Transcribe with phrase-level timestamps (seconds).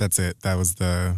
[0.00, 0.40] That's it.
[0.40, 1.16] That was the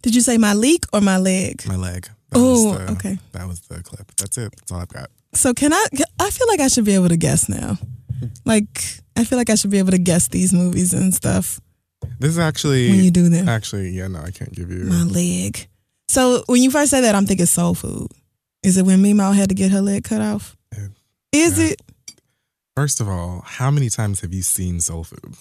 [0.00, 1.62] Did you say my leak or my leg?
[1.68, 2.08] my leg.
[2.34, 3.18] Oh, okay.
[3.32, 4.10] That was the clip.
[4.16, 4.54] That's it.
[4.56, 5.10] That's all I've got.
[5.34, 5.86] So can I?
[6.18, 7.76] I feel like I should be able to guess now.
[8.46, 8.82] Like
[9.14, 11.60] I feel like I should be able to guess these movies and stuff
[12.18, 13.46] This is actually when you do them.
[13.46, 14.84] Actually, yeah, no, I can't give you.
[14.84, 15.68] My leg.
[16.08, 18.08] So when you first say that, I'm thinking soul food.
[18.62, 20.56] Is it when Mimo had to get her leg cut off?
[20.72, 20.86] Yeah.
[21.32, 21.66] Is Yeah.
[21.72, 21.82] it
[22.74, 25.34] First of all, how many times have you seen Soul Food?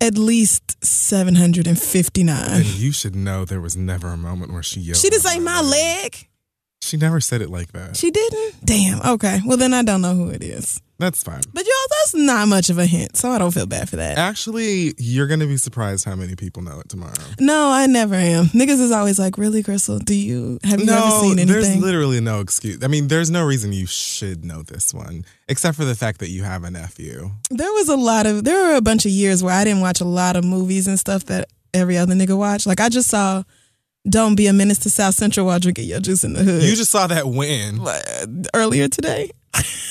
[0.00, 2.50] At least 759.
[2.50, 4.98] and you should know there was never a moment where she yelled.
[4.98, 6.28] She didn't say my leg.
[6.82, 7.96] She never said it like that.
[7.96, 8.54] She didn't.
[8.64, 9.00] Damn.
[9.02, 9.40] Okay.
[9.46, 10.82] Well, then I don't know who it is.
[10.98, 11.42] That's fine.
[11.52, 14.16] But y'all, that's not much of a hint, so I don't feel bad for that.
[14.16, 17.12] Actually, you're gonna be surprised how many people know it tomorrow.
[17.40, 18.46] No, I never am.
[18.46, 20.04] Niggas is always like, really, Crissle?
[20.04, 22.82] Do you have you ever seen anything?" there's literally no excuse.
[22.84, 26.30] I mean, there's no reason you should know this one, except for the fact that
[26.30, 27.30] you have a nephew.
[27.50, 30.00] there was a lot of there were a bunch of years where I didn't watch
[30.00, 32.66] a lot of movies and stuff that every other nigga watched.
[32.68, 33.42] Like I just saw
[34.08, 36.62] Don't Be a Menace to South Central while drinking your juice in the hood.
[36.62, 37.80] You just saw that win
[38.54, 39.30] earlier today.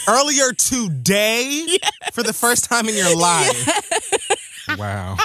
[0.08, 1.66] Earlier today
[2.14, 4.78] for the first time in your life.
[4.78, 5.18] Wow.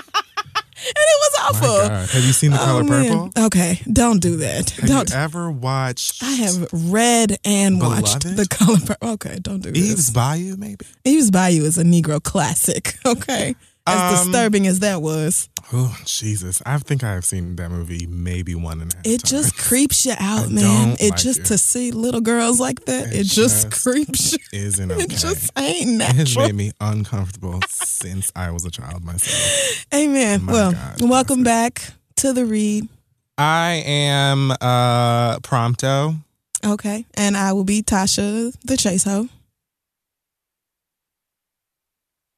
[0.81, 1.88] And it was My awful.
[1.88, 2.09] God.
[2.10, 3.31] Have you seen The oh, Color Oh, man.
[3.31, 3.44] Purple?
[3.47, 4.71] Okay, don't do that.
[4.71, 5.10] Have don't.
[5.10, 9.09] you ever watched I have read and watched The Color Purple.
[9.10, 9.77] Okay, don't do that.
[9.77, 10.10] Eve's this.
[10.10, 10.87] Bayou, maybe?
[11.04, 12.94] Eve's Bayou is a Negro classic.
[13.06, 13.54] Okay,
[13.88, 16.62] as Um, disturbing as that was, Oh, Jesus.
[16.65, 19.31] I think I have seen that movie maybe one and a half it times.
[19.31, 20.97] just creeps you out, I man.
[20.99, 21.44] It like just it.
[21.47, 24.38] to see little girls like that, It it, just, just creeps you.
[24.54, 25.03] isn't okay.
[25.03, 29.84] It just ain't It has made me uncomfortable since I was a child myself.
[29.94, 30.44] Amen.
[30.44, 31.82] My well, God, welcome back
[32.16, 32.88] to the read.
[33.37, 36.16] I am uh Prompto.
[36.65, 39.28] Okay, and I will be Tasha, the chase hoe.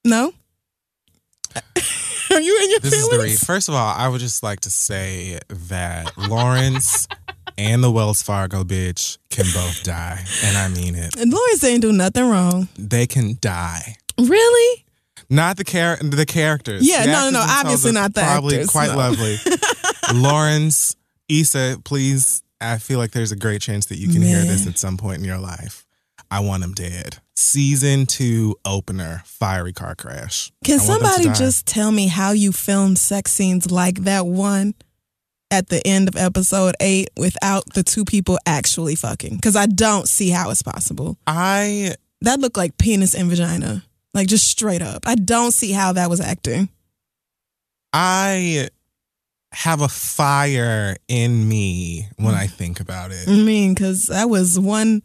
[0.04, 0.32] No.
[2.30, 3.44] Are you in your This is the feelings?
[3.44, 7.06] First of all, I would just like to say that Lawrence
[7.58, 10.24] and the Wells Fargo bitch can both die.
[10.44, 11.16] And I mean it.
[11.16, 12.68] And Lawrence ain't do nothing wrong.
[12.78, 13.96] They can die.
[14.18, 14.84] Really?
[15.28, 16.88] Not the char- the characters.
[16.88, 18.96] Yeah, The no, no, no, obviously not the Probably actors, quite no.
[18.96, 19.36] lovely.
[20.14, 20.96] Lawrence,
[21.28, 22.42] Issa, please.
[22.60, 25.18] I feel like there's a great chance that you can hear this at some point
[25.18, 25.86] in your life.
[26.30, 27.18] I want him dead.
[27.36, 30.52] Season two opener, fiery car crash.
[30.64, 34.00] Can I want them to somebody just tell me how you filmed sex scenes like
[34.00, 34.74] that one
[35.50, 39.36] at the end of episode eight without the two people actually fucking?
[39.36, 41.18] Because I don't see how it's possible.
[41.26, 43.84] I That looked like penis and vagina.
[44.14, 45.06] Like just straight up.
[45.06, 46.68] I don't see how that was acting.
[47.92, 48.68] I
[49.52, 52.38] have a fire in me when mm.
[52.38, 53.28] I think about it.
[53.28, 55.02] I mean, because that was one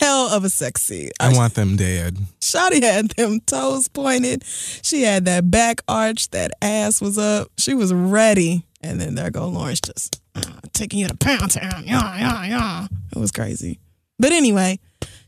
[0.00, 1.10] hell of a sex scene.
[1.20, 2.18] I want them dead.
[2.40, 4.44] Shotty had them toes pointed.
[4.44, 6.30] She had that back arch.
[6.30, 7.48] That ass was up.
[7.58, 8.64] She was ready.
[8.82, 10.42] And then there go Lawrence just uh,
[10.72, 11.84] taking you to Pound Town.
[11.86, 12.86] Yeah, yeah, yeah.
[13.14, 13.80] It was crazy.
[14.18, 14.78] But anyway,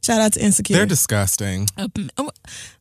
[0.05, 0.77] shout out to Insecure.
[0.77, 1.69] They're disgusting.
[1.77, 2.31] Uh, um,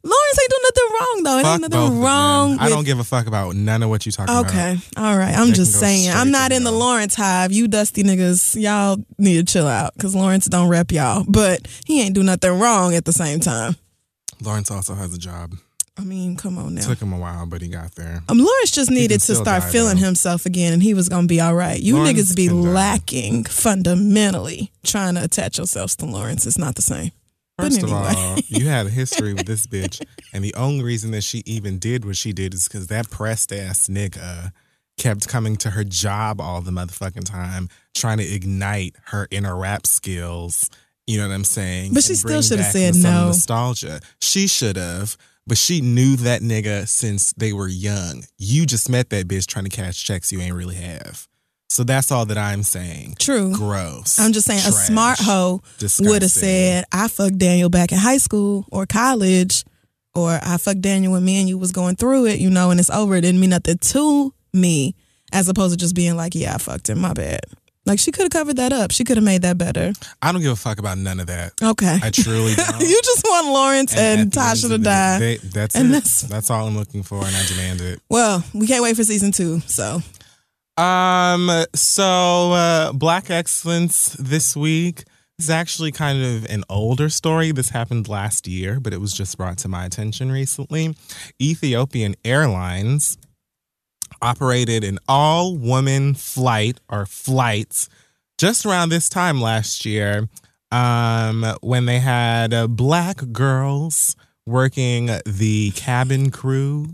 [0.04, 1.38] Lawrence ain't doing nothing wrong though.
[1.40, 2.52] It Fuck ain't nothing wrong.
[2.52, 2.60] them.
[2.60, 4.50] I don't give a fuck about none of what you talking about.
[4.52, 5.34] Okay, all right.
[5.36, 6.12] I'm They just saying.
[6.12, 6.76] I'm not in the.
[6.76, 7.52] Lawrence hive.
[7.52, 11.24] You dusty niggas, y'all need to chill out because Lawrence don't rep y'all.
[11.28, 13.76] But he ain't do nothing wrong at the same time.
[14.42, 15.56] Lawrence also has a job.
[15.98, 16.82] I mean, come on now.
[16.82, 18.22] Took him a while, but he got there.
[18.28, 20.06] Um, Lawrence just needed to start die, feeling though.
[20.06, 21.80] himself again, and he was gonna be all right.
[21.80, 22.70] You Lawrence niggas be can die.
[22.70, 26.46] lacking fundamentally trying to attach yourselves to Lawrence.
[26.46, 27.12] It's not the same.
[27.58, 27.98] But First anyway.
[28.10, 31.42] of all, you had a history with this bitch, and the only reason that she
[31.46, 34.52] even did what she did is because that pressed ass nigga
[34.98, 39.88] kept coming to her job all the motherfucking time, trying to ignite her inner rap
[39.88, 40.70] skills.
[41.08, 41.94] You know what I'm saying?
[41.94, 43.28] But she still shoulda said no.
[43.28, 44.00] Nostalgia.
[44.20, 48.24] She should have, but she knew that nigga since they were young.
[48.38, 51.28] You just met that bitch trying to cash checks you ain't really have.
[51.70, 53.16] So that's all that I'm saying.
[53.20, 53.54] True.
[53.54, 54.20] Gross.
[54.20, 55.62] I'm just saying, a smart hoe
[56.00, 59.66] would have said, "I fucked Daniel back in high school or college,
[60.14, 62.80] or I fucked Daniel when me and you was going through it, you know, and
[62.80, 63.16] it's over.
[63.16, 64.96] It didn't mean nothing to me,
[65.34, 67.42] as opposed to just being like, yeah, I fucked him, my bad.
[67.86, 68.92] Like she could have covered that up.
[68.92, 69.94] She could have made that better.
[70.22, 71.54] I don't give a fuck about none of that.
[71.62, 72.00] Okay.
[72.02, 72.82] I truly don't.
[72.82, 75.20] you just want Lawrence and, end Tasha to die.
[75.20, 75.92] they- that's And it.
[75.92, 78.02] that's- That's, all I'm looking for, and I demand it.
[78.10, 79.60] well, we can't wait for season two.
[79.68, 80.02] So
[80.78, 81.50] Um.
[81.74, 85.04] So, uh, Black Excellence this week
[85.40, 87.52] is actually kind of an older story.
[87.52, 90.96] This happened last year, but it was just brought to my attention recently.
[91.42, 93.18] Ethiopian Airlines
[94.26, 97.88] operated an all-woman flight or flights
[98.38, 100.28] just around this time last year
[100.72, 106.88] um, when they had uh, black girls working the cabin crew,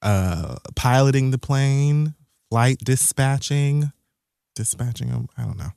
[0.00, 2.14] uh, piloting the plane,
[2.50, 3.92] flight dispatching,
[4.56, 5.28] dispatching them.
[5.38, 5.70] I don't know.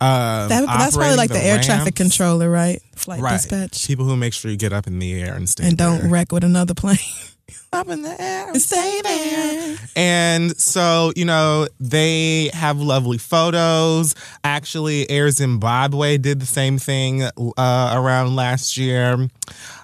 [0.00, 2.80] Um, that, that's probably like the, air traffic controller, right?
[2.94, 3.32] Flight Right.
[3.32, 3.86] dispatch.
[3.86, 6.08] People who make sure you get up in the air and stay and don't there.
[6.10, 6.98] wreck with another plane.
[7.72, 9.76] up in the air there.
[9.96, 14.14] And so, you know, they have lovely photos.
[14.44, 17.30] Actually, Air Zimbabwe did the same thing uh,
[17.94, 19.28] around last year.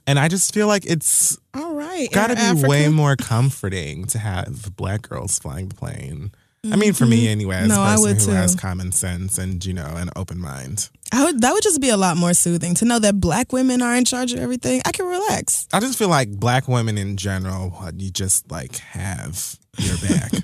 [0.07, 2.11] And I just feel like it's All right.
[2.13, 2.69] got to be Africa.
[2.69, 6.33] way more comforting to have black girls flying the plane.
[6.71, 7.77] I mean, for me anyway, as Mm-hmm.
[7.77, 8.41] No, a person who too.
[8.41, 10.89] has common sense and, you know, an open mind.
[11.15, 13.83] I would, that would just be a lot more soothing to know that black women
[13.83, 14.83] are in charge of everything.
[14.85, 15.69] I can relax.
[15.73, 20.33] I just feel like black women in general, you just like have your back.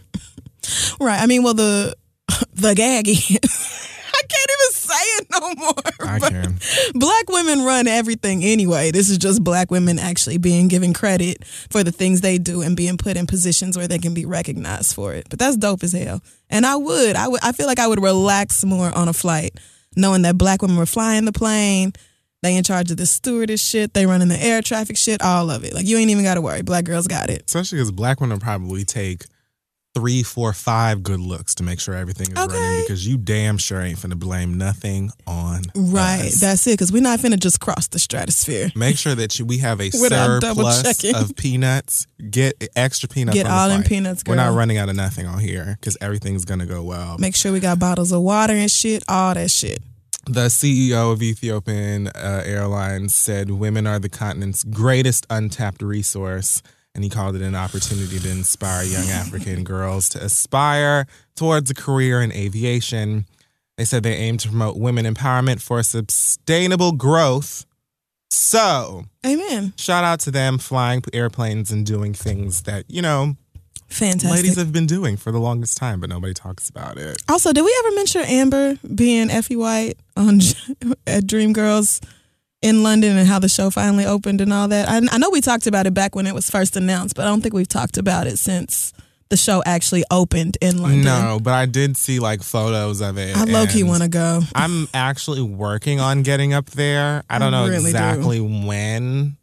[1.01, 1.21] Right.
[1.21, 1.97] I mean, well, the
[2.55, 3.37] the gaggy.
[4.13, 6.09] I can't even say it no more.
[6.09, 6.59] I can.
[6.95, 8.91] Black women run everything anyway.
[8.91, 12.77] This is just black women actually being given credit for the things they do and
[12.77, 15.27] being put in positions where they can be recognized for it.
[15.31, 16.21] But that's dope as hell.
[16.51, 19.59] And I would, I would, I feel like I would relax more on a flight
[19.97, 21.93] knowing that black women were flying the plane.
[22.43, 23.93] They in charge of the stewardess shit.
[23.93, 25.21] They running the air traffic shit.
[25.23, 25.75] All of it.
[25.75, 26.63] Like you ain't even got to worry.
[26.63, 27.45] Black girls got it.
[27.47, 29.27] Especially because black women probably take
[30.01, 32.55] three, four, five good looks to make sure everything is Okay.
[32.55, 36.27] running because you damn sure ain't finna blame nothing on Right.
[36.29, 36.41] us.
[36.41, 36.73] That's it.
[36.73, 38.73] Because we're not finna just cross the stratosphere.
[38.75, 42.07] Make sure that you, we have a surplus of peanuts.
[42.31, 43.37] Get extra peanuts.
[43.37, 43.89] Get all them flight.
[43.89, 47.19] peanuts, We're not running out of nothing on here because everything's gonna go well.
[47.19, 49.03] Make sure we got bottles of water and shit.
[49.09, 49.83] All that shit.
[50.27, 56.63] The CEO of Ethiopian uh, Airlines said women are the continent's greatest untapped resource,
[56.95, 61.07] and he called it an opportunity to inspire young African girls to aspire
[61.37, 63.27] towards a career in aviation.
[63.77, 67.65] They said they aim to promote women empowerment for sustainable growth.
[68.31, 69.73] So, Amen.
[69.77, 73.37] shout out to them flying airplanes and doing things that, you know,
[73.89, 74.31] Fantastic.
[74.31, 77.21] ladies have been doing for the longest time, but nobody talks about it.
[77.29, 80.37] Also, did we ever mention Amber being Effie White on
[81.07, 82.01] at Dreamgirls
[82.63, 84.89] in London and how the show finally opened and all that?
[84.89, 87.29] I, I know we talked about it back when it was first announced, but I
[87.29, 88.93] don't think we've talked about it since
[89.31, 91.03] the show actually opened in London.
[91.03, 93.37] No, but I did see like photos of it.
[93.37, 94.41] I low key want to go.
[94.55, 97.23] I'm actually working on getting up there.
[97.31, 97.97] I don't I know really do.
[97.97, 99.37] exactly when,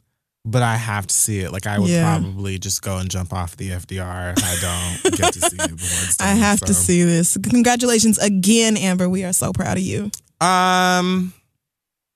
[0.43, 1.53] but I have to see it.
[1.53, 2.19] Like I would Yeah.
[2.19, 5.71] probably just go and jump off the FDR if I don't get to see it
[5.71, 6.27] before it's done.
[6.27, 7.37] I have to see this.
[7.49, 9.07] Congratulations again, Amber.
[9.07, 10.11] We are so proud of you.
[10.41, 11.33] Um,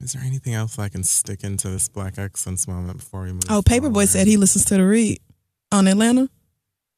[0.00, 3.42] Is there anything else I can stick into this Black Excellence moment before we move?
[3.50, 4.08] Oh, Paper Boi forward?
[4.08, 5.18] said he listens to the read
[5.72, 6.28] on Atlanta.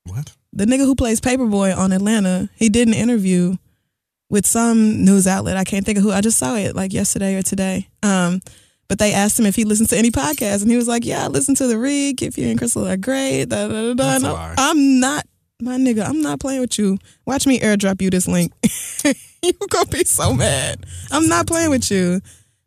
[0.04, 0.34] What?
[0.52, 3.56] The nigga who plays Paper Boi on Atlanta, he did an interview
[4.30, 5.56] with some news outlet.
[5.56, 6.12] I can't think of who.
[6.12, 7.88] I just saw it like yesterday or today.
[8.02, 8.40] Um,
[8.88, 11.24] but they asked him if he listens to any podcast, and he was like, "Yeah,
[11.24, 12.18] I listen to the Read.
[12.18, 13.94] Kid Fury and Crissle are great." Da, da, da, da.
[13.94, 14.54] That's And a I'm- lie.
[14.58, 15.26] I'm not
[15.60, 16.06] my nigga.
[16.06, 16.98] I'm not playing with you.
[17.26, 18.52] Watch me airdrop you this link.
[19.42, 20.84] you gonna be so mad.
[21.10, 22.20] I'm not playing with you.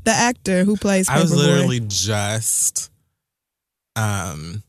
[0.06, 1.48] The actor who plays I was Paper Boi.
[1.52, 2.90] literally just
[3.96, 4.64] um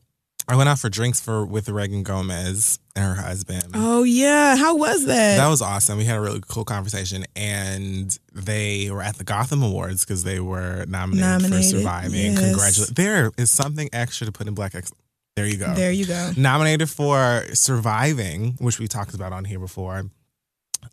[0.49, 3.65] I went out for drinks for with Reagan Gomez and her husband.
[3.73, 5.35] Oh yeah, how was that?
[5.35, 5.97] That was awesome.
[5.97, 10.39] We had a really cool conversation, and they were at the Gotham Awards because they
[10.39, 12.13] were nominated, Nominated, for surviving.
[12.31, 12.39] yes.
[12.39, 12.89] Congratulations!
[12.91, 14.89] There is something extra to put in Black X.
[15.35, 15.73] There you go.
[15.75, 16.31] there you go.
[16.37, 20.05] Nominated for surviving, which we talked about on here before.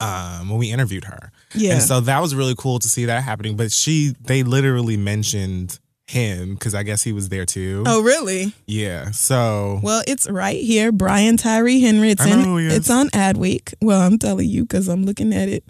[0.01, 1.75] Um, when we interviewed her, Yeah.
[1.75, 3.57] and so that was really cool to see that happening.
[3.57, 7.83] But she, they literally mentioned him because I guess he was there too.
[7.87, 8.53] oh really?
[8.67, 9.11] yeah.
[9.13, 12.11] So Well, it's right here, Brian Tyree Henry.
[12.11, 12.45] It's I know in.
[12.45, 12.75] who he is.
[12.77, 13.73] It's on Adweek.
[13.81, 15.65] Well, I'm telling you because I'm looking at it,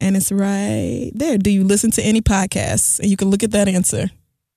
[0.00, 1.38] and it's right there.
[1.38, 3.00] Do you listen to any podcasts?
[3.00, 4.10] And you can look at that answer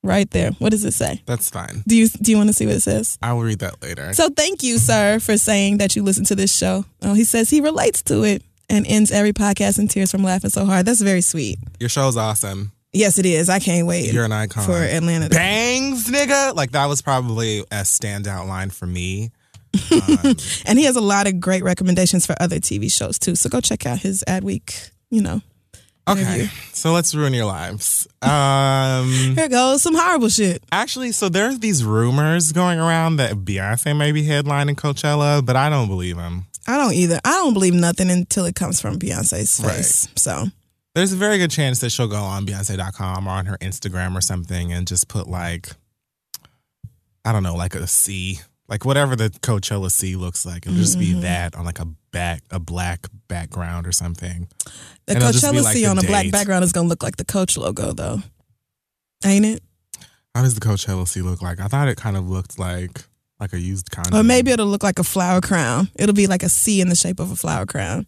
[0.03, 0.51] right there.
[0.59, 1.21] What does it say?
[1.25, 1.83] that's fine.
[1.87, 3.17] Do you Do you want to see what it says?
[3.23, 4.13] I will read that later.
[4.13, 6.85] So thank you, sir, for saying that you listen to this show.
[7.01, 10.49] Oh, he says he relates to it and ends every podcast in tears from laughing
[10.49, 10.85] so hard.
[10.87, 11.59] That's very sweet.
[11.79, 12.71] Your show's awesome.
[12.93, 13.47] Yes, it is.
[13.49, 14.63] I can't wait You're an icon.
[14.65, 15.29] for Atlanta.
[15.29, 16.55] to- bangs, nigga.
[16.55, 19.31] Like that was probably a standout line for me.
[19.91, 20.35] Um,
[20.65, 23.35] And he has a lot of great recommendations for other TV shows too.
[23.35, 24.91] So go check out his Adweek.
[25.09, 25.41] You know,
[26.09, 26.47] okay, Interview.
[26.73, 28.07] so let's ruin your lives.
[28.21, 30.63] Um, here goes some horrible shit.
[30.71, 35.69] actually, so there's these rumors going around that Beyonce may be headlining Coachella, but I
[35.69, 36.45] don't believe them.
[36.67, 37.19] I don't either.
[37.25, 39.75] I don't believe nothing until it comes from Beyonce's Right.
[39.77, 40.07] face.
[40.15, 40.47] So
[40.93, 44.21] There's a very good chance that she'll go on Beyonce.com or on her Instagram or
[44.21, 45.69] something and just put like,
[47.23, 50.65] I don't know, like a C, like whatever the Coachella C looks like.
[50.65, 51.21] It'll just be Mhm.
[51.21, 54.47] that on like a back, a black background or something.
[55.05, 57.25] the And be Coachella like C on a black background is gonna look like the
[57.25, 58.21] Coach logo, though,
[59.25, 59.63] ain't it?
[60.35, 61.59] How does the Coachella C look like?
[61.59, 63.03] I thought it kind of looked like
[63.41, 64.17] like a used condom.
[64.19, 65.89] Or maybe it'll look like a flower crown.
[65.95, 68.05] It'll be like a C in the shape of a flower crown.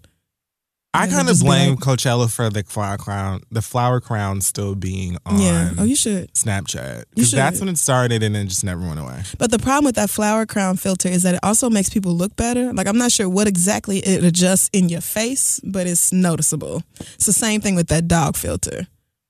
[0.95, 5.17] I kind of blame like- Coachella for the flower crown, the flower crown still being
[5.25, 5.71] on Yeah.
[5.79, 6.31] Oh, you should.
[6.35, 9.23] Snapchat because that's when it started and then just never went away.
[9.39, 12.35] But the problem with that flower crown filter is that it also makes people look
[12.35, 12.71] better.
[12.73, 16.83] Like I'm not sure what exactly it adjusts in your face, but it's noticeable.
[17.15, 18.85] It's the same thing with that dog filter.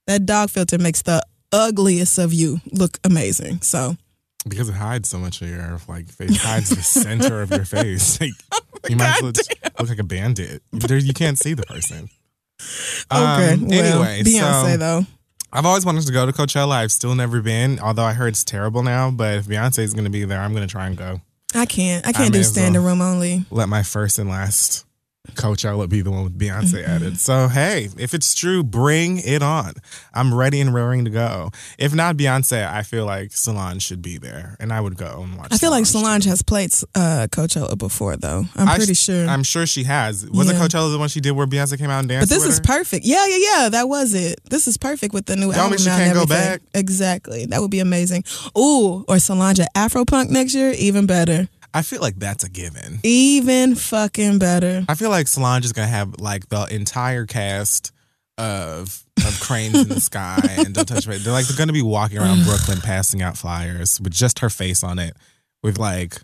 [0.07, 3.61] That dog filter makes the ugliest of you look amazing.
[3.61, 3.95] So
[4.47, 7.65] Because it hides so much of your like face, it hides the center of your
[7.65, 8.19] face.
[8.83, 9.31] Like, you might as well
[9.79, 10.61] look like a bandit.
[10.73, 12.09] There, you can't see the person.
[13.11, 13.53] okay.
[13.53, 15.05] Um, well, anyway, Beyonce so though.
[15.53, 16.71] I've always wanted to go to Coachella.
[16.71, 19.09] I've still never been, although I heard it's terrible now.
[19.09, 21.21] But if Beyonce is going to be there, I'm going to try and go.
[21.55, 22.05] I can't.
[22.05, 22.91] I I can't may do standing well.
[22.91, 23.45] room only.
[23.51, 24.85] Let my first and last
[25.35, 27.17] Coachella be the one with Beyonce added.
[27.17, 29.73] So hey, if it's true, bring it on.
[30.13, 31.49] I'm ready and raring to go.
[31.77, 35.37] If not Beyonce, I feel like Solange should be there, and I would go and
[35.37, 35.47] watch.
[35.53, 36.29] I feel like Solange too.
[36.29, 38.43] has played uh, Coachella before, though.
[38.57, 39.25] I'm I- pretty sure.
[39.25, 40.29] I'm sure she has.
[40.29, 40.59] Was it Yeah.
[40.67, 42.29] Coachella the one she did where Beyonce came out and danced?
[42.29, 42.63] but this is her?
[42.63, 43.05] perfect.
[43.05, 43.69] Yeah, yeah, yeah.
[43.69, 44.41] That was it.
[44.49, 45.71] This is perfect with the new album.
[45.71, 46.61] mean she can't go back?
[46.73, 47.45] Exactly.
[47.45, 48.25] That would be amazing.
[48.57, 51.47] Ooh, or Solange at Afropunk next year, even better.
[51.73, 52.99] I feel like that's a given.
[53.03, 54.85] Even fucking better.
[54.87, 57.91] I feel like Solange is gonna have like the entire cast
[58.37, 61.17] of of cranes in the sky and don't touch me.
[61.17, 64.83] They're like they're gonna be walking around Brooklyn passing out flyers with just her face
[64.83, 65.15] on it,
[65.63, 66.17] with like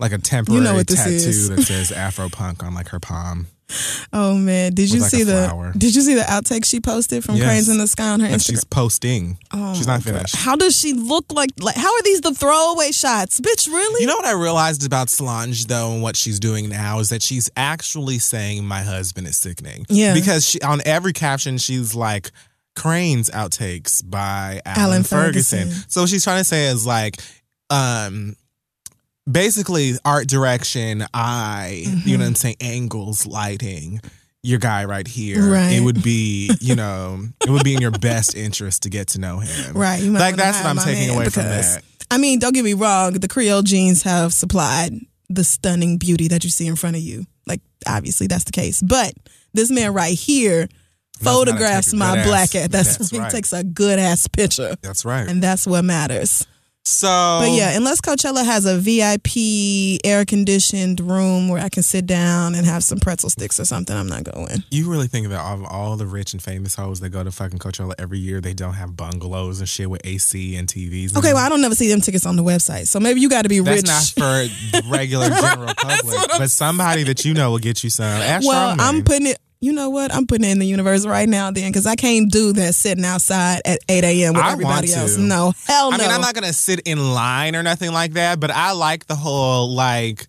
[0.00, 3.46] like a temporary what this tattoo that says Afro Punk on like her palm.
[4.12, 5.72] Oh man, did you like, see the flower.
[5.76, 7.46] Did you see the outtake she posted from Yes.
[7.46, 8.46] Cranes in the Sky on her And Instagram?
[8.50, 9.38] she's posting.
[9.52, 10.36] Oh she's not finished.
[10.36, 11.50] How does she look like?
[11.58, 13.66] Like, how are these the throwaway shots, bitch?
[13.66, 14.02] Really?
[14.02, 17.22] You know what I realized about Solange though, and what she's doing now is that
[17.22, 19.84] she's actually saying my husband is sickening.
[19.88, 20.14] Yeah.
[20.14, 22.30] Because she on every caption she's like
[22.76, 25.58] Cranes outtakes by Alan, Alan Ferguson.
[25.68, 25.84] Ferguson.
[25.90, 27.16] So what she's trying to say is like,
[27.70, 28.36] um,
[29.30, 32.34] basically art direction, eye, you know what I'm mm-hmm.
[32.34, 34.00] saying, angles, lighting.
[34.42, 35.42] Your guy right here.
[35.42, 35.72] Right.
[35.72, 39.18] It would be, you know, it would be in your best interest to get to
[39.18, 39.74] know him.
[39.74, 40.02] Right.
[40.02, 41.84] Like that's what I'm taking away from because- that.
[42.10, 43.14] I mean, don't get me wrong.
[43.14, 44.92] The Creole genes have supplied
[45.30, 47.24] the stunning beauty that you see in front of you.
[47.46, 48.82] Like, obviously, that's the case.
[48.82, 49.14] But
[49.54, 50.68] this man right here
[51.22, 52.68] Knows how to photographs my good black ass- ass.
[52.68, 55.28] That's, that's he takes a good ass picture, That's right.
[55.28, 56.46] and that's what matters.
[56.86, 57.06] So,
[57.40, 62.54] But yeah, unless Coachella has a VIP air conditioned room where I can sit down
[62.54, 64.62] and have some pretzel sticks or something, I'm not going.
[64.70, 67.58] You really think that all, all the rich and famous hoes that go to fucking
[67.58, 71.16] Coachella every year, they don't have bungalows and shit with AC and TVs?
[71.16, 73.42] Okay, well, I don't never see them tickets on the website, so maybe you got
[73.42, 74.16] to be That's rich.
[74.18, 78.04] not for regular general public, but somebody that you know will get you some.
[78.04, 78.76] Ask well.
[78.78, 79.38] I'm putting it.
[79.60, 80.14] You know what?
[80.14, 83.04] I'm putting it in the universe right now, then, because I can't do that sitting
[83.04, 84.34] outside at 8 a.m.
[84.34, 85.16] with I everybody else.
[85.16, 85.96] No, hell no.
[85.96, 89.06] I mean, I'm not gonna sit in line or nothing like that, but I like
[89.06, 90.26] the whole like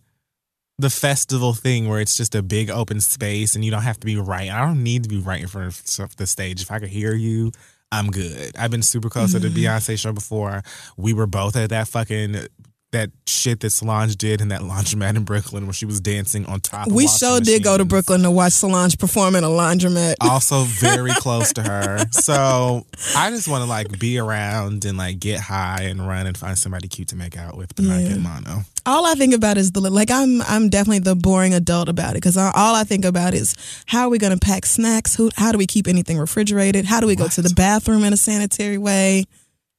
[0.78, 4.06] the festival thing where it's just a big open space and you don't have to
[4.06, 4.50] be right.
[4.50, 5.68] I don't need to be right in front
[6.00, 6.62] of the stage.
[6.62, 7.52] If I could hear you,
[7.92, 8.56] I'm good.
[8.58, 9.58] I've been super close to the Mm-hmm.
[9.58, 10.64] Beyonce show before.
[10.98, 12.48] We were both at that fucking
[12.96, 16.60] that shit that Solange did in that laundromat in Brooklyn where she was dancing on
[16.60, 16.88] top.
[16.88, 17.86] of we sure did go to.
[17.86, 20.16] Brooklyn to watch Solange perform in a laundromat.
[20.22, 22.06] also very close to her.
[22.12, 26.38] So I just want to like be around and like get high and run and
[26.38, 28.10] find somebody cute to make out with, but not Yeah.
[28.10, 28.64] get mono.
[28.86, 32.16] all I think about is the like I'm I'm definitely the boring adult about it
[32.24, 33.56] because all I think about is
[33.86, 35.16] how are we going to pack snacks?
[35.16, 36.86] Who how do we keep anything refrigerated?
[36.86, 39.26] How do we go to the bathroom in a sanitary way?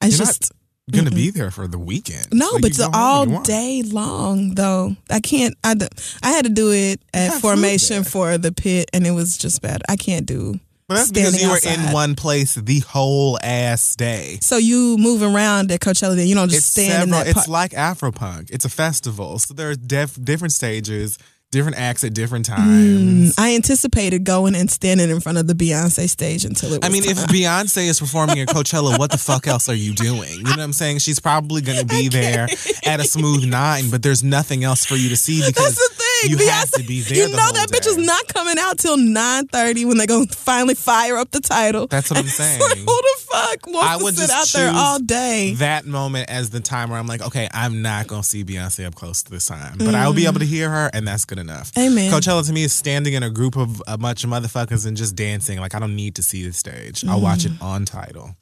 [0.02, 0.50] It's You're just not
[0.90, 2.28] gonna be there for the weekend.
[2.32, 4.96] no, Like, but you the go home when all day long though.
[5.10, 5.54] I can't.
[5.64, 5.74] I
[6.22, 9.82] I had to do it at formation for the pit, and it was just bad.
[9.88, 10.60] I can't do.
[10.88, 11.80] But that's because you were outside.
[11.88, 14.38] in one place the whole ass day.
[14.40, 17.18] So you move around at Coachella, then you don't just It's stand in several.
[17.24, 17.26] that.
[17.26, 17.48] It's part.
[17.48, 18.50] like Afropunk.
[18.52, 21.18] It's a festival, so there's def, different stages,
[21.56, 23.34] different acts at different mm, times.
[23.38, 26.92] I anticipated going and standing in front of the Beyonce stage until it was I
[26.92, 27.16] mean, if.
[27.26, 30.30] Beyonce is performing at Coachella, what the fuck else are you doing?
[30.30, 30.98] You know what I'm saying?
[30.98, 32.46] She's probably going to be there
[32.86, 35.94] at a smooth nine, but there's nothing else for you to see because That's the
[35.94, 36.30] thing.
[36.30, 37.18] you Beyonce, have to be there.
[37.18, 40.26] You the know that bitch is not coming out till nine thirty when they gonna
[40.26, 41.86] finally fire up the Tidal.
[41.86, 42.60] That's what I'm saying.
[42.60, 45.54] like, who the fuck wants I to would sit just out there all day?
[45.58, 48.94] That moment as the time where I'm like, okay, I'm not gonna see Beyonce up
[48.94, 51.38] close to this time, but I will be able to hear her, and that's good
[51.38, 51.72] enough.
[51.72, 51.86] Mm.
[51.92, 52.12] Amen.
[52.12, 55.14] Coachella to me is standing in a group of a bunch of motherfuckers and just
[55.16, 55.58] dancing.
[55.60, 57.04] Like I don't need to see the stage.
[57.04, 57.62] I'll watch it Mm.
[57.62, 58.36] on Tidal.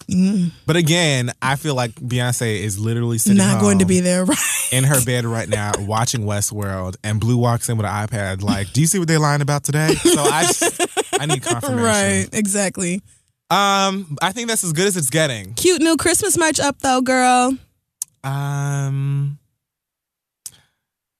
[0.67, 4.39] But again, I feel like Beyonce is literally sitting Not going to be there, right?
[4.73, 8.43] in her bed right now watching Westworld, and Blue walks in with an iPad.
[8.43, 9.95] Like, do you see what they're lying about today?
[9.95, 10.81] So I, just,
[11.21, 11.83] I need confirmation.
[11.85, 13.03] right, exactly.
[13.51, 15.55] Um, I think that's as good as it's getting.
[15.55, 17.57] Cute new Christmas merch up though, girl.
[18.25, 19.39] Um,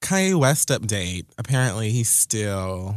[0.01, 1.25] Kanye West update.
[1.37, 2.95] Apparently, he's still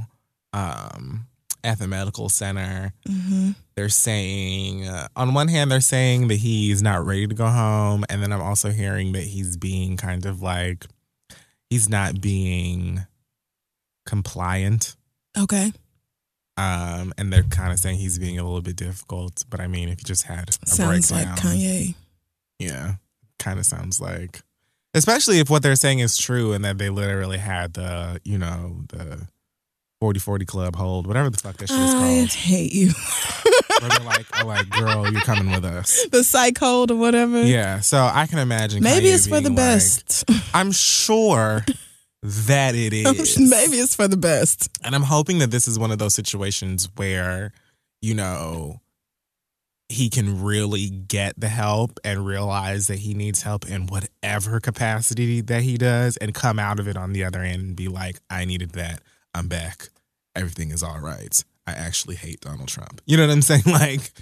[0.53, 1.27] um
[1.65, 2.93] at the medical center.
[3.07, 7.49] hmm They're saying, uh, on one hand, they're saying that he's not ready to go
[7.49, 10.87] home, and then I'm also hearing that he's being kind of like
[11.69, 13.07] he's not being
[14.07, 14.97] compliant.
[15.37, 15.73] Okay,
[16.59, 19.45] Um, and they're kind of saying he's being a little bit difficult.
[19.49, 21.95] But I mean, if you just had a sounds like Kanye.
[22.59, 22.95] yeah,
[23.39, 24.41] kind of sounds like,
[24.93, 28.81] especially if what they're saying is true and that they literally had the, you know,
[28.89, 29.29] the
[30.01, 32.33] 40 40 club hold, whatever the fuck that shit is I called.
[32.33, 32.91] hate you.
[33.81, 36.07] Where they're like, oh, like, girl, you're coming with us.
[36.11, 37.43] the psych hold or whatever.
[37.45, 37.79] Yeah.
[37.79, 38.83] So I can imagine.
[38.83, 40.25] Maybe Kanye it's for the like- best.
[40.53, 41.65] I'm sure
[42.23, 43.39] that it is.
[43.39, 44.69] Maybe it's for the best.
[44.83, 47.53] And I'm hoping that this is one of those situations where,
[48.01, 48.81] you know,
[49.89, 55.41] he can really get the help and realize that he needs help in whatever capacity
[55.41, 58.19] that he does and come out of it on the other end and be like,
[58.29, 59.01] I needed that.
[59.35, 59.89] I'm back.
[60.37, 61.43] Everything is all right.
[61.67, 63.01] I actually hate Donald Trump.
[63.07, 63.63] You know what I'm saying?
[63.67, 64.13] Like,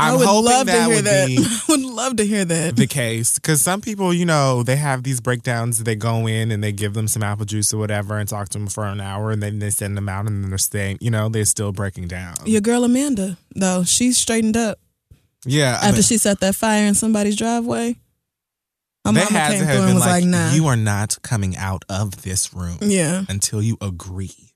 [0.00, 1.28] I'm I would hoping love to hear would that.
[1.28, 2.76] be I would love to hear that.
[2.76, 5.82] the case because some people, you know, they have these breakdowns.
[5.84, 8.58] They go in and they give them some apple juice or whatever and talk to
[8.58, 10.98] them for an hour, and then they send them out, and then they're staying.
[11.00, 12.34] You know, they're still breaking down.
[12.46, 14.78] Your girl Amanda, though, she's straightened up
[15.44, 17.96] Yeah, after she set that fire in somebody's driveway.
[19.04, 20.52] They mama came to through have and been was like, like, nah.
[20.52, 23.24] "You are not coming out of this room yeah.
[23.28, 24.49] until you agree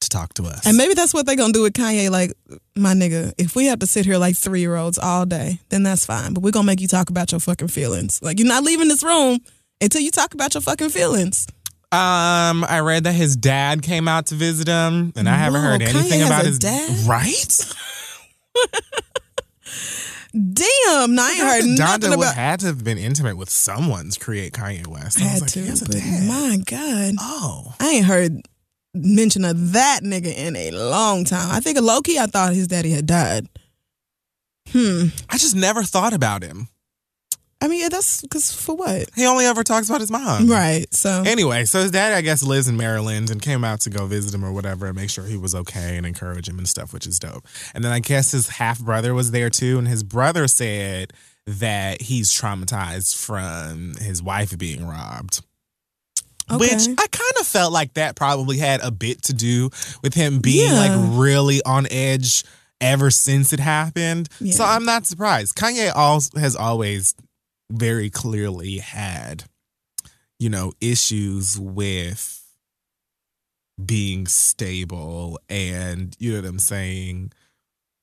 [0.00, 2.10] to talk to us." And maybe that's what they're gonna do with Kanye.
[2.10, 2.32] Like,
[2.76, 5.82] my nigga, if we have to sit here like three year olds all day, then
[5.82, 6.34] that's fine.
[6.34, 8.20] But we're gonna make you talk about your fucking feelings.
[8.22, 9.38] Like, you're not leaving this room
[9.80, 11.46] until you talk about your fucking feelings.
[11.90, 15.68] um, I read that his dad came out to visit him, and I haven't Whoa,
[15.68, 17.06] heard Kanye anything has about a his dad?
[17.06, 17.74] Right?
[20.34, 22.34] Damn, no, I ain't heard Donda nothing would about.
[22.34, 25.18] had to have been intimate with someone to create Kanye West.
[25.20, 26.28] I was Had like, to, he has a dad.
[26.28, 27.74] my God, Oh.
[27.80, 28.42] I ain't heard
[29.04, 31.50] mention of that nigga in a long time.
[31.50, 33.48] I think low key, I thought his daddy had died.
[34.70, 35.06] Hmm.
[35.30, 36.68] I just never thought about him.
[37.60, 39.08] I mean, yeah, that's because for what?
[39.16, 40.48] He only ever talks about his mom.
[40.48, 40.86] Right.
[40.94, 44.06] So Anyway, so his dad, I guess, lives in Maryland and came out to go
[44.06, 46.92] visit him or whatever and make sure he was okay and encourage him and stuff,
[46.92, 47.44] which is dope.
[47.74, 51.12] And then I guess his half brother was there too, and his brother said
[51.46, 55.40] that he's traumatized from his wife being robbed.
[56.50, 59.70] Which I kind of felt like that probably had a bit to do
[60.02, 60.78] with him being Yeah.
[60.78, 62.44] like really on edge
[62.80, 64.28] ever since it happened.
[64.50, 65.56] So I'm not surprised.
[65.56, 67.14] Kanye also has always
[67.70, 69.44] very clearly had,
[70.38, 72.42] you know, issues with
[73.84, 77.32] being stable and you know what I'm saying,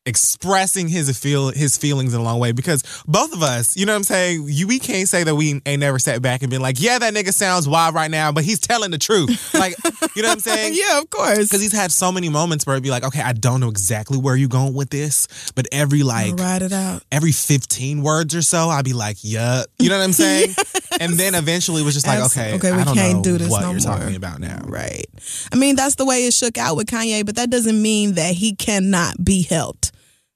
[0.05, 3.93] expressing his feel his feelings in a long way because both of us, you know
[3.93, 6.61] what I'm saying, you we can't say that we ain't never sat back and been
[6.61, 9.51] like, yeah, that nigga sounds wild right now, but he's telling the truth.
[9.55, 9.75] Like,
[10.15, 10.73] you know what I'm saying?
[10.77, 11.39] yeah, of course.
[11.47, 14.17] Because he's had so many moments where it'd be like, okay, I don't know exactly
[14.17, 17.03] where you're going with this, but every like ride it out.
[17.11, 19.67] every 15 words or so, I'd be like, yup.
[19.79, 20.53] You know what I'm saying?
[20.99, 23.23] And then eventually it was just like, Abs- okay, okay, we I don't can't know
[23.23, 23.97] do this what no you're more.
[23.97, 24.59] talking about now.
[24.65, 25.05] Right.
[25.51, 28.35] I mean, that's the way it shook out with Kanye, but that doesn't mean that
[28.35, 29.91] he cannot be helped.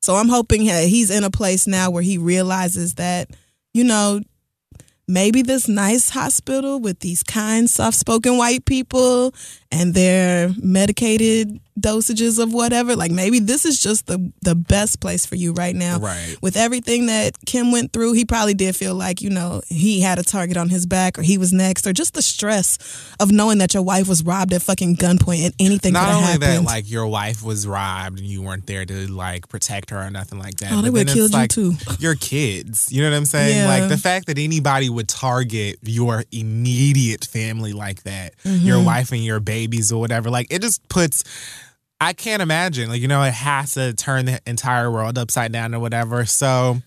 [0.09, 3.29] So I'm hoping he's in a place now where he realizes that,
[3.75, 4.21] you know,
[5.07, 9.35] maybe this nice hospital with these kind, soft spoken white people
[9.71, 15.25] and their medicated dosages of whatever, like maybe this is just the the best place
[15.25, 15.97] for you right now.
[15.99, 16.35] Right.
[16.41, 20.19] With everything that Kim went through, he probably did feel like, you know, he had
[20.19, 22.77] a target on his back or he was next or just the stress
[23.19, 26.41] of knowing that your wife was robbed at fucking gunpoint and anything Not only happened.
[26.43, 30.09] that, like your wife was robbed and you weren't there to like protect her or
[30.09, 30.71] nothing like that.
[30.71, 31.93] Oh, they but would've then killed it's you too.
[31.99, 33.55] Your kids, you know what I'm saying?
[33.57, 33.67] Yeah.
[33.67, 38.65] Like the fact that anybody would target your immediate family like that, Mm-hmm.
[38.65, 41.23] your wife and your babies or whatever, like it just puts.
[42.01, 42.89] I can't imagine.
[42.89, 46.25] Like, you know, it has to turn the entire world upside down or whatever.
[46.25, 46.77] So,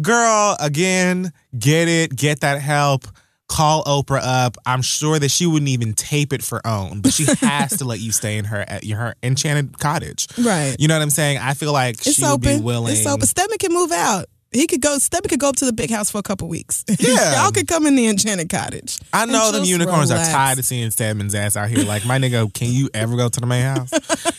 [0.00, 3.06] girl, again, get it, get that help.
[3.48, 4.56] Call Oprah up.
[4.64, 7.98] I'm sure that she wouldn't even tape it for OWN, but she has to let
[7.98, 10.28] you stay in her at your her enchanted cottage.
[10.38, 10.76] right.
[10.78, 11.38] You know what I'm saying?
[11.38, 12.92] I feel like It's she would be willing.
[12.92, 13.26] It's open.
[13.26, 14.26] Stedman can move out.
[14.52, 14.98] He could go.
[14.98, 16.84] Stedman could go up to the big house for a couple weeks.
[16.98, 17.42] Yeah.
[17.42, 18.98] y'all could come in the enchanted cottage.
[19.12, 20.28] I know and them unicorns relax.
[20.28, 21.84] are tired of seeing Stedman's ass out here.
[21.84, 23.90] Like, my nigga, can you ever go to the main house?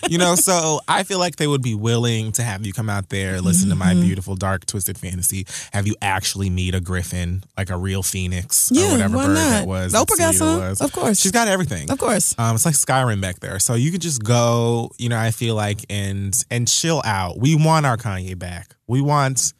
[0.10, 3.10] you know, so I feel like they would be willing to have you come out
[3.10, 3.80] there, listen to Mm-hmm.
[3.80, 8.70] my beautiful, dark, twisted fantasy, have you actually meet a griffin, like a real phoenix
[8.72, 9.50] Yeah, or whatever why bird not?
[9.50, 9.94] that was.
[9.94, 10.82] Oprah got some, was.
[10.82, 11.20] of course.
[11.22, 11.90] She's got everything.
[11.90, 12.36] Of course.
[12.38, 14.92] Um, it's like Skyrim back there, so you could just go.
[14.98, 17.40] You know, I feel like and and chill out.
[17.40, 18.76] We want our Kanye back.
[18.88, 19.54] We want,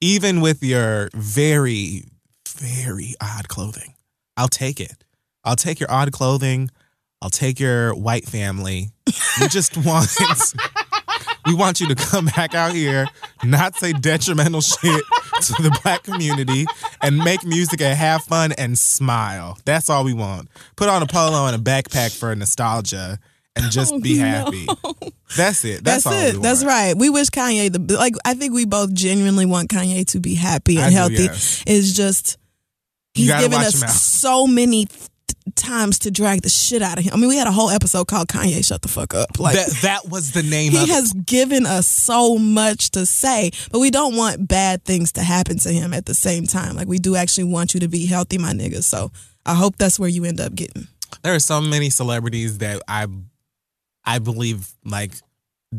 [0.00, 2.04] even with your very,
[2.48, 3.94] very odd clothing,
[4.36, 5.04] I'll take it.
[5.44, 6.70] I'll take your odd clothing.
[7.20, 8.90] I'll take your white family.
[9.40, 10.08] We just want.
[11.46, 13.06] We want you to come back out here,
[13.42, 15.02] not say detrimental shit
[15.42, 16.64] to the black community,
[17.02, 19.58] and make music and have fun and smile.
[19.66, 20.48] That's all we want.
[20.76, 23.18] Put on a polo and a backpack for nostalgia
[23.56, 24.66] and just oh, be happy.
[25.36, 25.84] That's it.
[25.84, 26.42] That's, That's, it.
[26.42, 26.96] That's right.
[26.96, 28.14] We wish Kanye the like.
[28.24, 31.14] I think we both genuinely want Kanye to be happy and I do, healthy.
[31.24, 31.64] yes.
[31.66, 32.38] It's just
[33.14, 35.08] he's given us so many th-
[35.56, 37.12] times to drag the shit out of him.
[37.14, 39.38] I mean, we had a whole episode called Kanye Shut the Fuck Up.
[39.38, 40.86] Like that, that was the name of it.
[40.86, 45.22] he has given us so much to say, but we don't want bad things to
[45.22, 46.76] happen to him at the same time.
[46.76, 48.82] Like we do actually want you to be healthy, my nigga.
[48.82, 49.10] So
[49.46, 50.86] I hope that's where you end up getting.
[51.22, 53.06] there are so many celebrities that I
[54.04, 55.12] I believe like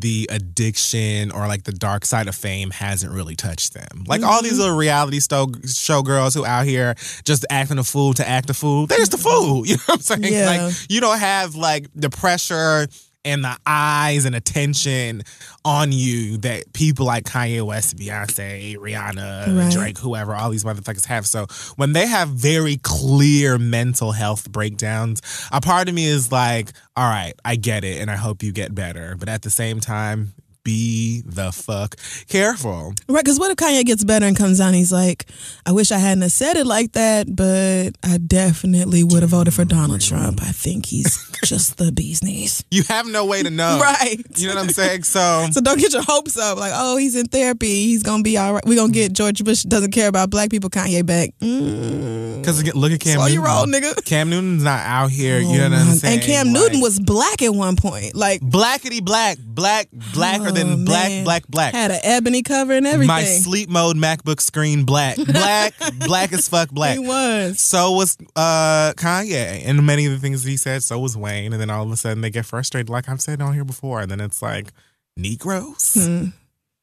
[0.01, 4.03] the addiction or like the dark side of fame hasn't really touched them.
[4.07, 4.61] Like all these mm-hmm.
[4.61, 8.53] little reality show, show girls who out here just acting a fool to act a
[8.53, 8.87] fool.
[8.87, 9.65] They're just a fool.
[9.65, 10.33] You know what I'm saying?
[10.33, 10.65] Yeah.
[10.67, 12.87] Like you don't have like the pressure
[13.25, 15.23] and the eyes and attention
[15.65, 19.71] on you that people like Kanye West, Beyonce, Rihanna, Right.
[19.71, 21.25] Drake, whoever, all these motherfuckers have.
[21.25, 26.71] So when they have very clear mental health breakdowns, a part of me is like,
[26.95, 29.15] all right, I get it and I hope you get better.
[29.17, 30.33] But at the same time,
[30.65, 31.95] be the fuck
[32.27, 32.93] careful.
[33.07, 34.73] Right, because what if Kanye gets better and comes down?
[34.73, 35.25] He's like,
[35.65, 39.63] I wish I hadn't said it like that, but I definitely would have voted for
[39.63, 40.41] Donald Trump.
[40.41, 42.63] I think he's just the bee's knees.
[42.75, 43.79] You have no way to know.
[43.85, 44.17] Right.
[44.35, 45.03] You know what I'm saying?
[45.03, 46.57] So So don't get your hopes up.
[46.57, 47.85] Like, oh, he's in therapy.
[47.85, 48.65] He's gonna be all right.
[48.65, 50.69] We're gonna get George Bush doesn't care about black people.
[50.69, 51.29] Kanye back.
[51.39, 52.39] Mm.
[52.41, 53.33] because look at Cam Slow Newton.
[53.35, 54.03] your roll, nigga.
[54.03, 55.39] Cam Newton's not out here.
[55.39, 56.19] you know Oh, what I'm saying?
[56.19, 58.15] And Cam Like, Newton was black at one point.
[58.15, 61.23] Like blackety black, black, blacker oh, than black, man.
[61.23, 61.73] black, black.
[61.73, 63.07] Had an ebony cover and everything.
[63.07, 66.97] My sleep mode MacBook screen black, black, black as fuck, black.
[66.97, 67.59] He was.
[67.59, 70.83] So was uh, Kanye, and many of the things he said.
[70.83, 73.41] So was Wayne, and then all of a sudden they get frustrated, like I've said
[73.41, 74.71] on here before, and then it's like
[75.15, 75.93] Negroes.
[75.93, 76.25] Hmm.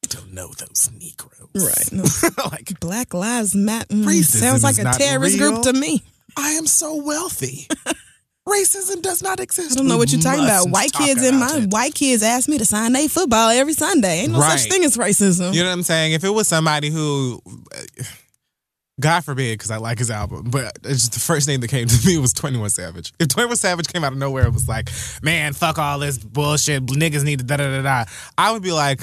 [0.03, 1.93] You don't know those Negroes, Right.
[1.93, 2.05] No.
[2.51, 3.95] like Black Lives Matter.
[4.23, 5.53] Sounds like a terrorist real.
[5.53, 6.03] group to me.
[6.37, 7.69] I am so wealthy.
[8.49, 9.73] Racism does not exist.
[9.73, 10.31] I don't know what you're mm-hmm.
[10.31, 10.69] talking about.
[10.71, 11.71] White talk kids in my it.
[11.71, 14.21] white kids ask me to sign their football every Sunday.
[14.23, 14.59] Ain't no Right.
[14.59, 15.55] such thing as racism.
[15.55, 16.13] You know what I'm saying?
[16.13, 17.41] If it was somebody who,
[19.01, 21.87] God forbid, because I like his album, but it's just the first name that came
[21.87, 23.13] to me was 21 Savage.
[23.21, 24.91] If 21 Savage came out of nowhere, it was like,
[25.23, 26.87] man, fuck all this bullshit.
[26.87, 28.05] Niggas need to da da da da.
[28.37, 29.03] I would be like,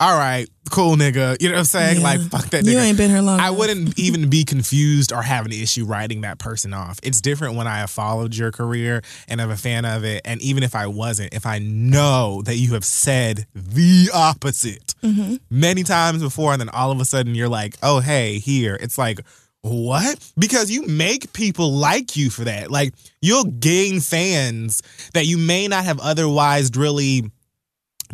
[0.00, 1.40] all right, cool nigga.
[1.40, 1.98] You know what I'm saying?
[1.98, 2.02] Yeah.
[2.02, 2.72] Like, fuck that nigga.
[2.72, 3.38] You ain't been here long.
[3.38, 3.58] I enough.
[3.58, 6.98] wouldn't even be confused or have an issue writing that person off.
[7.02, 10.22] It's different when I have followed your career and I'm a fan of it.
[10.24, 15.36] And even if I wasn't, if I know that you have said the opposite Mm-hmm.
[15.48, 18.76] many times before, and then all of a sudden you're like, oh, hey, here.
[18.78, 19.20] It's like,
[19.62, 20.30] what?
[20.38, 22.70] Because you make people like you for that.
[22.70, 24.82] Like, you'll gain fans
[25.14, 27.30] that you may not have otherwise really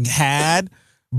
[0.09, 0.71] had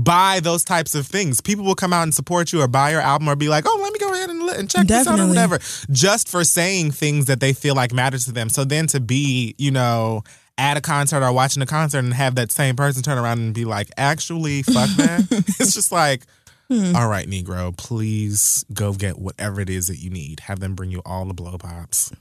[0.04, 1.40] by those types of things.
[1.40, 3.78] People will come out and support you or buy your album or be like, oh,
[3.82, 5.58] let me go ahead and, and check this out or whatever,
[5.90, 8.48] just for saying things that they feel like matters to them.
[8.48, 10.22] So then to be, you know,
[10.56, 13.54] at a concert or watching a concert and have that same person turn around and
[13.54, 15.26] be like, actually, fuck that.
[15.60, 16.22] it's just like,
[16.70, 16.94] Hmm.
[16.94, 20.40] all right, Negro, please go get whatever it is that you need.
[20.40, 22.12] Have them bring you all the blow pops.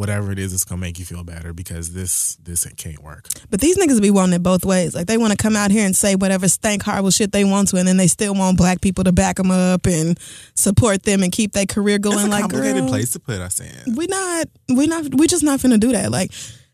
[0.00, 3.28] Whatever it is it's gonna make you feel better because this this can't work.
[3.50, 4.94] But these niggas be wanting it both ways.
[4.94, 7.68] Like they want to come out here and say whatever stank horrible shit they want
[7.68, 10.18] to, and then they still want black people to back them up and
[10.54, 12.16] support them and keep their career going.
[12.16, 13.94] It's a like, complicated place to put us in.
[13.94, 16.10] we not we not we just not finna do that.
[16.10, 16.32] Like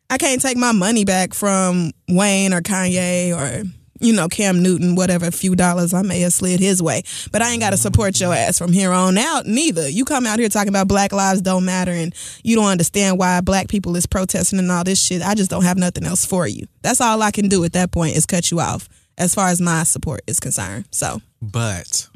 [0.08, 3.64] I can't take my money back from Wayne or Kanye or
[4.00, 7.02] you know Cam Newton, whatever few dollars I may have slid his way.
[7.32, 9.46] But I ain't got to support your ass from here on out.
[9.46, 13.18] Neither you come out here talking about Black lives don't matter and you don't understand
[13.18, 15.22] why black people is protesting and all this shit.
[15.22, 16.66] I just don't have nothing else for you.
[16.82, 19.60] That's all I can do at that point is cut you off as far as
[19.60, 20.86] my support is concerned.
[20.90, 22.08] So But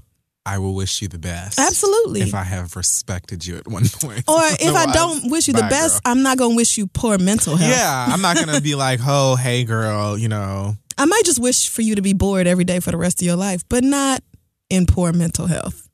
[0.46, 1.58] I will wish you the best.
[1.58, 2.22] absolutely.
[2.22, 4.24] If I have respected you at one point.
[4.26, 6.12] or if I don't wish you the best, girl.
[6.12, 7.70] I'm not gonna wish you poor mental health.
[7.70, 10.76] Yeah, I'm not gonna be like, oh, hey, girl, you know.
[10.96, 13.26] I might just wish for you to be bored every day for the rest of
[13.26, 14.22] your life, but not
[14.70, 15.88] in poor mental health.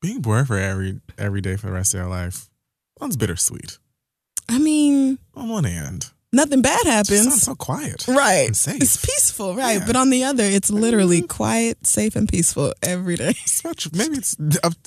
[0.00, 2.48] Being bored for every every day for the rest of your life
[3.00, 3.78] sounds bittersweet.
[4.48, 7.42] I mean, On one hand, nothing bad it just sounds happens.
[7.42, 8.48] so quiet, Right.
[8.50, 9.78] It's peaceful, right?
[9.78, 9.86] Yeah.
[9.86, 11.26] But on the other, it's literally mm-hmm.
[11.26, 13.34] quiet, safe, and peaceful every day.
[13.42, 14.36] It's not- maybe it's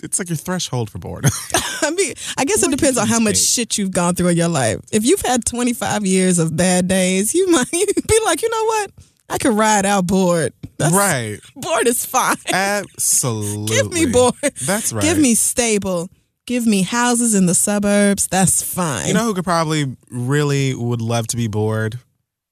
[0.02, 1.32] it's like your threshold for boredom.
[1.82, 4.48] I mean, I guess it depends on how much shit you've gone through in your
[4.48, 4.80] life.
[4.92, 8.92] If you've had 25 years of bad days, you might be like, you know what?
[9.30, 10.54] I could ride out bored.
[10.78, 11.40] That's, right.
[11.56, 12.36] Bored is fine.
[12.52, 13.66] Absolutely.
[13.76, 14.34] Give me bored.
[14.66, 15.02] That's right.
[15.02, 16.10] Give me stable.
[16.48, 18.28] Give me houses in the suburbs.
[18.28, 19.08] That's fine.
[19.08, 22.00] You know who could probably really would love to be bored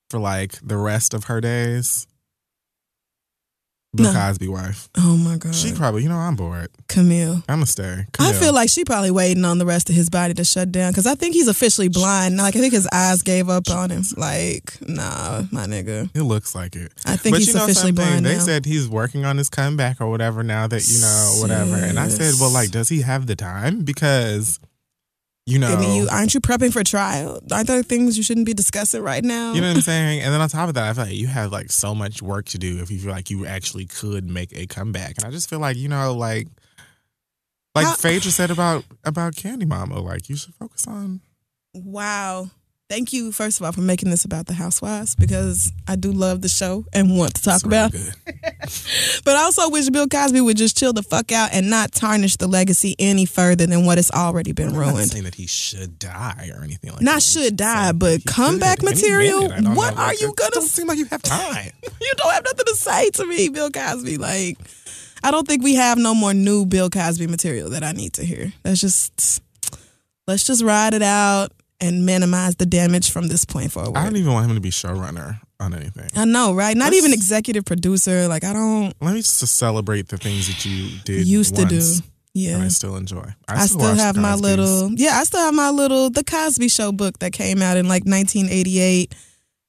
[0.10, 2.08] for like the rest of her days?
[3.96, 4.20] Bill No.
[4.20, 4.90] Cosby wife.
[4.98, 5.54] oh my God.
[5.54, 6.70] She probably, you know, I'm bored.
[6.88, 7.44] Camille.
[7.48, 8.06] I'm gonna stay.
[8.20, 10.92] I feel like she probably waiting on the rest of his body to shut down
[10.92, 12.38] because I think he's officially blind.
[12.38, 14.04] Like I think his eyes gave up on him.
[14.18, 16.10] Like nah, my nigga.
[16.16, 16.92] it looks like it.
[17.06, 17.96] I think but he's you know officially something?
[18.06, 18.44] blind They now.
[18.44, 21.76] said he's working on his comeback or whatever now that you know whatever.
[21.76, 23.84] And I said, well, like, does he have the time?
[23.84, 24.60] Because
[25.46, 27.42] you know, I mean, you aren't you prepping for trial?
[27.52, 29.54] Aren't there things you shouldn't be discussing right now?
[29.54, 30.22] You know what I'm saying?
[30.22, 32.46] And then on top of that, I feel like you have like so much work
[32.48, 35.16] to do if you feel like you actually could make a comeback.
[35.18, 36.48] And I just feel like, you know, like
[37.76, 41.20] like How- Phaedra said about about Kandi Mama, like you should focus on
[41.74, 42.50] wow,
[42.94, 46.42] Thank you, first of all, for making this about the housewives because I do love
[46.44, 47.92] the show and want to talk It's really about.
[47.92, 48.14] good.
[49.26, 52.36] But I also wish Bill Cosby would just chill the fuck out and not tarnish
[52.38, 55.10] the legacy any further than what has already been I'm not ruined.
[55.12, 57.04] saying that he should die or anything like that.
[57.04, 59.50] Not I'm should die, saying but comeback could material?
[59.50, 59.76] minute.
[59.76, 61.72] What know, are like, you gonna Don't seem like you have time.
[62.00, 64.18] you don't have nothing to say to me, Bill Cosby.
[64.18, 64.60] Like,
[65.24, 68.24] I don't think we have no more new Bill Cosby material that I need to
[68.24, 68.54] hear.
[68.64, 69.42] Let's just
[70.28, 71.52] let's just ride it out
[71.84, 73.98] and minimize the damage from this point forward.
[73.98, 76.10] I don't even want him to be showrunner on anything.
[76.16, 76.76] I know, right?
[76.76, 78.28] Not Let's- even executive producer.
[78.28, 81.82] Like, I don't Let me just celebrate the things that you did used to do.
[82.34, 82.56] Yeah.
[82.56, 83.26] And I still enjoy.
[83.48, 86.92] I still watch have my little yeah, I still have my little The Cosby Show
[86.92, 89.14] book that came out in like 1988,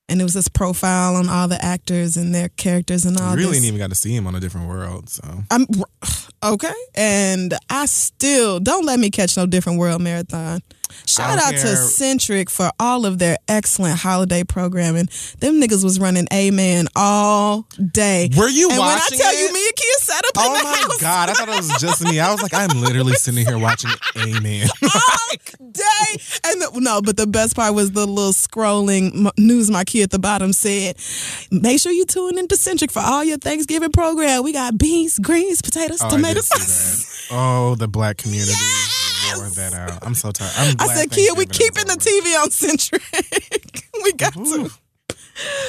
[0.09, 3.37] and it was this profile on all the actors and their characters and all You
[3.37, 3.57] really this.
[3.59, 5.11] ain't even got to see him on a different world.
[5.11, 5.66] So I'm
[6.42, 10.62] okay, and I still don't let me catch no different world marathon.
[11.07, 11.76] Shout out to.
[11.76, 15.09] Centric for all of their excellent holiday programming.
[15.40, 18.30] Them niggas was running Amen all day.
[18.37, 19.38] were you and watching when I tell it?
[19.38, 21.28] you, me and Kia sat up in Oh my god!
[21.30, 22.18] I thought it was just me.
[22.20, 24.66] I was like, I'm literally sitting here watching Amen.
[24.83, 26.16] all day.
[26.44, 29.70] And the, no, but the best part was the little scrolling news.
[29.70, 30.96] My marquee at the bottom said,
[31.50, 34.42] "Make sure you tune into Centric for all your Thanksgiving program.
[34.42, 38.52] We got beans, greens, potatoes, Oh, tomatoes." Oh, the black community
[39.37, 39.98] wore that out.
[40.06, 40.52] I'm so tired.
[40.56, 43.02] I'm I said, "Kia, we keeping the TV on Centric.
[44.04, 44.68] we got over.
[44.68, 44.74] to."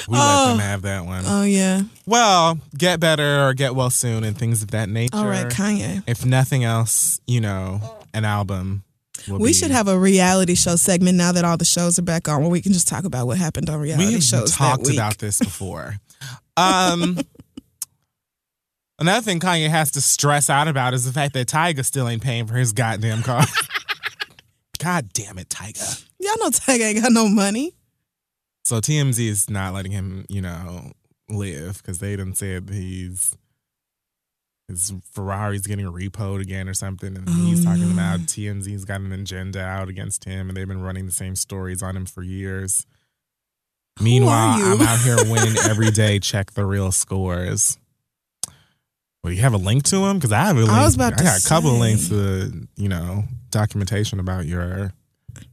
[0.07, 0.43] We Oh.
[0.45, 1.23] let them have that one.
[1.25, 1.81] Oh yeah.
[2.05, 5.17] well, get better or get well soon and things of that nature.
[5.17, 6.03] All right, Kanye.
[6.05, 7.81] If nothing else, you know,
[8.13, 8.83] an album.
[9.27, 12.03] Will We be- should have a reality show segment now that all the shows are
[12.03, 14.51] back on, where we can just talk about what happened on reality We shows.
[14.55, 14.97] talked that week.
[14.99, 15.95] about this before.
[16.57, 17.17] Um,
[18.99, 22.21] another thing Kanye has to stress out about is the fact that Tyga still ain't
[22.23, 23.43] paying for his goddamn car.
[24.79, 26.05] God damn it, Tyga.
[26.19, 27.73] Y'all know Tyga ain't got no money.
[28.65, 30.91] So TMZ is not letting him, you know,
[31.29, 33.35] live because they done said he's
[34.67, 37.93] his Ferrari's getting repoed again or something, and oh, he's Oh, talking no.
[37.93, 41.83] about TMZ's got an agenda out against him, and they've been running the same stories
[41.83, 42.85] on him for years.
[44.01, 44.57] Meanwhile.
[44.59, 46.19] I'm out here winning every day.
[46.19, 47.77] Check the real scores.
[49.25, 50.71] Well, you have a link to them because I have a link.
[50.71, 54.45] I was about I to got a couple of links to you know documentation about
[54.45, 54.93] your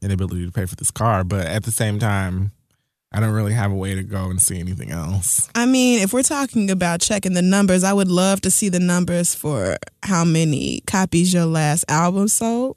[0.02, 2.52] inability to pay for this car, but at the same time,
[3.12, 5.48] I don't really have a way to go and see anything else.
[5.54, 8.78] I mean, if we're talking about checking the numbers, I would love to see the
[8.78, 12.76] numbers for how many copies your last album sold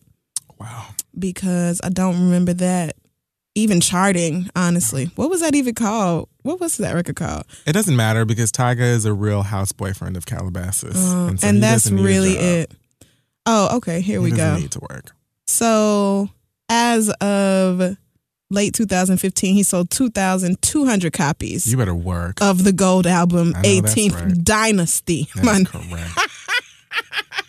[0.58, 0.88] Wow.
[1.20, 2.96] because I don't remember that
[3.54, 5.12] even charting, honestly.
[5.18, 6.30] What was that even called?
[6.46, 7.46] What was that record called?
[7.66, 11.48] It doesn't matter because Tyga is a real house boyfriend of Calabasas, Uh, and, so
[11.48, 12.72] and that's doesn't need a really it.
[13.48, 14.00] Oh, okay.
[14.02, 14.56] Here he we go.
[14.58, 15.16] Need to work.
[15.48, 16.30] So,
[16.70, 17.98] as of
[18.52, 22.40] late 2015, he sold 2,200 copies You better work.
[22.42, 24.44] of the gold album I 18th right.
[24.44, 25.28] Dynasty.
[25.36, 26.12] That's correct.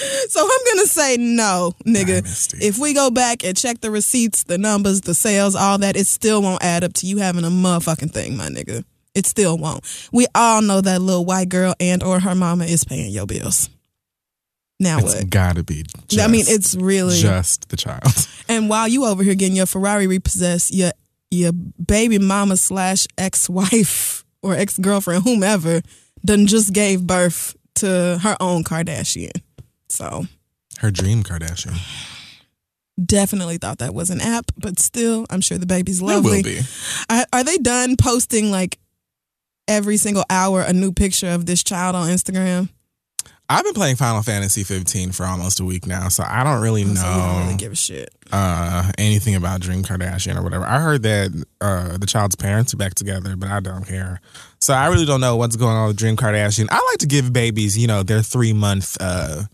[0.28, 2.22] So I'm gonna say no, nigga.
[2.22, 2.58] Dynasty.
[2.60, 6.06] If we go back and check the receipts, the numbers, the sales, all that, it
[6.06, 8.84] still won't add up to you having a motherfucking thing, my nigga.
[9.14, 9.82] It still won't.
[10.12, 13.70] We all know that little white girl and or her mama is paying your bills.
[14.78, 15.30] Now It's what?
[15.30, 15.84] gotta be.
[16.08, 17.16] Just, I mean, it's really.
[17.18, 18.02] just the child.
[18.50, 20.92] And while you over here getting your Ferrari repossessed, your
[21.30, 25.82] your baby mama slash ex wife or ex girlfriend, whomever,
[26.24, 29.42] done just gave birth to her own Kardashian.
[29.88, 30.26] So
[30.78, 31.76] Her dream Kardashian.
[33.02, 36.38] definitely thought that was an app, but still, I'm sure the baby's It lovely.
[36.38, 36.60] will be.
[37.10, 38.78] Are, are they done posting like
[39.66, 42.68] every single hour a new picture of this child on Instagram?
[43.50, 46.84] I've been playing Final Fantasy 15 for almost a week now, so I don't really
[46.84, 48.10] know you don't really give a shit.
[48.30, 50.66] uh, anything about Dream Kardashian or whatever.
[50.66, 54.20] I heard that uh, the child's parents are back together, but I don't care.
[54.60, 56.66] So I really don't know what's going on with Dream Kardashian.
[56.70, 59.44] I like to give babies, you know, their three month, uh,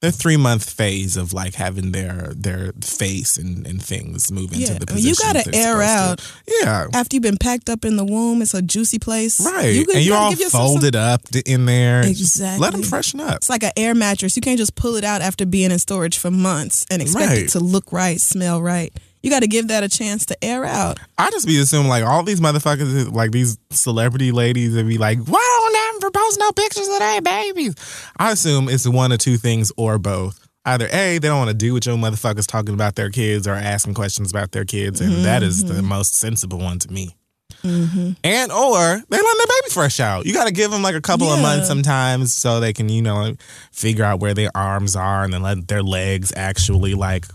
[0.00, 4.72] their three month phase of like having their their face and, and things move into
[4.72, 6.20] Yeah, the mean, you gotta air out.
[6.62, 6.86] Yeah.
[6.94, 9.40] After you've been packed up in the womb, it's a juicy place.
[9.44, 9.74] Right.
[9.74, 12.02] You, and you gotta all yourself some- folded up in there.
[12.06, 12.60] Exactly.
[12.62, 13.36] Let them freshen up.
[13.38, 14.36] It's like an air mattress.
[14.36, 17.38] You can't just pull it out after being in storage for months and expect Right.
[17.42, 18.92] it to look right, smell right.
[19.20, 21.00] You got to give that a chance to air out.
[21.18, 25.18] I just be assuming like all these motherfuckers, like these celebrity ladies, and be like,
[25.26, 25.57] "Why
[26.00, 27.74] don't ever post no pictures of their babies?"
[28.16, 30.46] I assume it's one of two things or both.
[30.64, 33.54] Either a, they don't want to do what your motherfuckers talking about their kids or
[33.54, 35.86] asking questions about their kids, and that is the mm-hmm.
[35.86, 37.14] most sensible one to me.
[37.62, 38.12] Mm-hmm.
[38.22, 40.26] And or they letting their baby fresh out.
[40.26, 43.02] You got to give them like a couple of months sometimes so they can you
[43.02, 43.34] know
[43.72, 47.26] figure out where their arms are and then let their legs actually like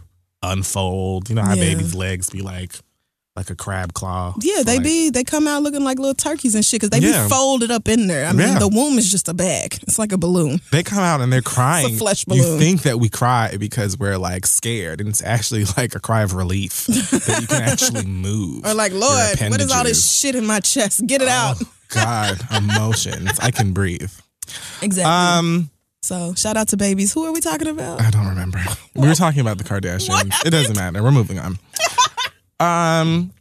[0.41, 1.29] unfold.
[1.29, 1.73] You know how Yeah.
[1.73, 2.75] babies' legs be like
[3.35, 4.35] like a crab claw.
[4.41, 6.99] Yeah, they Like, be they come out looking like little turkeys and shit because they
[7.05, 7.23] Yeah.
[7.23, 8.27] be folded up in there.
[8.27, 8.59] I mean, Yeah.
[8.59, 9.79] the womb is just a bag.
[9.87, 10.61] It's like a balloon.
[10.71, 11.97] They come out and they're crying.
[11.97, 12.43] flesh balloon.
[12.43, 16.21] You think that we cry because we're like scared, and it's actually like a cry
[16.21, 18.65] of relief that you can actually move.
[18.65, 21.05] Or like, Lord, what is all this shit in my chest?
[21.07, 21.57] Get it out.
[21.59, 23.31] Oh, God, emotions.
[23.39, 24.11] I can breathe.
[24.83, 25.11] Exactly.
[25.11, 25.69] Um,
[26.03, 27.13] so shout out to babies.
[27.13, 27.99] Who are we talking about?
[27.99, 28.59] I don't remember.
[28.93, 30.45] We were talking about the Kardashians.
[30.45, 31.01] It doesn't matter.
[31.01, 31.57] We're moving on.
[32.63, 33.31] Um.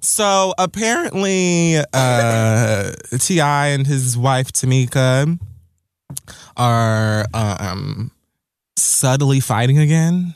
[0.00, 5.38] So apparently, uh, Ti and his wife Tameka
[6.56, 8.10] are um
[8.76, 10.34] subtly fighting again.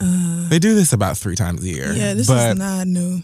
[0.00, 1.92] Uh, They do this about three times a year.
[1.92, 3.22] yeah, this but is not new.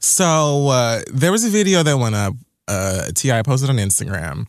[0.00, 2.34] So uh, there was a video that went up.
[2.66, 4.46] Uh, Ti posted on Instagram,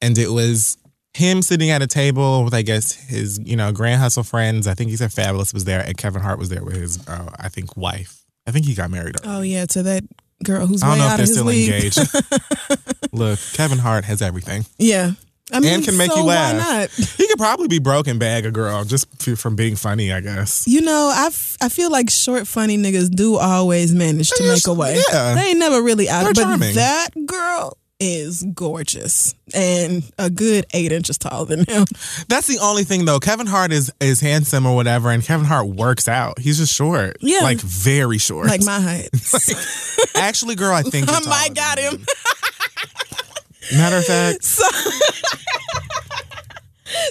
[0.00, 0.76] and it was
[1.14, 4.66] him sitting at a table with, I guess, his you know Grand Hustle friends.
[4.66, 7.30] I think he said Fabolous was there, and Kevin Hart was there with his, uh,
[7.38, 8.22] I think, wife.
[8.46, 9.16] I think he got married.
[9.24, 9.38] already.
[9.38, 10.04] Oh yeah, to that
[10.44, 11.70] girl who's I don't way know if out they're of his still league.
[11.70, 13.12] engaged.
[13.12, 14.64] Look, Kevin Hart has everything.
[14.78, 15.12] yeah,
[15.52, 16.56] I mean, And can make so you Why laugh.
[16.98, 17.06] not?
[17.18, 19.06] He could probably be broken bag a girl just
[19.38, 20.10] from being funny.
[20.12, 20.66] I guess.
[20.66, 24.66] You know, I, f- I feel like short, funny niggas do always manage to make
[24.66, 24.98] a way.
[25.12, 25.34] yeah.
[25.34, 26.24] They ain't never really out.
[26.24, 26.74] They're But charming.
[26.76, 31.84] that girl is gorgeous and a good eight inches taller than him.
[32.28, 33.20] That's the only thing though.
[33.20, 36.40] Kevin Hart is is handsome or whatever, and Kevin Hart works out.
[36.40, 37.16] He's just short.
[37.20, 37.40] Yeah.
[37.42, 38.48] like very short.
[38.48, 39.10] Like my height.
[40.16, 42.04] Actually, girl, I think I might got him.
[43.76, 44.64] Matter of fact, So,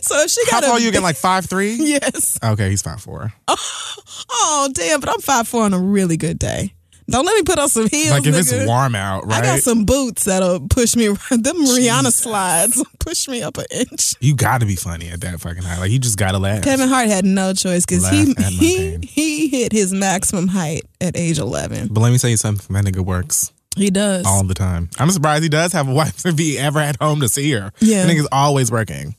[0.01, 1.03] so she how tall a you again?
[1.03, 1.75] Like five three?
[1.75, 2.37] Yes.
[2.43, 3.31] Okay, he's five four.
[3.47, 4.99] Oh damn!
[4.99, 6.73] But I'm five four on a really good day.
[7.09, 8.11] Don't let me put on some heels.
[8.11, 8.53] Like if nigga.
[8.61, 9.43] it's warm out, right?
[9.43, 11.07] I got some boots that'll push me.
[11.07, 11.17] Them
[11.57, 14.15] Rihanna slides push me up an inch.
[14.21, 15.79] You got to be funny at that fucking height.
[15.79, 16.63] Like you just got to laugh.
[16.63, 19.01] Kevin Hart had no choice because he at he pain.
[19.01, 21.87] he hit his maximum height at age eleven.
[21.91, 22.73] But let me tell you something.
[22.73, 24.25] That nigga works He does.
[24.25, 24.89] all the time.
[24.97, 27.71] I'm surprised he does have a wife if he ever had home to see her.
[27.79, 28.05] Yeah.
[28.05, 29.15] That nigga's always working.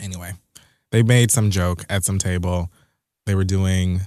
[0.00, 0.32] Anyway,
[0.90, 2.70] they made some joke at some table.
[3.26, 4.00] They were doing,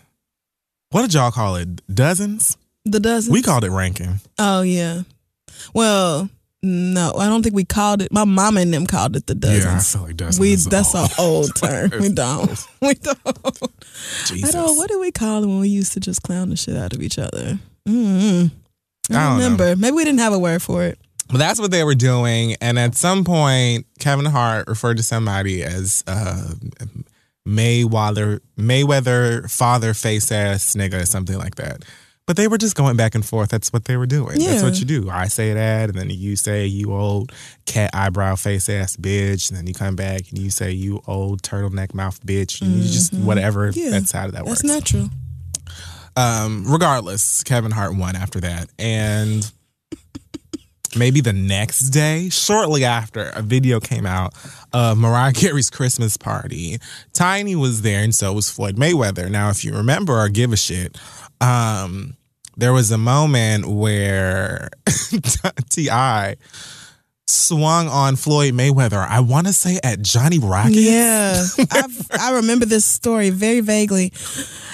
[0.92, 1.82] what did y'all call it?
[1.94, 2.58] Dozens?
[2.92, 3.34] The dozen.
[3.34, 4.20] We called it ranking.
[4.40, 5.02] Oh yeah.
[5.74, 6.30] Well,
[6.64, 8.12] no, I don't think we called it.
[8.12, 9.94] My mom and them called it the Yeah, I dozens.
[9.94, 10.40] feel like dozens.
[10.40, 11.92] we that's an old term.
[12.00, 12.50] We don't.
[12.82, 13.72] We don't.
[14.26, 14.50] Jesus.
[14.56, 14.78] I don't.
[14.78, 17.02] What did we call it when we used to just clown the shit out of
[17.02, 17.60] each other?
[17.88, 18.52] mm
[19.10, 19.44] I, I don't know.
[19.44, 19.76] remember.
[19.76, 21.00] Maybe we didn't have a word for it.
[21.30, 22.56] But that's what they were doing.
[22.62, 26.54] And at some point, Kevin Hart referred to somebody as uh,
[27.48, 31.84] Mayweather, Mayweather father face ass nigga, or something like that.
[32.28, 33.50] But they were just going back and forth.
[33.50, 34.38] That's what they were doing.
[34.40, 35.10] That's what you do.
[35.10, 37.32] I say that, and then you say you old
[37.66, 41.42] cat eyebrow face ass bitch, and then you come back and you say you old
[41.42, 43.72] turtleneck mouth bitch, and you just whatever.
[43.72, 43.80] Mm-hmm.
[43.80, 43.90] Yeah.
[43.92, 45.10] That's how that works That's natural.
[46.18, 48.68] um, regardless, Kevin Hart won after that.
[48.78, 49.50] And
[50.98, 54.34] maybe the next day, shortly after, a video came out
[54.74, 56.78] of Mariah Carey's Christmas party.
[57.14, 59.30] Tiny was there, and so was Floyd Mayweather.
[59.30, 60.98] Now, if you remember or give a shit,
[61.42, 62.16] um,
[62.56, 64.70] there was a moment where
[65.70, 66.36] T.I.
[67.28, 69.06] swung on Floyd Mayweather.
[69.08, 70.78] I want to say at Johnny Rockets.
[70.78, 71.46] Yeah,
[72.20, 74.12] I remember this story very vaguely,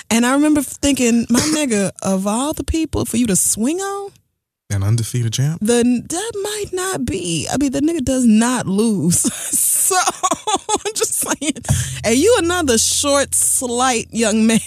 [0.09, 4.11] and I remember thinking, my nigga, of all the people for you to swing on,
[4.69, 5.59] An undefeated champ.
[5.61, 7.47] the that might not be.
[7.51, 9.19] I mean, the nigga does not lose.
[9.33, 9.95] so
[10.69, 11.53] I'm just saying,
[12.05, 14.59] and you another short, slight young man.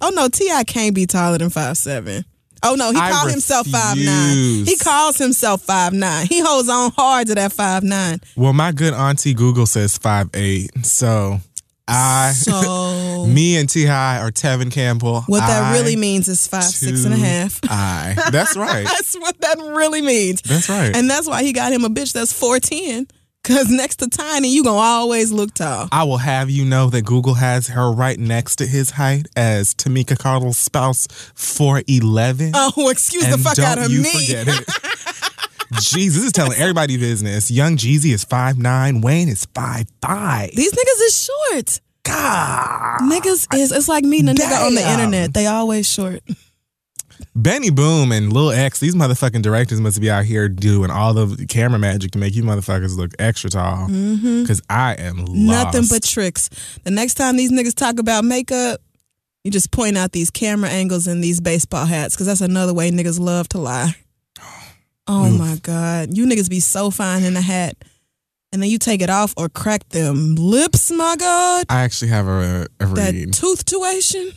[0.00, 2.24] Oh no, Ti can't be taller than five seven.
[2.62, 4.64] Oh no, he I called himself five nine.
[4.64, 6.26] He calls himself five nine.
[6.26, 8.20] He holds on hard to that five nine.
[8.36, 10.70] Well, my good auntie Google says five eight.
[10.84, 11.40] So
[11.86, 15.22] I, So me and Ti are Tevin Campbell.
[15.26, 17.60] what that I, really means is five six and a half.
[17.64, 18.16] I.
[18.32, 18.84] That's right.
[18.84, 20.40] That's what that really means.
[20.42, 20.96] That's right.
[20.96, 23.10] And that's why he got him a bitch that's 4'10.
[23.44, 25.86] Cause next to Tiny, you gonna always look tall.
[25.92, 29.74] I will have you know that Google has her right next to his height as
[29.74, 32.52] Tameka Cottle's spouse for eleven.
[32.54, 34.10] Oh, excuse the fuck out of you me.
[34.10, 34.68] forget it.
[35.80, 37.50] Jesus is telling everybody business.
[37.50, 39.02] Young Jeezy is five nine.
[39.02, 40.50] Wayne is five five.
[40.52, 41.80] These niggas is short.
[42.04, 43.00] God.
[43.02, 45.34] Niggas is it's like meeting a nigga on the internet.
[45.34, 46.22] They always short.
[47.34, 51.46] Benny Boom and Lil X, these motherfucking directors must be out here doing all the
[51.46, 53.86] camera magic to make you motherfuckers look extra tall.
[53.88, 55.30] Because I am lost.
[55.32, 55.46] Mm-hmm.
[55.46, 56.50] Nothing but tricks.
[56.84, 58.80] The next time these niggas talk about makeup,
[59.44, 62.90] you just point out these camera angles and these baseball hats, because that's another way
[62.90, 63.94] niggas love to lie.
[65.06, 66.16] Oh my God.
[66.16, 67.76] You niggas be so fine in a hat.
[68.52, 71.66] And then you take it off or crack them lips, my God.
[71.68, 73.34] I actually have a, a That read.
[73.34, 74.32] tooth tuation.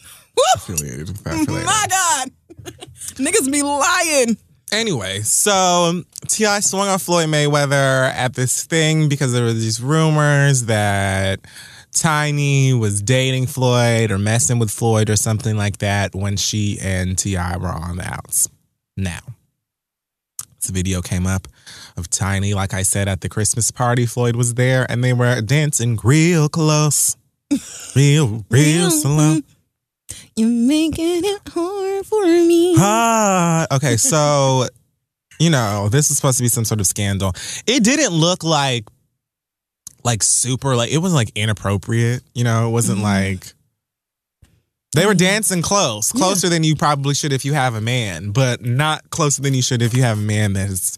[0.56, 1.48] affiliated with that.
[1.66, 2.32] My God.
[3.16, 4.38] Niggas be lying.
[4.72, 10.66] Anyway, so Ti swung on Floyd Mayweather at this thing because there were these rumors
[10.66, 11.40] that
[11.94, 17.18] Tiny was dating Floyd or messing with Floyd or something like that when she and
[17.18, 18.50] Ti were on the outs.
[18.98, 19.22] Now,
[20.60, 21.48] this video came up
[21.96, 24.06] of Tiny, like I said, at the Christmas party.
[24.06, 27.16] Floyd was there and they were dancing real close,
[27.96, 29.38] real, real slow.
[29.38, 29.57] Mm-hmm.
[30.38, 32.76] You're making it hard for me.
[32.78, 34.68] Ah, okay, so
[35.40, 37.34] you know, this is supposed to be some sort of scandal.
[37.66, 38.86] It didn't look like
[40.04, 43.54] like super like it wasn't like inappropriate, you know, it wasn't like
[44.96, 48.64] they were dancing close, closer than you probably should if you have a man, but
[48.64, 50.98] not closer than you should if you have a man that has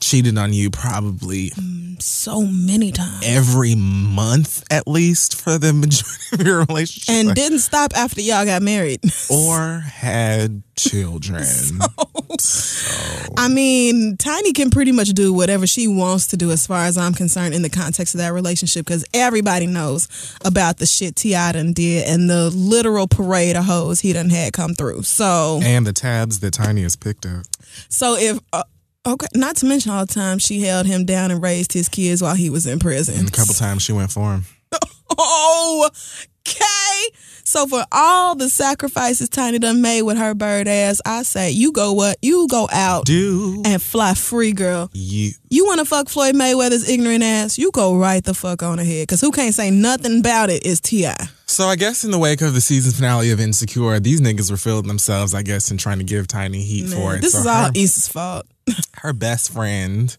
[0.00, 1.52] cheated on you probably
[2.00, 3.22] So many times.
[3.24, 7.14] every month at least for the majority of your relationship.
[7.14, 9.00] And Like, didn't stop after y'all got married.
[9.30, 11.44] or had children.
[13.36, 16.96] I mean, Tiny can pretty much do whatever she wants to do, as far as
[16.96, 20.08] I'm concerned, in the context of that relationship, because everybody knows
[20.44, 21.52] about the shit T.I.
[21.52, 25.02] done did and the literal parade of hoes he done had come through.
[25.02, 27.44] So, and the tabs that Tiny has picked up.
[27.88, 28.62] so if uh,
[29.06, 32.22] okay, not to mention all the time she held him down and raised his kids
[32.22, 33.18] while he was in prison.
[33.18, 34.44] And a couple times she went for him.
[35.18, 35.90] Oh,
[36.48, 37.16] okay.
[37.44, 41.72] So for all the sacrifices Tiny done made with her bird ass, I say you
[41.72, 42.16] go what?
[42.22, 44.88] You go out Do and fly free, girl.
[44.92, 47.58] you You want to fuck Floyd Mayweather's ignorant ass?
[47.58, 49.02] You go right the fuck on ahead.
[49.02, 51.16] Because who can't say nothing about it is T.I.
[51.46, 54.56] So I guess in the wake of the season finale of Insecure, these niggas were
[54.56, 57.22] feeling themselves, I guess, and trying to give Tiny heat for it.
[57.22, 58.46] This So is all her, Issa's fault.
[58.98, 60.16] Her best friend.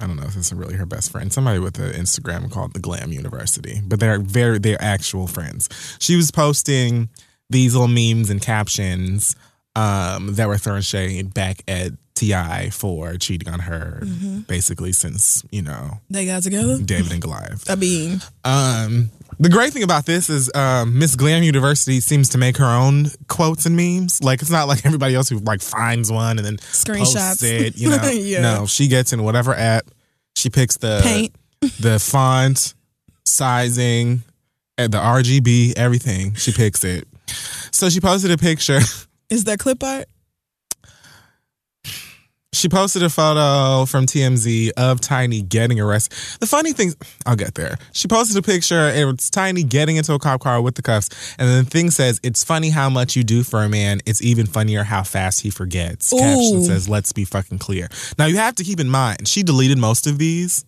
[0.00, 1.32] I don't know if this is really her best friend.
[1.32, 5.68] Somebody with an Instagram called the Glam University, but they're very they're actual friends.
[5.98, 7.08] She was posting
[7.48, 9.36] these little memes and captions
[9.74, 14.40] um, that were throwing shade back at Ti for cheating on her, Mm-hmm.
[14.40, 16.78] basically since you know They got together?
[16.78, 17.70] David and Goliath.
[17.70, 22.38] I mean, Um, the great thing about this is um, Miss Glam University seems to
[22.38, 24.22] make her own quotes and memes.
[24.24, 27.14] Like it's not like everybody else who like finds one and then Screenshots.
[27.14, 27.76] posts it.
[27.76, 28.40] You know, Yeah.
[28.40, 29.84] no, she gets in whatever app.
[30.36, 31.34] She picks the Paint.
[31.80, 32.74] the font,
[33.24, 34.22] sizing,
[34.76, 36.34] the RGB, everything.
[36.34, 37.06] She picks it.
[37.72, 38.78] So she posted a picture.
[39.30, 40.06] is that clip art?
[42.56, 46.16] She posted a photo from TMZ of Tiny getting arrested.
[46.40, 46.94] The funny thing,
[47.26, 47.76] I'll get there.
[47.92, 48.88] She posted a picture.
[48.88, 52.18] It's Tiny getting into a cop car with the cuffs, and then the thing says,
[52.22, 54.00] "It's funny how much you do for a man.
[54.06, 58.38] It's even funnier how fast he forgets." Caption says, "Let's be fucking clear." Now you
[58.38, 60.64] have to keep in mind she deleted most of these.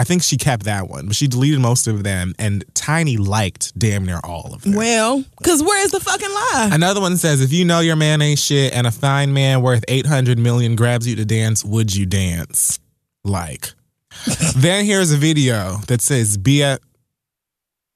[0.00, 3.76] I think she kept that one, but she deleted most of them, and Tiny liked
[3.76, 4.74] damn near all of them.
[4.74, 6.68] Well, because where's the fucking lie?
[6.72, 9.84] Another one says, if you know your man ain't shit and a fine man worth
[9.88, 12.78] 800 million grabs you to dance, would you dance?
[13.24, 13.72] Like.
[14.56, 16.78] then here's a video that says, be a.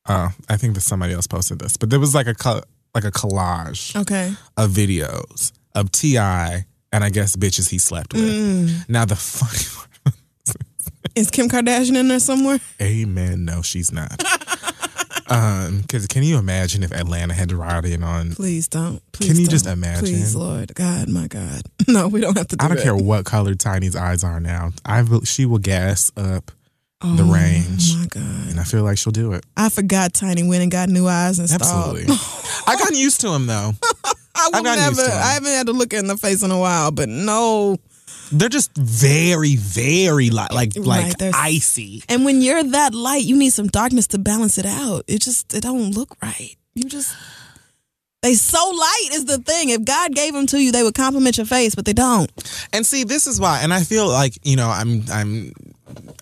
[0.09, 2.62] Oh, I think that somebody else posted this, but there was like a co-
[2.94, 4.34] like a collage Okay.
[4.57, 6.66] of videos of T.I.
[6.92, 8.24] and I guess bitches he slept with.
[8.24, 8.88] Mm.
[8.88, 9.86] Now, the funny
[11.14, 12.59] Is Kim Kardashian in there somewhere?
[12.80, 13.44] Amen.
[13.44, 14.22] No, she's not.
[15.28, 18.32] um, because can you imagine if Atlanta had to ride in on?
[18.32, 19.00] Please don't.
[19.12, 19.50] Please Can you don't.
[19.50, 20.00] just imagine?
[20.05, 20.74] Please, Lord.
[20.74, 21.62] God, my God.
[21.88, 22.82] No, we don't have to do I don't that.
[22.84, 24.70] care what color Tiny's eyes are now.
[24.84, 26.50] I will, she will gas up
[27.03, 27.92] the range.
[27.94, 28.48] Oh, my God.
[28.50, 29.44] and I feel like she'll do it.
[29.57, 31.62] I forgot Tiny went and got new eyes installed.
[31.98, 32.14] Absolutely.
[32.66, 33.72] I got used to him though.
[34.34, 35.03] I will I've never.
[35.03, 37.76] I haven't had to look in the face in a while, but no.
[38.32, 42.02] They're just very, very light, like like Right, icy.
[42.08, 45.04] And when you're that light, you need some darkness to balance it out.
[45.06, 46.56] It just it don't look right.
[46.74, 47.14] You just
[48.22, 49.70] they so light is the thing.
[49.70, 52.30] If God gave them to you, they would compliment your face, but they don't.
[52.72, 55.52] And see, this is why, and I feel like you know, I'm I'm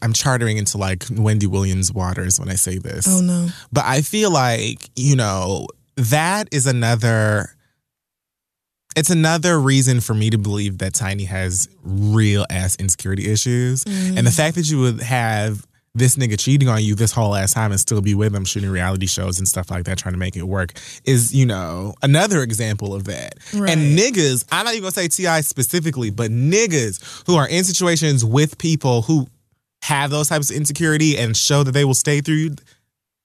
[0.02, 3.06] I'm chartering into like Wendy Williams waters when I say this.
[3.08, 3.48] Oh no.
[3.72, 7.54] But I feel like, you know, that is another
[8.96, 13.84] it's another reason for me to believe that Tiny has real ass insecurity issues.
[13.84, 14.36] And the mm.
[14.36, 17.80] fact that you would have this nigga cheating on you this whole ass time and
[17.80, 20.44] still be with him shooting reality shows and stuff like that, trying to make it
[20.44, 20.72] work,
[21.04, 23.34] is, you know, another example of that.
[23.52, 23.70] Right.
[23.70, 28.24] And niggas, I'm not even gonna say TI specifically, but niggas who are in situations
[28.24, 29.26] with people who
[29.82, 32.50] have those types of insecurity and show that they will stay through you,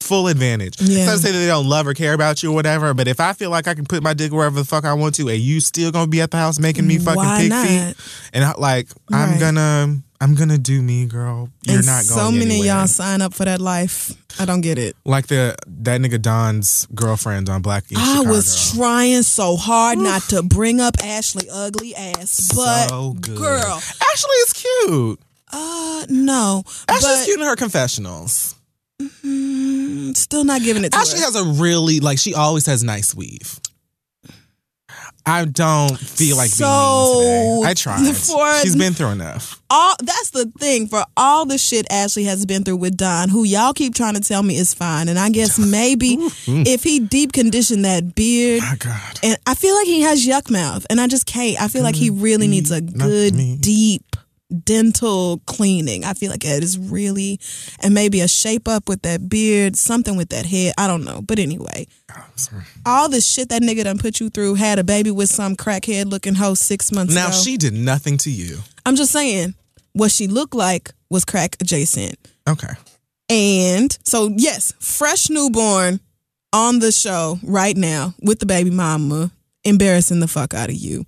[0.06, 0.80] full advantage.
[0.82, 1.00] Yeah.
[1.00, 3.08] It's not to say that they don't love or care about you or whatever, but
[3.08, 5.28] if I feel like I can put my dick wherever the fuck I want to,
[5.30, 7.68] and you still gonna be at the house making me fucking Why pig not?
[7.68, 7.96] feet,
[8.34, 11.50] and I, like I'm gonna, I'm gonna do me, girl.
[11.64, 12.68] You're and not going so many of anywhere.
[12.68, 14.12] y'all sign up for that life.
[14.40, 14.96] I don't get it.
[15.06, 20.24] like the that nigga Don's girlfriend on Black Ink I was trying so hard not
[20.24, 25.20] to bring up Ashley ugly ass, but so girl, Ashley is cute.
[25.54, 28.55] uh, no, Ashley's but cute in her confessionals.
[29.02, 31.26] Mm, still not giving it to Ashley her.
[31.26, 33.60] has a really like she always has nice weave.
[35.28, 37.70] I don't feel like So, being mean today.
[37.70, 38.16] I tried.
[38.16, 39.60] for- She's been through enough.
[39.72, 43.44] all that's the thing for all the shit Ashley has been through with Don, who
[43.44, 46.18] y'all keep trying to tell me is fine, and I guess maybe
[46.48, 48.62] if he deep conditioned that beard.
[48.62, 49.20] My God.
[49.24, 51.60] And I feel like he has yuck mouth, and I just can't.
[51.60, 54.16] I feel like he really needs a good, deep
[54.64, 56.04] dental cleaning.
[56.04, 57.40] I feel like it is really,
[57.82, 60.74] and maybe a shape up with that beard, something with that head.
[60.78, 61.22] I don't know.
[61.22, 61.88] But anyway,
[62.86, 66.06] all the shit that nigga done put you through, had a baby with some crackhead
[66.06, 67.36] looking hoe six months Now ago.
[67.38, 68.60] she did nothing to you.
[68.86, 69.56] I'm just saying,
[69.94, 72.16] what she looked like was crack adjacent.
[72.48, 72.74] Okay.
[73.30, 76.00] And so, yes, fresh newborn
[76.54, 79.32] on the show right now with the baby mama,
[79.64, 81.06] embarrassing the fuck out of you.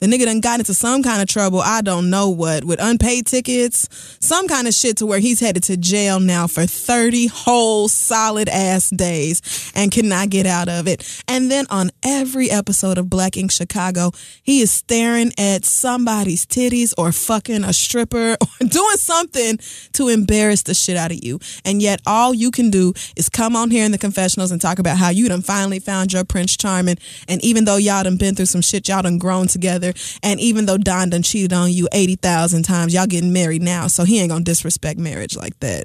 [0.00, 3.26] The nigga done got into some kind of trouble, I don't know what, with unpaid
[3.26, 3.88] tickets,
[4.20, 8.48] some kind of shit to where he's headed to jail now for 30 whole solid
[8.48, 11.22] ass days and cannot get out of it.
[11.28, 14.12] And then on every episode of Black Ink Chicago,
[14.42, 19.58] he is staring at somebody's titties or fucking a stripper or doing something
[19.92, 21.38] to embarrass the shit out of you.
[21.64, 24.78] And yet all you can do is come on here in the confessionals and talk
[24.78, 26.98] about how you done finally found your Prince Charming.
[27.28, 29.77] And even though y'all done been through some shit, y'all done grown together.
[30.22, 33.86] And even though Don done cheated on you 80,000 times, y'all getting married now.
[33.86, 35.84] So he ain't gonna disrespect marriage like that.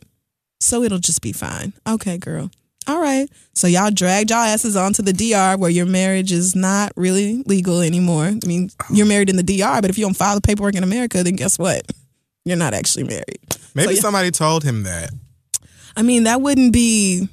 [0.60, 1.74] So it'll just be fine.
[1.88, 2.50] Okay, girl.
[2.88, 3.30] All right.
[3.54, 7.82] So y'all dragged y'all asses onto the DR where your marriage is not really legal
[7.82, 8.26] anymore.
[8.26, 10.84] I mean, you're married in the DR, but if you don't file the paperwork in
[10.84, 11.90] America, then guess what?
[12.46, 13.40] You're not actually married.
[13.74, 15.12] Maybe So, somebody told him that.
[15.96, 17.30] I mean, that wouldn't be.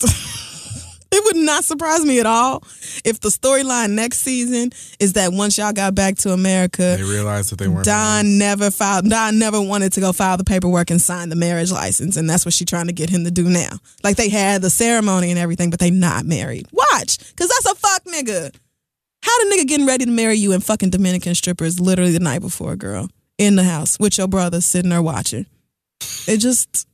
[1.10, 2.62] it would not surprise me at all
[3.04, 7.50] if the storyline next season is that once y'all got back to America, They realized
[7.50, 7.86] that they weren't.
[7.86, 8.22] married.
[8.24, 9.08] Don never filed.
[9.08, 12.44] Don never wanted to go file the paperwork and sign the marriage license, and that's
[12.44, 13.70] what she's trying to get him to do now.
[14.04, 16.66] Like they had the ceremony and everything, but they not married.
[16.72, 18.54] Watch, cause that's a fuck nigga.
[19.22, 22.40] How the nigga getting ready to marry you and fucking Dominican strippers literally the night
[22.40, 25.46] before, girl, in the house with your brother sitting there watching.
[26.26, 26.87] It just.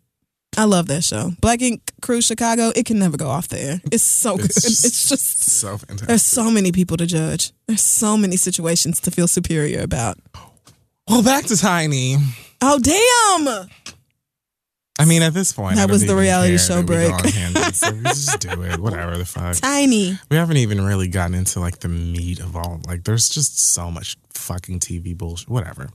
[0.56, 1.32] I love that show.
[1.40, 3.80] Black Ink Crew Chicago, it can never go off the air.
[3.90, 4.46] It's so good.
[4.46, 6.08] It's It's just So fantastic.
[6.08, 7.52] there's so many people to judge.
[7.66, 10.18] There's so many situations to feel superior about.
[11.08, 12.16] Well, back to Tiny.
[12.62, 13.68] Oh damn!
[14.98, 17.74] I mean, at this point, That was the reality show that we go break.
[17.74, 18.78] so we just do it.
[18.78, 19.56] Whatever the fuck.
[19.56, 20.16] Tiny.
[20.30, 22.80] We haven't even really gotten into like the meat of all.
[22.86, 25.48] Like, there's just so much fucking TV bullshit.
[25.48, 25.88] Whatever.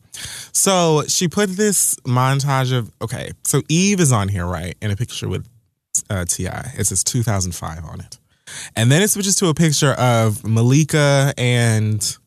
[0.51, 3.31] So she put this montage of okay.
[3.45, 5.47] So Eve is on here, right, in a picture with
[6.09, 6.47] uh, Ti.
[6.77, 8.17] It says 2005 on it,
[8.75, 12.17] and then it switches to a picture of Malika and.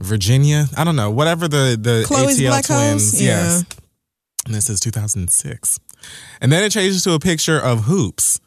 [0.00, 3.20] Virginia, I don't know, whatever the the Khloé's ATL Black twins, House?
[3.20, 3.78] yes, Yeah.
[4.46, 5.80] and this is 2006.
[6.40, 8.38] And then it changes to a picture of Hoopz.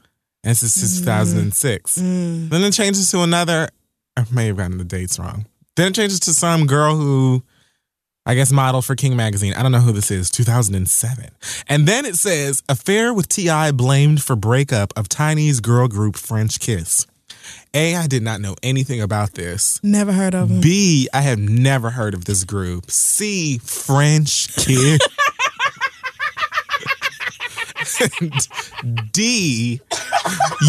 [0.45, 1.97] And this is 2006.
[1.99, 2.49] Mm.
[2.49, 3.67] Then it changes to another.
[4.15, 5.45] I may have gotten the dates wrong.
[5.75, 7.43] Then it changes to some girl who,
[8.25, 9.53] I guess, modeled for King Magazine.
[9.53, 10.29] I don't know who this is.
[10.29, 11.29] 2007.
[11.67, 16.59] And then it says affair with Ti blamed for breakup of Tiny's girl group French
[16.59, 17.07] Kiss.
[17.73, 19.79] A, I did not know anything about this.
[19.81, 20.61] Never heard of him.
[20.61, 22.91] B, I have never heard of this group.
[22.91, 24.99] C, French Kiss.
[29.11, 29.81] D,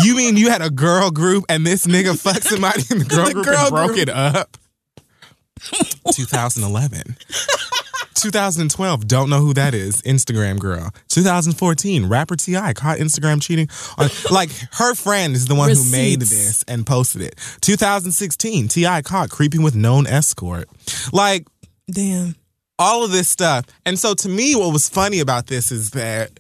[0.05, 3.27] you mean you had a girl group and this nigga fucked somebody in the girl
[3.27, 3.99] The group girl and broke group.
[3.99, 4.57] it up?
[6.13, 7.17] 2011.
[8.15, 10.01] 2012, don't know who that is.
[10.03, 10.91] Instagram girl.
[11.09, 16.21] 2014, rapper Ti caught Instagram cheating on like her friend is the one who made
[16.21, 17.35] this and posted it.
[17.63, 20.69] 2016, Ti caught creeping with known escort.
[21.13, 21.47] Like
[21.91, 22.37] Damn.
[22.79, 23.67] all of this stuff.
[23.85, 26.39] And so to me, what was funny about this is that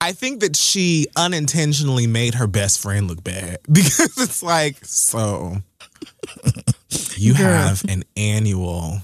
[0.00, 5.56] I think that she unintentionally made her best friend look bad because it's like, so
[7.18, 7.46] you Girl.
[7.46, 8.98] have an annual,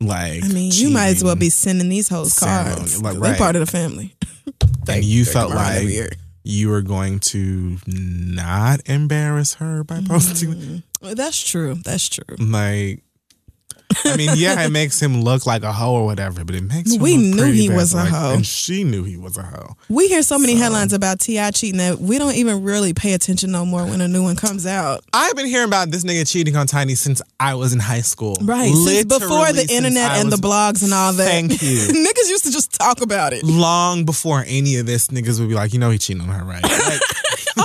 [0.00, 3.02] like, I mean, you might as well be sending these hoes ceremony, cards.
[3.02, 3.38] like, They right.
[3.38, 4.14] part of the family.
[4.88, 10.00] and you felt come around every like you were going to not embarrass her by
[10.06, 10.82] posting.
[11.02, 11.14] Mm.
[11.14, 11.74] That's true.
[11.84, 12.36] That's true.
[12.38, 13.02] Like,
[14.04, 16.92] I mean, yeah, it makes him look like a hoe or whatever, but it makes
[16.94, 18.34] him We knew he was a like- hoe.
[18.34, 19.76] and she knew he was a hoe.
[19.88, 23.50] We hear so many headlines about Ti cheating that we don't even really pay attention
[23.50, 25.02] no more when a new one comes out.
[25.12, 28.36] I've been hearing about this nigga cheating on Tiny since I was in high school.
[28.42, 31.24] Right, since before the internet and the blogs and all that.
[31.26, 31.78] Thank you.
[31.88, 33.42] Niggas used to just talk about it.
[33.44, 36.44] Long before any of this, niggas would be like, you know, he cheating on her,
[36.44, 36.62] right?
[36.62, 37.00] Like,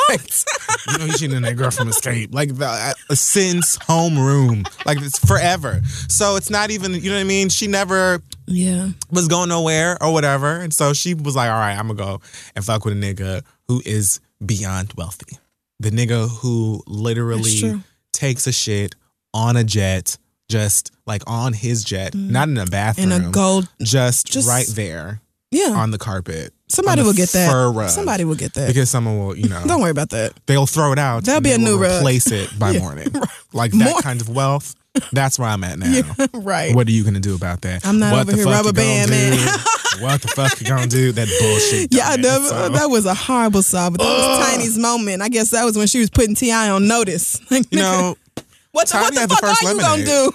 [0.09, 0.21] like,
[0.91, 2.33] you know, he cheating on that girl from Xscape.
[2.33, 4.65] Like, the, uh, since homeroom.
[4.85, 5.81] Like, it's forever.
[6.07, 7.49] So it's not even, you know what I mean?
[7.49, 8.89] She never Yeah.
[9.11, 10.57] was going nowhere or whatever.
[10.59, 12.21] And so she was like, all right, I'm going to go
[12.55, 15.37] and fuck with a nigga who is beyond wealthy.
[15.79, 17.81] The nigga who literally
[18.11, 18.95] takes a shit
[19.33, 20.17] on a jet,
[20.49, 23.67] just like on his jet, not in a bathroom, In a gold.
[23.81, 25.71] just, just- right there Yeah.
[25.71, 26.53] on the carpet.
[26.73, 27.51] Somebody will get that.
[27.51, 27.89] fur rug.
[27.89, 28.67] Somebody will get that.
[28.67, 30.33] Because someone will, you know, Don't worry about that.
[30.47, 31.23] they'll throw it out.
[31.23, 31.99] There'll and be they a new rug.
[32.01, 33.07] replace it by morning.
[33.53, 34.75] Like that Mor- kind of wealth.
[35.11, 36.01] That's where I'm at now.
[36.33, 36.75] right.
[36.75, 37.85] What are you gonna do about that?
[37.85, 39.13] I'm not what over the here fuck rubber gonna band, do?
[39.15, 39.57] man.
[40.01, 41.11] what the fuck you gonna do?
[41.11, 41.93] That bullshit.
[41.93, 42.71] Yeah, I dumbass never, song.
[42.73, 44.09] that was a horrible song, but that
[44.39, 45.21] was Tiny's moment.
[45.23, 47.39] I guess that was when she was putting Ti on notice.
[47.51, 50.05] Like, you know, what the, what Tiny the had the fuck first are you lemonade.
[50.07, 50.31] gonna do?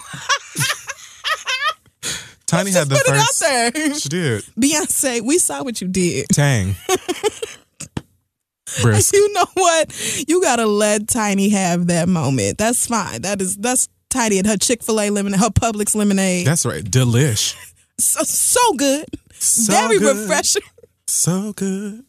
[2.49, 3.43] Tiny had the put first.
[3.43, 3.95] it out there.
[3.95, 4.43] She did.
[4.59, 6.27] Beyonce, we saw what you did.
[6.33, 6.75] Tang.
[8.83, 9.15] Brisk.
[9.15, 10.25] You know what?
[10.29, 12.59] You gotta let Tiny have that moment.
[12.59, 13.23] That's fine.
[13.23, 16.47] That is that's Tiny and her Chick Fil A lemonade, her Publix lemonade.
[16.47, 16.85] That's right.
[16.85, 17.55] Delish.
[17.99, 20.17] so, so good, So very good.
[20.17, 20.63] refreshing.
[21.07, 22.05] So good.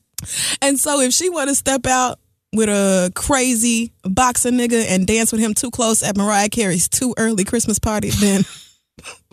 [0.61, 2.19] And so if she want to step out
[2.51, 7.13] with a crazy boxer nigga and dance with him too close at Mariah Carey's too
[7.17, 8.43] early Christmas party, then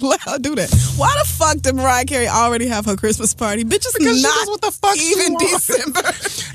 [0.01, 0.71] let her do that.
[0.97, 3.65] Why the fuck did Mariah Carey already have her Christmas party?
[3.65, 5.37] Bitch, it's Because not what the fuck even.
[5.39, 6.03] December.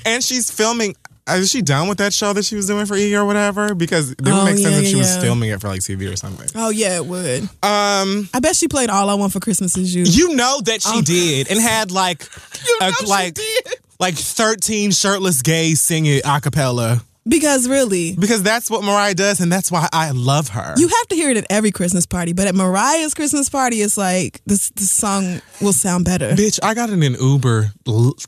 [0.06, 0.96] And she's filming.
[1.30, 3.76] Is she done with that show that she was doing for E or whatever?
[3.76, 5.82] Because it would Oh, make sense yeah, if she yeah, was filming it for like
[5.82, 6.50] TV or something.
[6.56, 7.44] oh yeah, it would.
[7.64, 10.04] Um, I bet she played All I Want for Christmas Is You.
[10.04, 11.02] you know that she Oh.
[11.02, 12.28] did, and had like,
[12.66, 13.64] You a- know she like, did.
[14.00, 17.04] like thirteen shirtless gays singing a cappella.
[17.28, 20.74] Because really, Because that's what Mariah does, and that's why I love her.
[20.78, 23.96] you have to hear it at every Christmas party, but at Mariah's Christmas party, it's
[23.96, 24.72] like this.
[24.72, 26.32] This song will sound better.
[26.32, 27.72] Bitch, I got it in an Uber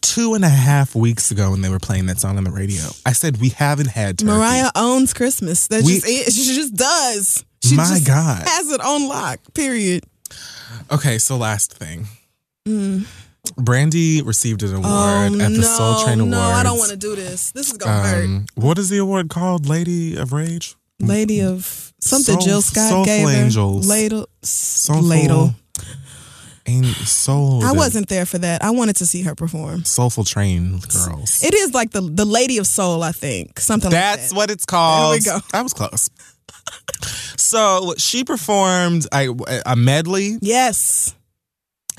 [0.02, 2.84] two and a half weeks ago when they were playing that song on the radio.
[3.04, 4.32] I said we haven't had turkey.
[4.32, 5.68] Mariah owns Christmas.
[5.68, 6.32] That's We- just it.
[6.34, 7.44] She just does.
[7.64, 8.44] She My just God.
[8.48, 9.40] has it on lock.
[9.56, 10.04] Period.
[10.92, 12.08] Okay, so last thing.
[12.68, 13.06] Mm.
[13.58, 14.84] Brandy received an award
[15.34, 15.42] Mm.
[15.42, 16.32] oh at the no, Soul Train Awards.
[16.32, 16.40] no!
[16.42, 17.52] I don't want to do this.
[17.52, 18.24] This is gonna hurt.
[18.26, 19.66] Um, what is the award called?
[19.68, 20.76] Lady of Rage?
[21.02, 22.36] Lady of something.
[22.36, 23.36] Soul- Jill Scott Soulful gave her.
[23.36, 23.88] Angels.
[23.88, 24.28] Ladle.
[24.42, 25.04] Soulful.
[25.06, 25.56] Ladle.
[26.66, 27.62] Ain't soul.
[27.66, 28.64] I wasn't there for that.
[28.64, 29.84] I wanted to see her perform.
[29.84, 31.44] Soulful Train Girls.
[31.44, 33.04] It is like the the Lady of Soul.
[33.04, 33.92] I think something.
[33.92, 34.36] That's like that.
[34.38, 35.22] what it's called.
[35.22, 35.46] There we go.
[35.52, 36.10] That was close.
[37.36, 39.28] so she performed a,
[39.66, 41.14] a medley Yes.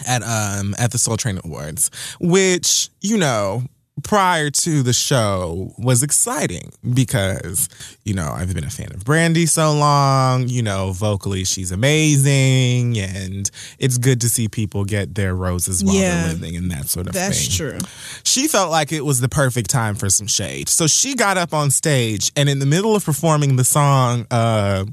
[0.07, 1.91] At um at the Soul Train Awards,
[2.21, 3.63] which you know
[4.03, 7.69] prior to the show was exciting because
[8.05, 10.49] you know I've been a fan of Brandy so long.
[10.49, 15.95] You know, vocally she's amazing, and it's good to see people get their roses while
[15.95, 16.25] Yeah.
[16.25, 17.23] they're living and that sort of thing.
[17.23, 17.79] That's true.
[18.25, 20.69] She felt like it was the perfect time for some shade.
[20.69, 24.87] So she got up on stage and in the middle of performing the song uh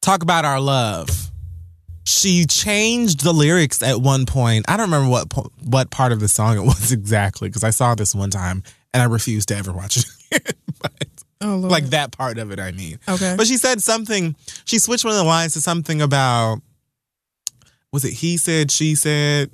[0.00, 1.30] Talk About Our Love,
[2.04, 4.64] she changed the lyrics at one point.
[4.68, 7.70] I don't remember what po- what part of the song it was exactly because I
[7.70, 10.54] saw this one time and I refused to ever watch it again.
[10.82, 11.08] but
[11.40, 12.98] Oh like that part of it, I mean.
[13.08, 13.34] Okay.
[13.36, 16.60] But she said something, she switched one of the lines to something about
[17.92, 19.50] was it he said, she said?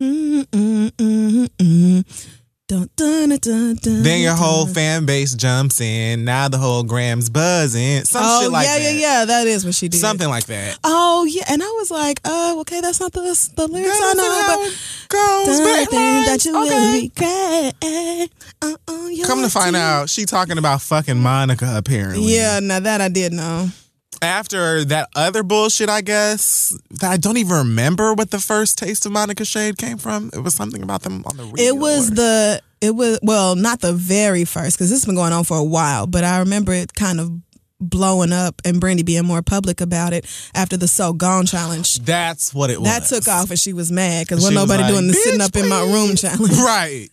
[0.00, 2.28] Mm, mm, mm.
[2.68, 6.24] Dun, dun, dun, dun, dun, Then your whole fan base jumps in.
[6.24, 8.04] Now the whole Gram's buzzing.
[8.04, 8.84] Some oh shit like yeah, that.
[8.94, 9.24] yeah, yeah.
[9.26, 9.98] That is what she did.
[10.00, 10.78] Something like that.
[10.84, 13.20] Oh yeah, and I was like, oh, okay, that's not the
[13.56, 16.70] the lyrics I know, but it goes, but that you Okay.
[16.70, 18.30] will regret.
[18.62, 22.22] Uh-uh, Come to find too- out, she talking about fucking Monica apparently.
[22.34, 23.68] Yeah, now that I did know.
[24.22, 29.04] After that other bullshit, I guess that I don't even remember what the first taste
[29.04, 30.30] of Monica Shade came from.
[30.32, 31.64] It was something about them on the radio.
[31.64, 35.16] It was or- the it was well, not the very first because this has been
[35.16, 37.32] going on for a while, but I remember it kind of
[37.82, 40.24] blowing up and Brandy being more public about it
[40.54, 41.98] after the So Gone challenge.
[42.00, 42.88] That's what it was.
[42.88, 45.14] That took off and she was mad because She wasn't was nobody like, doing the
[45.14, 46.52] sitting "Bitch, up in my room challenge.
[46.62, 47.08] Right.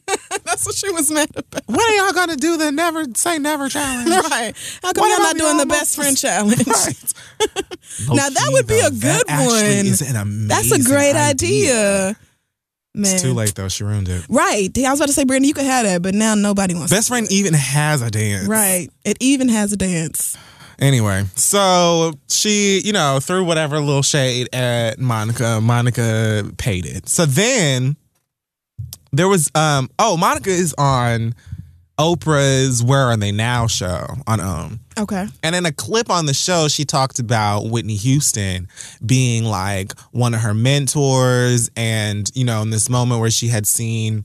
[0.46, 1.64] That's what she was mad about.
[1.66, 4.10] What are y'all gonna do the never say never challenge?
[4.30, 4.54] Right.
[4.84, 6.22] How come What y'all not doing the best friend monsters?
[6.22, 6.68] challenge?
[6.68, 7.14] Right.
[8.16, 9.86] Now, that would be a good actually one.
[9.86, 12.16] Is an amazing That's a great idea.
[12.96, 13.14] Man.
[13.14, 13.70] It's too late though.
[13.70, 14.26] She ruined it.
[14.30, 14.70] Right.
[14.78, 17.08] I was about to say, Brandy, you could have that, but now nobody wants Best
[17.08, 17.12] to.
[17.14, 18.48] friend even has a dance.
[18.48, 18.90] Right.
[19.06, 20.36] It even has a dance.
[20.80, 25.60] Anyway, so she, you know, threw whatever little shade at Monica.
[25.62, 27.10] Monica paid it.
[27.10, 27.98] So then
[29.12, 31.36] there was um oh, Monica is on
[32.00, 34.80] Oprah's Where Are They Now show on OWN.
[34.98, 35.28] Okay.
[35.44, 38.70] And in a clip on the show, she talked about Whitney Houston
[39.06, 41.70] being like one of her mentors.
[41.76, 44.24] And, you know, in this moment where she had seen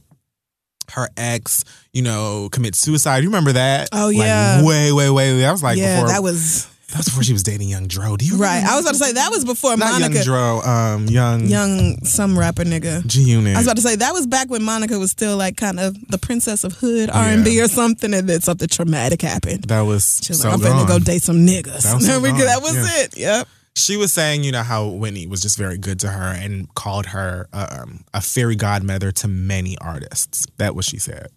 [0.93, 1.65] her ex,
[1.95, 3.23] you know, commit suicide.
[3.23, 3.89] You remember that?
[3.93, 4.65] Oh, Like, yeah.
[4.65, 5.47] way, way, way.
[5.47, 6.09] I was like yeah, before.
[6.09, 8.17] that was that was before she was dating Young Dro.
[8.17, 8.57] Do you right.
[8.57, 8.71] remember?
[8.71, 12.05] I was about to say that was before Not Monica, Young Dro, um, Young, young
[12.05, 13.07] some rapper nigga.
[13.07, 13.55] G Unit.
[13.55, 15.97] I was about to say that was back when Monica was still like kind of
[16.09, 19.65] the princess of hood R and B or something, and then something traumatic happened.
[19.65, 22.21] that was She was so like, "I'm gonna go date some niggas." That was so
[22.21, 23.03] that was yeah.
[23.03, 23.17] it.
[23.17, 23.49] Yep.
[23.77, 27.07] she was saying, you know, how Whitney was just very good to her and called
[27.07, 30.47] her um, a fairy godmother to many artists.
[30.59, 31.29] That was she said.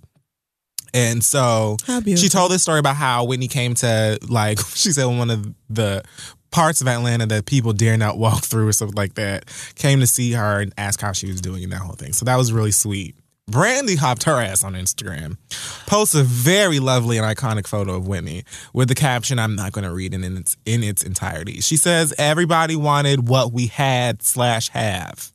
[0.93, 5.29] And so she told this story about how Whitney came to like she said one
[5.29, 6.03] of the
[6.51, 10.07] parts of Atlanta that people dare not walk through or something like that came to
[10.07, 12.13] see her and ask how she was doing and that whole thing.
[12.13, 13.15] So that was really sweet.
[13.49, 15.37] Brandy hopped her ass on Instagram,
[15.85, 19.85] posts a very lovely and iconic photo of Whitney with the caption I'm not going
[19.85, 21.61] to read it in its in its entirety.
[21.61, 25.31] She says, "Everybody wanted what we had slash have,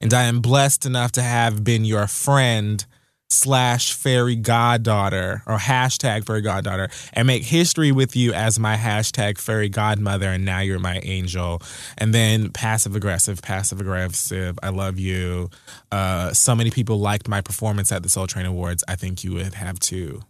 [0.00, 2.86] and I am blessed enough to have been your friend
[3.32, 9.38] slash fairy goddaughter or hashtag fairy goddaughter and make history with you as my hashtag
[9.38, 11.62] fairy godmother and now you're my angel
[11.98, 15.48] and then passive aggressive passive aggressive i love you
[15.90, 19.32] uh so many people liked my performance at the soul train awards i think you
[19.32, 20.20] would have too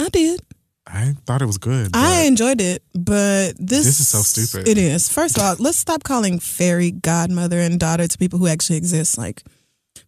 [0.00, 0.40] I did.
[0.86, 4.68] i thought it was good I enjoyed it, but this This is so stupid.
[4.68, 5.08] It is.
[5.08, 9.16] First of all, let's stop calling fairy godmother and daughter to people who actually exist.
[9.16, 9.42] Like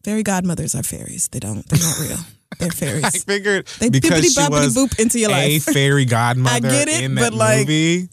[0.05, 1.28] fairy godmothers are fairies.
[1.28, 1.66] They don't.
[1.68, 2.18] They're not real.
[2.59, 3.05] They're fairies.
[3.05, 5.68] I figured They because she was boop into your life.
[5.68, 8.09] a fairy godmother I get it, but, like, movie.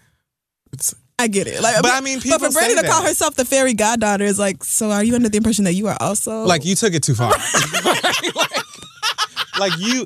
[1.20, 1.62] I get it.
[1.62, 4.64] Like, But, I mean, but for Brandy to call herself the fairy goddaughter is like,
[4.64, 7.16] so are you under the impression that you are also like you took it too
[7.16, 7.32] far.
[7.86, 8.52] like,
[9.59, 10.05] like you,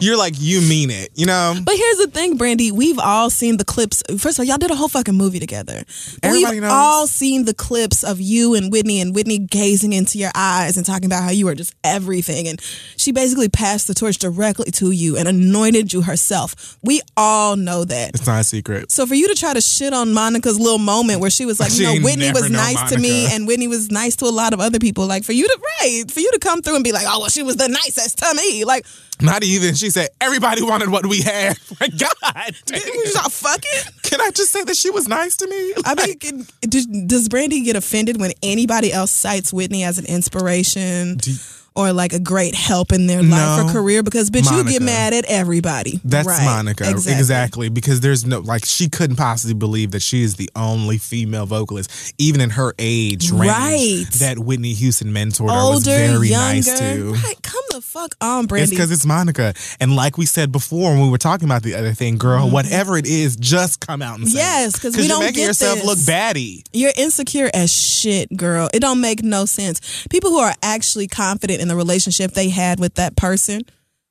[0.00, 1.10] you're like you mean it.
[1.14, 1.54] You know.
[1.64, 2.70] But here's the thing, Brandy.
[2.72, 4.02] We've all seen the clips.
[4.18, 5.82] First of all, y'all did a whole fucking movie together.
[6.22, 6.72] Everybody We've knows.
[6.72, 10.86] all seen the clips of you and Whitney and Whitney gazing into your eyes and
[10.86, 12.48] talking about how you are just everything.
[12.48, 12.60] And
[12.96, 16.78] she basically passed the torch directly to you and anointed you herself.
[16.82, 18.14] We all know that.
[18.14, 18.90] It's not a secret.
[18.90, 21.70] So for you to try to shit on Monica's little moment where she was like,
[21.70, 24.52] She you know, Whitney was nice to me and Whitney was nice to a lot
[24.52, 25.06] of other people.
[25.06, 27.28] Like for you to right, for you to come through and be like, oh well,
[27.28, 28.47] she was the nicest to me.
[28.64, 28.86] Like,
[29.20, 29.74] Not even.
[29.74, 31.56] She said everybody wanted what we had.
[31.80, 32.80] Like God, dang.
[32.84, 33.92] we all fucking.
[34.02, 35.74] can I just say that she was nice to me?
[35.84, 41.18] I mean, can- does Brandy get offended when anybody else cites Whitney as an inspiration
[41.18, 41.34] Do-
[41.78, 43.66] or like a great help in their life No.
[43.68, 44.02] or career?
[44.02, 46.00] Because bitch, you get mad at everybody.
[46.04, 46.44] That's Right.
[46.44, 46.90] Monica.
[46.90, 47.68] Exactly.
[47.68, 51.90] Because there's no, like, she couldn't possibly believe that she is the only female vocalist,
[52.18, 54.04] even in her age range, Right.
[54.18, 56.54] that Whitney Houston mentored her was very younger.
[56.54, 57.12] nice to.
[57.14, 57.40] Right.
[57.42, 59.54] Come the fuck on, It's because it's Monica.
[59.78, 62.96] And like we said before when we were talking about the other thing, girl, whatever
[62.98, 64.38] it is, just come out and say Mm-hmm.
[64.38, 65.86] Yes, because we you're don't making yourself this.
[65.86, 66.62] look baddie.
[66.72, 68.68] You're insecure as shit, girl.
[68.74, 69.80] It don't make no sense.
[70.10, 73.62] People who are actually confident in the relationship they had with that person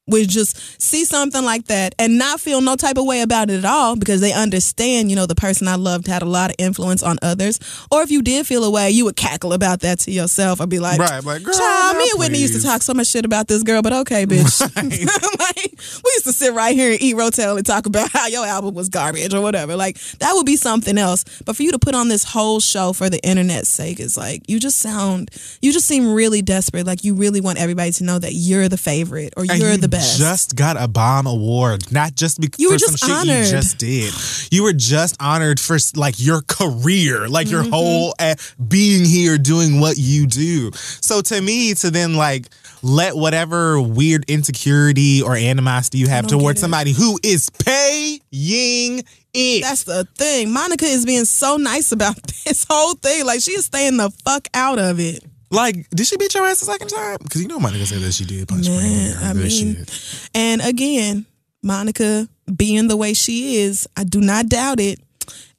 [0.08, 3.60] would just see something like that and not feel no type of way about it
[3.60, 6.55] at all because they understand, you know, the person I loved had a lot of
[6.58, 7.60] influence on others.
[7.91, 10.68] Or if you did feel a way, you would cackle about that to yourself or
[10.68, 13.26] be like, Right, like, girl, Child, me and Whitney used to talk so much shit
[13.26, 14.62] about this girl, but okay, bitch.
[15.39, 15.72] like,
[16.03, 18.74] we used to sit right here and eat Rotel and talk about how your album
[18.74, 19.76] was garbage or whatever.
[19.76, 21.24] Like, that would be something else.
[21.45, 24.43] But for you to put on this whole show for the internet's sake is like,
[24.47, 25.32] you just sound,
[25.62, 26.86] you just seem really desperate.
[26.86, 29.88] Like, you really want everybody to know that you're the favorite or you're you the
[29.88, 29.96] best.
[30.17, 33.51] Just got a bomb award, not just because You were for some just shit you
[33.51, 34.13] just did.
[34.51, 37.71] You were just honored for like your career, like your Mm-hmm.
[37.73, 38.35] whole uh,
[38.67, 40.71] being here, doing what you do.
[40.73, 42.47] So to me, to then like
[42.83, 49.61] let whatever weird insecurity or animosity you have towards somebody who is paying it.
[49.61, 50.51] That's the thing.
[50.53, 53.25] Monica is being so nice about this whole thing.
[53.25, 55.23] Like, she is staying the fuck out of it.
[55.49, 57.17] Like, did she beat your ass the second time?
[57.23, 59.25] Because you know Monica said that she did punch Man, Brandy.
[59.25, 59.85] I mean.
[60.33, 61.25] And again,
[61.63, 64.99] Monica being the way she is, I do not doubt it.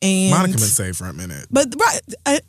[0.00, 1.46] And Monica been safe for a minute.
[1.50, 2.40] but right, I,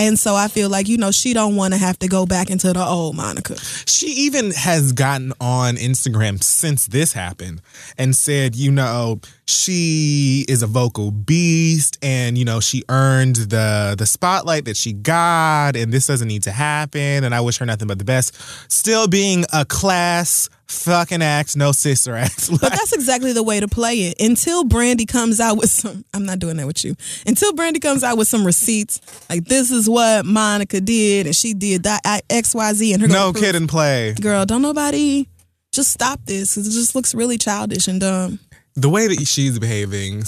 [0.00, 2.48] and so I feel like you know she don't want to have to go back
[2.50, 3.56] into the old Monica.
[3.86, 7.60] She even has gotten on Instagram since this happened
[7.98, 13.94] and said, you know, she is a vocal beast and you know, she earned the
[13.98, 17.66] the spotlight that she got and this doesn't need to happen and I wish her
[17.66, 18.34] nothing but the best.
[18.72, 22.48] Still being a class fucking acts, no sister act.
[22.60, 24.20] But that's exactly the way to play it.
[24.20, 26.94] Until Brandy comes out with some, I'm not doing that with you.
[27.26, 31.54] Until Brandy comes out with some receipts, like this is what Monica did, and she
[31.54, 34.14] did that I- X, Y, Z, and her no gonna prove- kid and play.
[34.20, 35.26] Girl, don't nobody
[35.72, 38.38] just stop this because It just looks really childish and dumb.
[38.76, 40.20] The way that she's behaving,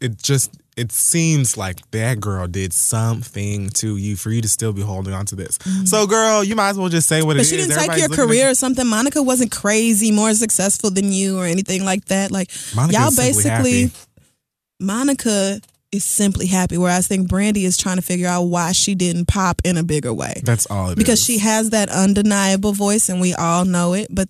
[0.00, 4.74] it just it seems like that girl did something to you for you to still
[4.74, 5.58] be holding on to this.
[5.84, 7.56] So, girl, you might as well just say what it Mm-hmm.
[7.56, 8.86] But she didn't take your career or something.
[8.86, 12.30] Monica wasn't crazy, more successful than you or anything like that.
[12.30, 13.90] Like Monica y'all basically.
[14.78, 15.60] Monica
[15.92, 19.26] is simply happy, whereas I think Brandy is trying to figure out why she didn't
[19.26, 20.42] pop in a bigger way.
[20.44, 21.24] That's all it because is.
[21.24, 24.28] she has that undeniable voice and we all know it, but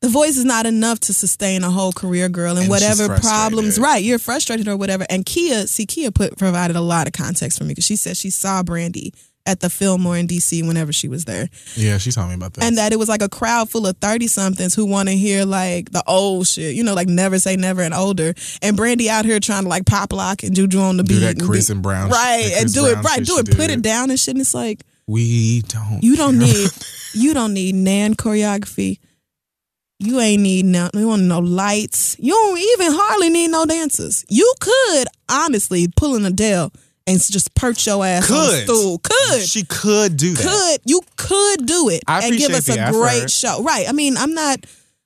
[0.00, 2.52] the voice is not enough to sustain a whole career, girl.
[2.52, 4.02] And, And whatever problems, right?
[4.02, 5.04] You're frustrated or whatever.
[5.10, 8.16] And Kia, see, Kia put provided a lot of context for me because she said
[8.16, 9.12] she saw Brandy
[9.44, 12.64] at the Fillmore in DC whenever she was there, Yeah, she told me about that.
[12.64, 15.46] and that it was like a crowd full of thirty somethings who want to hear
[15.46, 18.34] like the old shit, you know, like never say never and older.
[18.60, 21.20] And Brandy out here trying to like pop lock and juju on the do beat,
[21.20, 23.80] that and Chris and Brown, right, and Chris do it right, do it, put it
[23.80, 24.34] down and shit.
[24.34, 24.82] And it's like.
[25.06, 26.04] We don't.
[26.04, 26.46] You don't care.
[26.46, 26.68] need
[27.14, 28.98] you don't need nan choreography.
[30.00, 32.16] You ain't need no you want no lights.
[32.20, 34.24] You don't even hardly need no dancers.
[34.28, 36.72] You could honestly pull an Adele
[37.08, 38.64] and just perch your ass on a Could.
[38.64, 38.98] stool.
[38.98, 39.42] Could.
[39.42, 40.42] She could do that.
[40.42, 40.80] could.
[40.84, 43.30] You could do it I and give us a the great effort.
[43.30, 43.62] show.
[43.62, 43.88] Right.
[43.88, 44.64] I mean, I'm not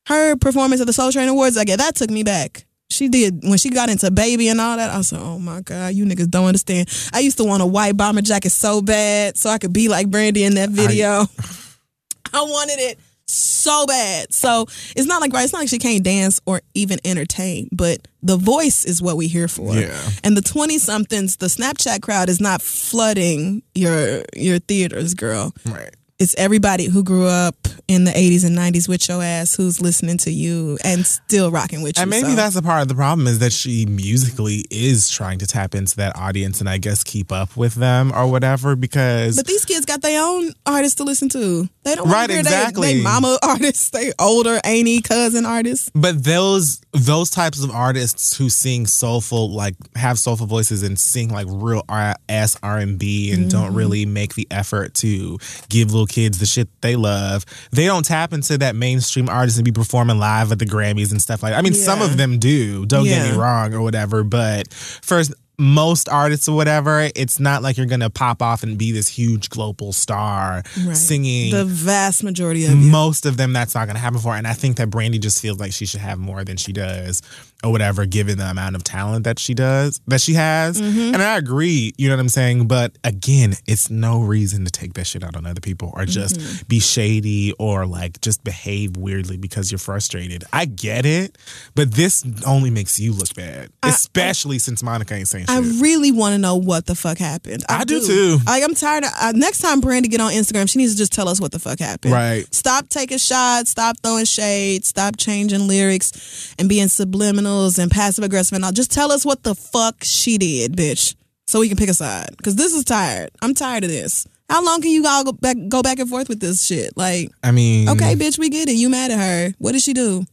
[0.09, 2.67] her performance at the Soul Train Awards, like that took me back.
[2.91, 4.91] She did when she got into baby and all that.
[4.91, 6.89] I was like, oh my God, you niggas don't understand.
[7.15, 10.11] I used to want a white bomber jacket so bad so I could be like
[10.11, 11.25] Brandy in that video.
[12.35, 12.99] I, wanted it
[13.33, 14.33] so bad.
[14.33, 14.67] So
[14.97, 18.37] it's not like right, it's not like she can't dance or even entertain, but the
[18.37, 19.75] voice is what we hear for.
[19.75, 20.01] Yeah.
[20.23, 25.53] And the twenty somethings, the Snapchat crowd is not flooding your your theaters, girl.
[25.67, 25.95] Right.
[26.23, 27.57] It's everybody who grew up
[27.89, 31.83] in the 80s and 90s with your ass who's listening to you and still rocking
[31.83, 32.03] with you.
[32.03, 32.35] And maybe so.
[32.37, 35.97] that's a part of the problem is that she musically is trying to tap into
[35.97, 39.85] that audience and I guess keep up with them or whatever because But these kids
[39.85, 41.69] got their own artists to listen to.
[41.85, 42.95] They don't Right, exactly.
[42.99, 45.91] they, mama artists, they older auntie cousin artists.
[45.95, 51.31] But those those types of artists who sing soulful, like have soulful voices and sing
[51.31, 53.49] like real R- ass R and B, and Mm-hmm.
[53.49, 55.39] don't really make the effort to
[55.71, 57.45] give little kids the shit they love.
[57.73, 61.21] They don't tap into that mainstream artist and be performing live at the Grammys and
[61.21, 61.53] stuff like.
[61.53, 61.59] That.
[61.59, 62.87] I mean, some of them do.
[62.87, 64.23] Don't get me wrong or whatever.
[64.23, 65.33] But first.
[65.59, 69.49] Most artists or whatever, it's not like you're gonna pop off and be this huge
[69.51, 70.97] global star Right.
[70.97, 72.77] singing The vast majority of you.
[72.91, 75.41] most of them that's not going to happen for and i think that brandy just
[75.41, 77.21] feels like she should have more than she does
[77.65, 81.15] or whatever given the amount of talent that she does that she has Mm-hmm.
[81.15, 84.95] and i agree you know what i'm saying but again it's no reason to take
[84.95, 86.67] that shit out on other people or just Mm-hmm.
[86.69, 91.37] be shady or like just behave weirdly because you're frustrated i get it
[91.75, 96.13] but this only makes you look bad especially since monica ain't saying shit I really
[96.13, 97.65] want to know what the fuck happened.
[97.69, 98.39] I do too.
[98.47, 99.05] Like I'm tired.
[99.05, 101.53] Of, uh, next time Brandy get on Instagram, she needs to just tell us what
[101.53, 102.13] the fuck happened.
[102.13, 102.53] Right.
[102.55, 103.71] Stop taking shots.
[103.71, 104.85] Stop throwing shade.
[104.85, 108.73] Stop changing lyrics and being subliminals and passive aggressive and all.
[108.73, 111.15] Just tell us what the fuck she did, bitch,
[111.47, 112.35] so we can pick a side.
[112.37, 113.31] Because this is tired.
[113.41, 114.27] I'm tired of this.
[114.49, 116.97] How long can you all go back go back and forth with this shit?
[116.97, 118.75] Like, i mean okay, bitch, we get it.
[118.75, 119.55] You mad at her?
[119.59, 120.25] What did she do?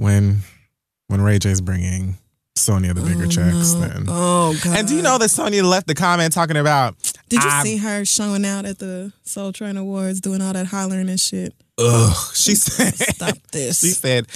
[0.00, 0.38] when
[1.08, 2.16] when ray j's bringing
[2.60, 3.80] sonia the bigger Oh, checks no.
[3.80, 4.78] then Oh god.
[4.78, 6.96] And do you know that Sonya left the comment talking about?
[7.28, 10.66] Did you I'm- see her showing out at the Soul Train Awards, doing all that
[10.66, 11.54] hollering and shit?
[11.78, 12.16] Ugh.
[12.34, 12.94] She said.
[12.94, 13.80] Stop this.
[13.80, 14.26] She said,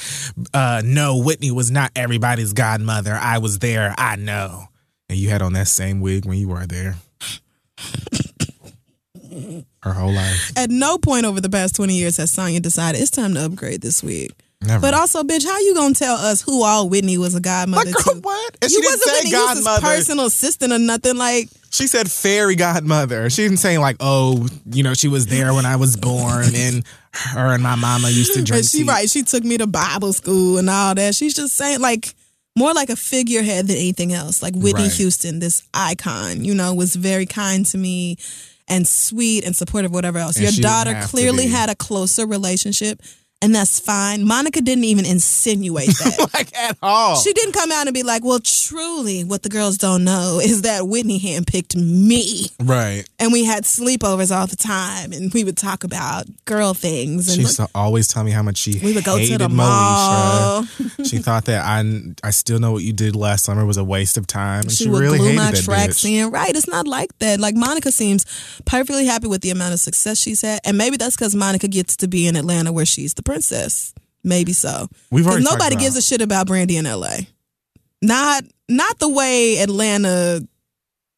[0.55, 3.13] uh, "No, Whitney was not everybody's godmother.
[3.15, 3.95] I was there.
[3.99, 4.65] I know."
[5.11, 6.97] And you had on that same wig when you were there.
[9.83, 10.53] Her whole life.
[10.57, 13.81] At no point over the past 20 years has Sonya decided it's time to upgrade
[13.83, 14.33] this week.
[14.67, 14.81] Never.
[14.81, 17.95] But also, bitch, how you gonna tell us who all Whitney was a godmother like,
[18.05, 18.21] girl, to?
[18.21, 18.57] what?
[18.63, 19.87] And You she didn't wasn't say Whitney Houston's godmother.
[19.97, 21.17] personal assistant or nothing.
[21.17, 23.29] Like, She said fairy godmother.
[23.31, 26.85] She didn't say like, oh, you know, she was there when I was born, and
[27.13, 28.61] her and my mama used to drink.
[28.63, 28.85] and she tea.
[28.85, 31.15] right, she took me to Bible school and all that.
[31.15, 32.15] She's just saying like
[32.57, 34.43] more like a figurehead than anything else.
[34.43, 34.93] Like Whitney Right.
[34.93, 38.17] Houston, this icon, you know, was very kind to me
[38.69, 40.37] and sweet and supportive, whatever else.
[40.37, 43.03] And Your daughter clearly had a closer relationship,
[43.45, 44.27] and that's fine.
[44.27, 46.31] Monica didn't even insinuate that.
[46.35, 47.17] like at all.
[47.17, 50.63] She didn't come out and be like, well, truly, what the girls don't know is
[50.63, 52.47] that Whitney handpicked me.
[52.63, 53.05] right.
[53.19, 57.29] And we had sleepovers all the time, and we would talk about girl things.
[57.29, 59.49] And She used to always tell me how much she We would go to the
[59.51, 60.65] mall.
[61.05, 61.85] she thought that I
[62.27, 64.63] I still know what you did last summer was a waste of time.
[64.63, 66.11] And she, she would really glue hated my that tracks bitch.
[66.11, 66.31] in.
[66.31, 66.57] Right.
[66.57, 67.41] It's not like that.
[67.41, 68.25] Like Monica seems
[68.65, 70.61] perfectly happy with the amount of success she's had.
[70.65, 73.95] And maybe that's because Monica gets to be in Atlanta where she's the princess.
[74.23, 74.89] Maybe so.
[75.11, 77.17] We've already nobody talked gives a shit about Brandy in LA.
[78.01, 80.47] Not not the way Atlanta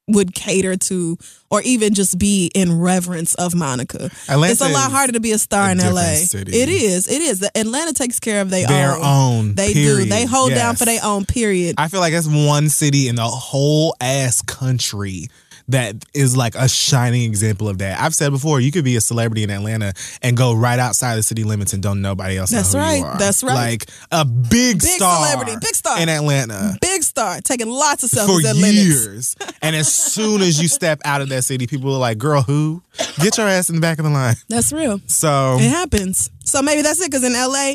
[0.09, 1.19] would cater to
[1.51, 4.11] or even just be in reverence of Monica.
[4.29, 6.15] Atlanta it's a lot harder to be a star a in LA.
[6.15, 6.53] city.
[6.53, 7.09] It is.
[7.09, 7.49] It is.
[7.55, 9.03] Atlanta takes care of their, their own.
[9.03, 9.55] own.
[9.55, 10.05] They period.
[10.05, 10.11] do.
[10.11, 11.75] They hold down for their own period.
[11.79, 15.29] I feel like that's one city in the whole ass country
[15.69, 18.01] that is like a shining example of that.
[18.01, 19.93] I've said before, you could be a celebrity in Atlanta
[20.23, 22.99] and go right outside the city limits and don't nobody else That's know who right.
[22.99, 23.19] you are.
[23.19, 23.55] That's right.
[23.55, 25.57] Like a big, Big star, celebrity.
[25.61, 26.01] Big star.
[26.01, 26.77] in Atlanta.
[26.81, 31.21] Big star, taking lots of selfies For years, and as soon as you step out
[31.21, 32.83] of that city, people are like, "Girl, who?
[33.21, 35.01] Get your ass in the back of the line." That's real.
[35.07, 36.31] So It happens.
[36.45, 37.11] So maybe that's it.
[37.11, 37.75] Because in LA,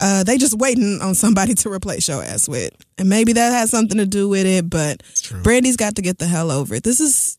[0.00, 3.70] uh, they just waiting on somebody to replace your ass with, and maybe that has
[3.70, 4.68] something to do with it.
[4.70, 5.02] But.
[5.42, 6.84] Brandy's got to get the hell over it.
[6.84, 7.36] This is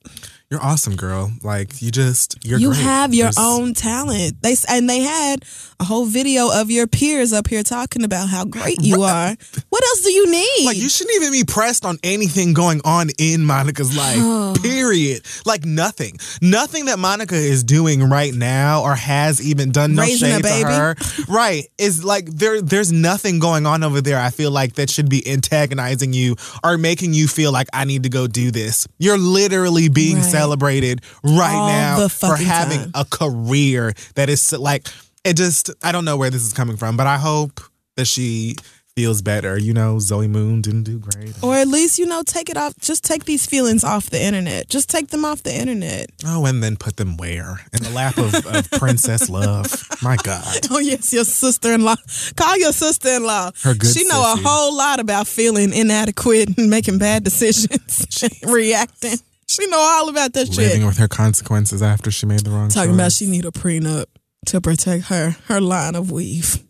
[0.51, 1.32] you're awesome, girl.
[1.43, 2.82] Like you just you're you great.
[2.82, 4.41] have your There's- own talent.
[4.41, 5.43] They and they had
[5.80, 9.36] a whole video of your peers up here talking about how great you are.
[9.69, 10.65] What else do you need?
[10.65, 14.61] Like you shouldn't even be pressed on anything going on in Monica's life.
[14.61, 15.21] period.
[15.45, 16.17] Like nothing.
[16.41, 20.61] Nothing that Monica is doing right now or has even done no Raising a shade
[20.65, 20.95] to her.
[21.30, 21.63] Right.
[21.77, 25.25] Is like there there's nothing going on over there I feel like that should be
[25.32, 28.86] antagonizing you or making you feel like I need to go do this.
[28.97, 30.25] You're literally being Right.
[30.25, 32.91] celebrated right All now for having time.
[32.95, 34.88] a career that is like
[35.24, 37.61] it just I don't know where this is coming from, but I hope
[37.95, 38.55] that she
[38.95, 39.57] feels better.
[39.57, 41.34] You know, Zoe Moon didn't do great.
[41.41, 42.74] or at least you know take it off.
[42.80, 44.67] Just take these feelings off the internet.
[44.67, 46.07] Just take them off the internet.
[46.26, 47.59] Oh, and then put them where?
[47.72, 49.72] In the lap of, of Princess Love.
[50.01, 50.45] My God.
[50.72, 51.95] Oh yes, your sister in law.
[52.36, 53.51] Call your sister in law.
[53.63, 54.39] Her good She know sissy.
[54.39, 58.05] a whole lot about feeling inadequate and making bad decisions,
[58.47, 59.17] reacting.
[59.47, 60.86] She know all about that Living shit.
[60.86, 62.95] with her consequences after she made the wrong Talking choice.
[62.95, 64.05] about she need a prenup
[64.45, 66.63] to protect her her line of weave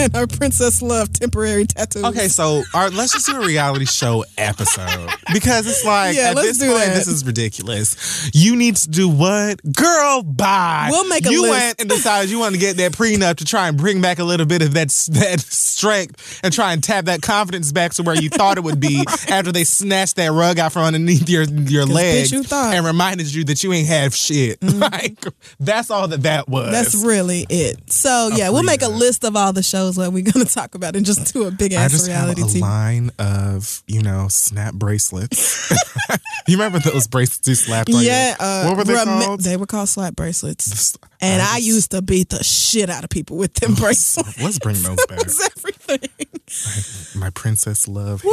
[0.00, 2.04] and her princess love temporary tattoos.
[2.04, 6.36] Okay, so our, let's just do a reality show episode because it's like Yeah, at
[6.36, 6.94] let's this do point that.
[6.94, 8.30] this is ridiculous.
[8.34, 10.22] You need to do what, girl?
[10.22, 10.88] Bye.
[10.90, 11.50] We'll make a You list.
[11.52, 14.24] went and decided you wanted to get that prenup to try and bring back a
[14.24, 18.14] little bit of that that strength and try and tap that confidence back to where
[18.16, 21.86] you thought it would be after they snatched that rug out from underneath your your
[21.86, 22.60] legs you thought.
[22.70, 22.76] Mm-hmm.
[22.78, 24.58] and reminded you that you ain't have shit.
[24.80, 25.22] Like
[25.58, 26.70] that's all that that was.
[26.72, 27.92] That's really it.
[27.92, 30.96] So yeah, we'll make a list of all the shows that we're gonna talk about
[30.96, 32.60] and just do a big I ass just have reality a TV.
[32.60, 35.70] line of, you know, snap bracelets.
[36.48, 39.40] you remember those bracelets you slapped on Yeah, your, uh, what were they remi- called?
[39.40, 40.96] They were called slap bracelets.
[41.20, 44.40] And I I used to beat the shit out of people with them bracelets.
[44.42, 45.18] Let's bring those back.
[45.18, 47.20] That's everything.
[47.20, 48.30] My princess love Woo.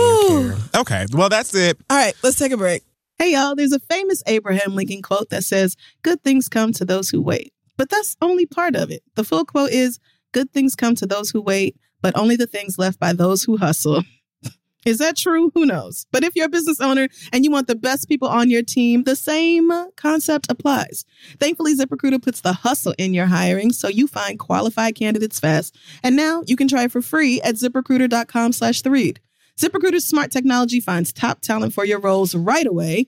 [0.47, 0.82] hair care.
[0.82, 1.78] Okay, well that's it.
[1.89, 2.84] All right, let's take a break.
[3.20, 7.10] Hey, y'all, there's a famous Abraham Lincoln quote that says, Good things come to those
[7.10, 7.51] who wait.
[7.76, 9.01] But that's only part of it.
[9.16, 9.99] The full quote is,
[10.38, 13.58] Good things come to those who wait, but only the things left by those who
[13.58, 14.04] hustle.
[14.86, 15.50] Is that true?
[15.56, 16.06] Who knows?
[16.12, 19.06] But if you're a business owner and you want the best people on your team,
[19.06, 21.06] the same concept applies.
[21.40, 25.76] Thankfully, ZipRecruiter puts the hustle in your hiring so you find qualified candidates fast.
[26.04, 29.20] And now you can try it for free at ziprecruiter.com slash the read.
[29.58, 33.08] ZipRecruiter's smart technology finds top talent for your roles right away.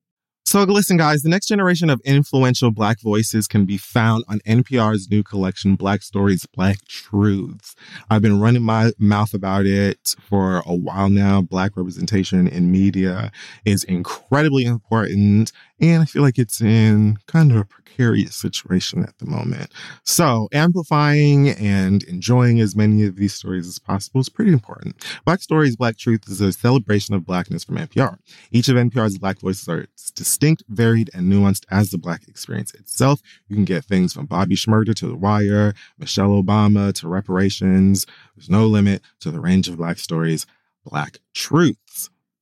[0.43, 5.09] So listen, guys, the next generation of influential Black voices can be found on NPR's
[5.09, 7.75] new collection, Black Stories, Black Truths.
[8.09, 11.41] I've been running my mouth about it for a while now.
[11.41, 13.31] Black representation in media
[13.65, 19.17] is incredibly important, and I feel like it's in kind of a precarious situation at
[19.17, 19.71] the moment.
[20.05, 24.95] So amplifying and enjoying as many of these stories as possible is pretty important.
[25.25, 28.17] Black Stories, Black Truth is a celebration of Blackness from NPR.
[28.51, 33.21] Each of NPR's Black voices are distinct, varied, and nuanced as the Black experience itself.
[33.47, 38.05] You can get things from Bobby Shmurda to The Wire, Michelle Obama to reparations.
[38.35, 40.45] There's no limit to the range of Black stories,
[40.85, 42.09] Black truths.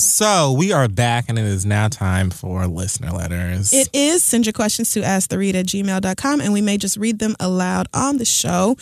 [0.00, 3.72] So we are back, and it is now time for listener letters.
[3.72, 7.34] It is send your questions to asktheread at gmail.com and we may just read them
[7.40, 8.76] aloud on the show.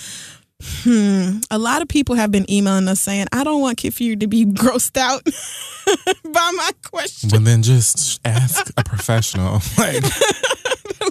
[0.62, 1.38] Hmm.
[1.51, 4.26] A lot of people have been emailing us saying, I don't want Kid Fury to
[4.26, 5.24] be grossed out
[6.24, 7.30] by my question.
[7.32, 9.60] Well, then just ask a professional.
[9.78, 10.05] Like,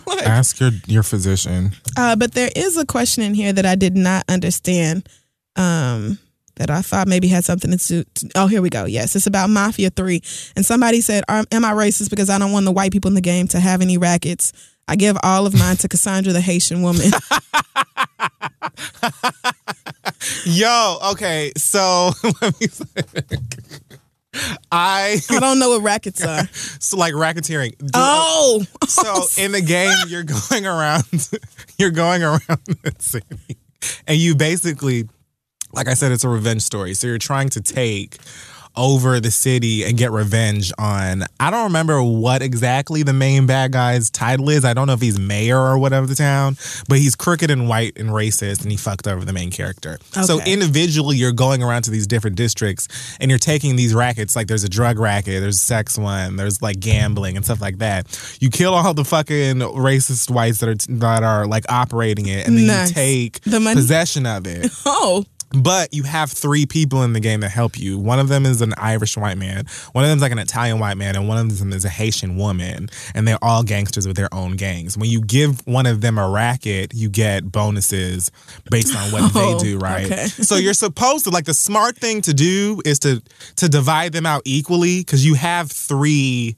[0.07, 1.71] Like, ask your your physician.
[1.97, 5.07] Uh, but there is a question in here that I did not understand.
[5.55, 6.19] Um,
[6.55, 8.03] that I thought maybe had something to do.
[8.35, 8.85] Oh, here we go.
[8.85, 10.21] Yes, it's about Mafia Three,
[10.55, 13.21] and somebody said, "Am I racist because I don't want the white people in the
[13.21, 14.51] game to have any rackets?"
[14.87, 17.11] I give all of mine to Cassandra, the Haitian woman.
[20.45, 22.11] Yo, okay, so
[22.41, 22.67] let me.
[24.71, 26.45] I I don't know what rackets are.
[26.79, 27.77] so like racketeering.
[27.77, 31.29] Do- uh, Oh, So in the game, you're going around,
[31.77, 32.41] you're going around
[32.83, 33.57] the city,
[34.07, 35.07] and you basically,
[35.75, 36.93] like I said, it's a revenge story.
[36.93, 38.17] So you're trying to take
[38.77, 41.23] over the city and get revenge on.
[41.39, 44.65] I don't remember what exactly the main bad guy's title is.
[44.65, 46.57] I don't know if he's mayor or whatever of the town,
[46.89, 49.97] but he's crooked and white and racist, and he fucked over the main character.
[50.11, 52.89] So individually, you're going around to these different districts
[53.21, 54.35] and you're taking these rackets.
[54.35, 57.77] Like there's a drug racket, there's a sex one, there's like gambling and stuff like
[57.77, 58.37] that.
[58.41, 62.57] You kill all the fucking racist whites that are that are like operating it, and
[62.57, 62.89] then Nice.
[62.89, 63.75] you take The money?
[63.75, 64.69] possession of it.
[64.85, 65.23] oh,
[65.55, 67.97] But you have three people in the game that help you.
[67.97, 70.79] One of them is an Irish white man, one of them is like an Italian
[70.79, 72.89] white man, and one of them is a Haitian woman.
[73.13, 74.97] And they're all gangsters with their own gangs.
[74.97, 78.31] When you give one of them a racket, you get bonuses
[78.69, 80.05] based on what Oh, they do, right?
[80.05, 80.27] okay.
[80.27, 83.21] so you're supposed to like the smart thing to do is to
[83.57, 86.55] to divide them out equally because you have three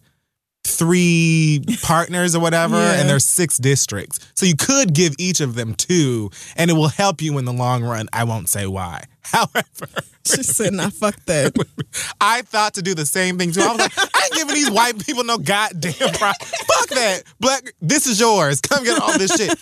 [0.67, 2.99] three partners or whatever Yeah.
[2.99, 4.19] and there's six districts.
[4.35, 7.53] So you could give each of them two and it will help you in the
[7.53, 8.07] long run.
[8.13, 9.87] I won't say why however
[10.25, 11.53] she said, "Nah, fuck that."
[12.21, 14.69] i thought to do the same thing too i was like i ain't giving these
[14.69, 19.33] white people no goddamn pro- fuck that black this is yours come get all this
[19.35, 19.57] shit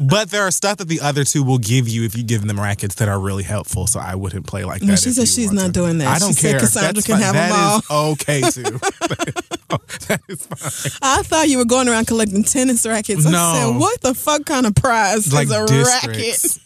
[0.00, 2.58] but there are stuff that the other two will give you if you give them
[2.58, 5.66] rackets that are really helpful so i wouldn't play like that she said she's not
[5.66, 5.72] to.
[5.72, 6.08] doing that.
[6.08, 7.22] i don't She said care Cassandra That's can fine.
[7.22, 8.62] have That is okay too
[10.08, 13.24] that is fine I thought you were going around collecting tennis rackets.
[13.26, 13.52] I No.
[13.72, 16.06] said, "What the fuck kind of prize like is a districts.
[16.06, 16.58] racket?"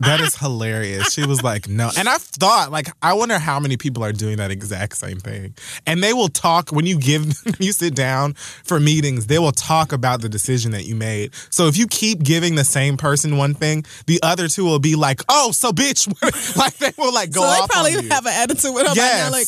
[0.00, 1.12] That is hilarious.
[1.12, 1.90] She was like, no.
[1.96, 5.54] And I thought, like, I wonder how many people are doing that exact same thing.
[5.86, 9.52] And they will talk when you give when you sit down for meetings, they will
[9.52, 11.32] talk about the decision that you made.
[11.50, 14.96] So if you keep giving the same person one thing, the other two will be
[14.96, 16.08] like, oh, so bitch.
[16.56, 19.30] like they will like go so they probably have an attitude with them Yes.
[19.32, 19.46] like,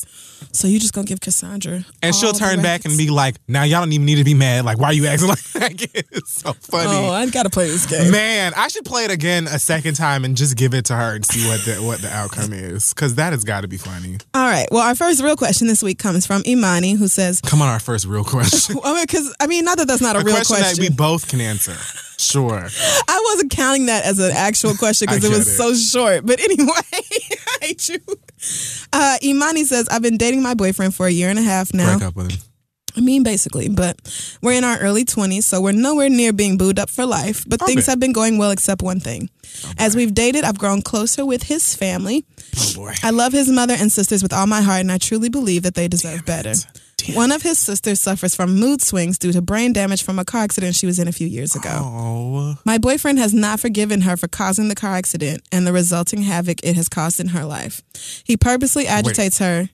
[0.52, 1.84] so you just gonna give Cassandra?
[2.02, 4.64] and she'll turn back and be like, now y'all don't even need to be mad.
[4.64, 6.04] Like, why are you acting like that?
[6.12, 6.90] It's so funny.
[6.90, 10.24] "Oh, I gotta play this game." Man, I should play it again a second time
[10.24, 13.16] and just give it to her and see what the what the outcome is, because
[13.16, 14.18] that has got to be funny.
[14.34, 14.68] All right.
[14.70, 17.80] Well, our first real question this week comes from Imani, who says, Come on, our
[17.80, 20.34] first real question, "I mean, because I mean, not that that's not a, a real
[20.36, 20.84] question, question.
[20.84, 21.76] that we both can answer.
[22.18, 22.66] Sure.
[23.08, 25.56] I wasn't counting that as an actual question because it was it.
[25.56, 26.24] so short.
[26.24, 27.98] But anyway, I hate you.
[28.92, 31.96] Uh, Imani says, I've been dating my boyfriend for a year and a half now.
[31.98, 32.40] Break up with him.
[32.96, 33.96] I mean, basically, but
[34.42, 37.44] we're in our early 20s, so we're nowhere near being booed up for life.
[37.46, 39.28] But things have been going well, except one thing.
[39.78, 42.24] As we've dated, I've grown closer with his family.
[42.56, 42.94] Oh boy.
[43.02, 45.74] I love his mother and sisters with all my heart, and I truly believe that
[45.74, 46.54] they deserve better.
[47.12, 50.42] One of his sisters suffers from mood swings due to brain damage from a car
[50.42, 51.70] accident she was in a few years ago.
[51.70, 52.58] Oh.
[52.64, 56.64] My boyfriend has not forgiven her for causing the car accident and the resulting havoc
[56.64, 57.82] it has caused in her life.
[58.24, 59.68] He purposely agitates her.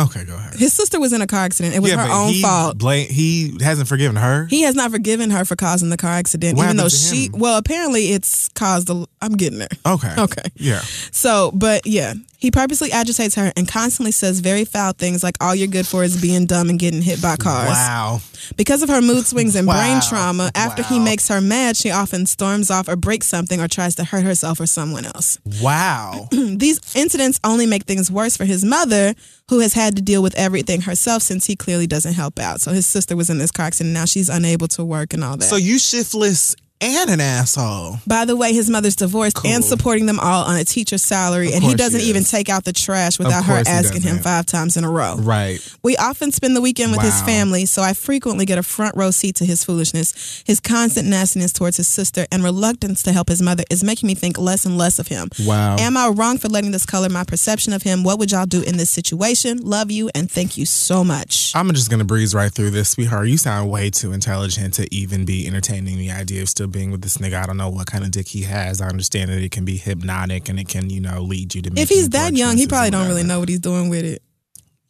[0.00, 0.54] Okay, go ahead.
[0.54, 1.74] His sister was in a car accident.
[1.74, 2.78] It was yeah, her own he fault.
[2.78, 4.46] Blame, he hasn't forgiven her.
[4.46, 7.28] He has not forgiven her for causing the car accident, What even though she.
[7.32, 8.88] Well, apparently it's caused.
[8.88, 9.68] A, I'm getting there.
[9.86, 10.14] okay.
[10.18, 10.42] Okay.
[10.56, 10.80] Yeah.
[10.80, 15.54] So, but yeah, he purposely agitates her and constantly says very foul things like all
[15.54, 17.68] you're good for is being dumb and getting hit by cars.
[17.68, 18.20] Wow.
[18.56, 19.74] Because of her mood swings and Wow.
[19.74, 23.68] brain trauma, after he makes her mad, she often storms off or breaks something or
[23.68, 25.38] tries to hurt herself or someone else.
[25.62, 26.28] Wow.
[26.32, 29.14] These incidents only make things worse for his mother,
[29.48, 32.60] who has had to deal with everything herself since he clearly doesn't help out.
[32.60, 33.94] So his sister was in this car accident.
[33.94, 35.44] Now she's unable to work and all that.
[35.44, 37.98] so you shiftless and an asshole.
[38.06, 39.50] By the way, his mother's divorced Cool.
[39.52, 42.64] and supporting them all on a teacher's salary, and he doesn't she even take out
[42.64, 45.16] the trash without her he asking him five times in a row.
[45.18, 45.60] Right.
[45.82, 49.10] We often spend the weekend with his family, so I frequently get a front row
[49.10, 50.42] seat to his foolishness.
[50.44, 54.14] His constant nastiness towards his sister and reluctance to help his mother is making me
[54.14, 55.28] think less and less of him.
[55.44, 55.76] Wow.
[55.78, 58.02] Am I wrong for letting this color my perception of him?
[58.02, 59.58] What would y'all do in this situation?
[59.58, 61.52] Love you and thank you so much.
[61.54, 63.28] I'm just gonna breeze right through this, sweetheart.
[63.28, 67.02] You sound way too intelligent to even be entertaining the idea of still being with
[67.02, 67.42] this nigga.
[67.42, 68.80] I don't know what kind of dick he has.
[68.80, 71.70] I understand that it can be hypnotic and it can, you know, lead you to.
[71.70, 71.80] Be.
[71.80, 74.22] If he's that young, he probably don't really know what he's doing with it.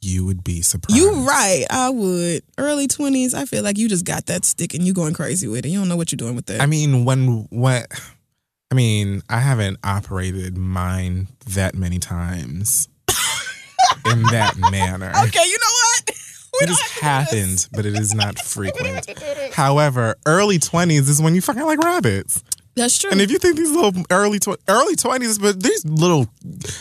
[0.01, 1.01] You would be surprised.
[1.01, 2.43] You right, I would.
[2.59, 5.65] Early twenties, I feel like you just got that stick and you going crazy with
[5.65, 5.69] it.
[5.69, 6.61] You don't know what you're doing with that.
[6.61, 7.87] I mean, when what?
[8.73, 12.89] I mean, I haven't operated mine that many times
[14.07, 15.13] in that manner.
[15.25, 15.73] okay, you know
[16.07, 16.17] what?
[16.61, 17.65] It don't has have to do this.
[17.65, 19.09] happened, but it is not frequent.
[19.55, 22.43] However, early twenties is when you fucking like rabbits.
[22.74, 23.11] That's true.
[23.11, 26.27] And if you think these little early tw- early twenties, but these little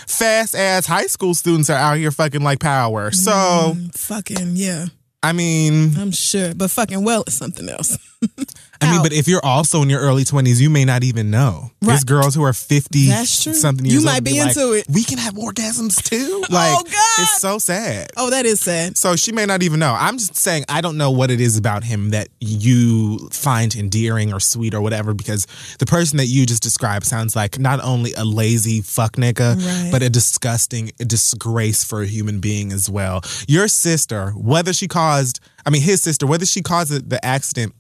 [0.08, 3.12] fast ass high school students are out here fucking like power.
[3.12, 4.86] So Mm, fucking yeah,
[5.24, 6.54] I mean, I'm sure.
[6.56, 7.98] But fucking well is something else.
[8.82, 11.72] I mean, but if you're also in your early twenties, you may not even know.
[11.82, 12.06] There's Right.
[12.06, 13.54] girls who are fifty, That's true.
[13.54, 14.86] something You might old, be like, into it.
[14.90, 16.44] We can have orgasms too.
[16.52, 17.20] Oh, like, Oh, God.
[17.24, 18.10] it's so sad.
[18.18, 18.98] Oh, that is sad.
[18.98, 19.94] So she may not even know.
[19.98, 24.34] I'm just saying I don't know what it is about him that you find endearing
[24.34, 25.46] or sweet or whatever because
[25.80, 29.90] the person that you just described sounds like not only a lazy fuck nigga, Right.
[29.92, 33.22] but a disgusting disgrace for a human being as well.
[33.48, 37.74] Your sister, whether she caused, I mean his sister, whether she caused the accident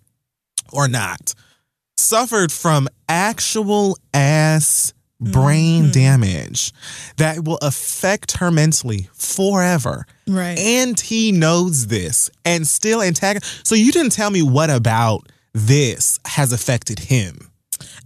[0.71, 1.33] or not,
[1.97, 5.91] suffered from actual ass brain Mm-hmm.
[5.91, 6.73] damage
[7.17, 10.07] that will affect her mentally forever.
[10.27, 10.57] Right.
[10.57, 13.67] And he knows this and still antagonist.
[13.67, 17.51] So you didn't tell me what about this has affected him.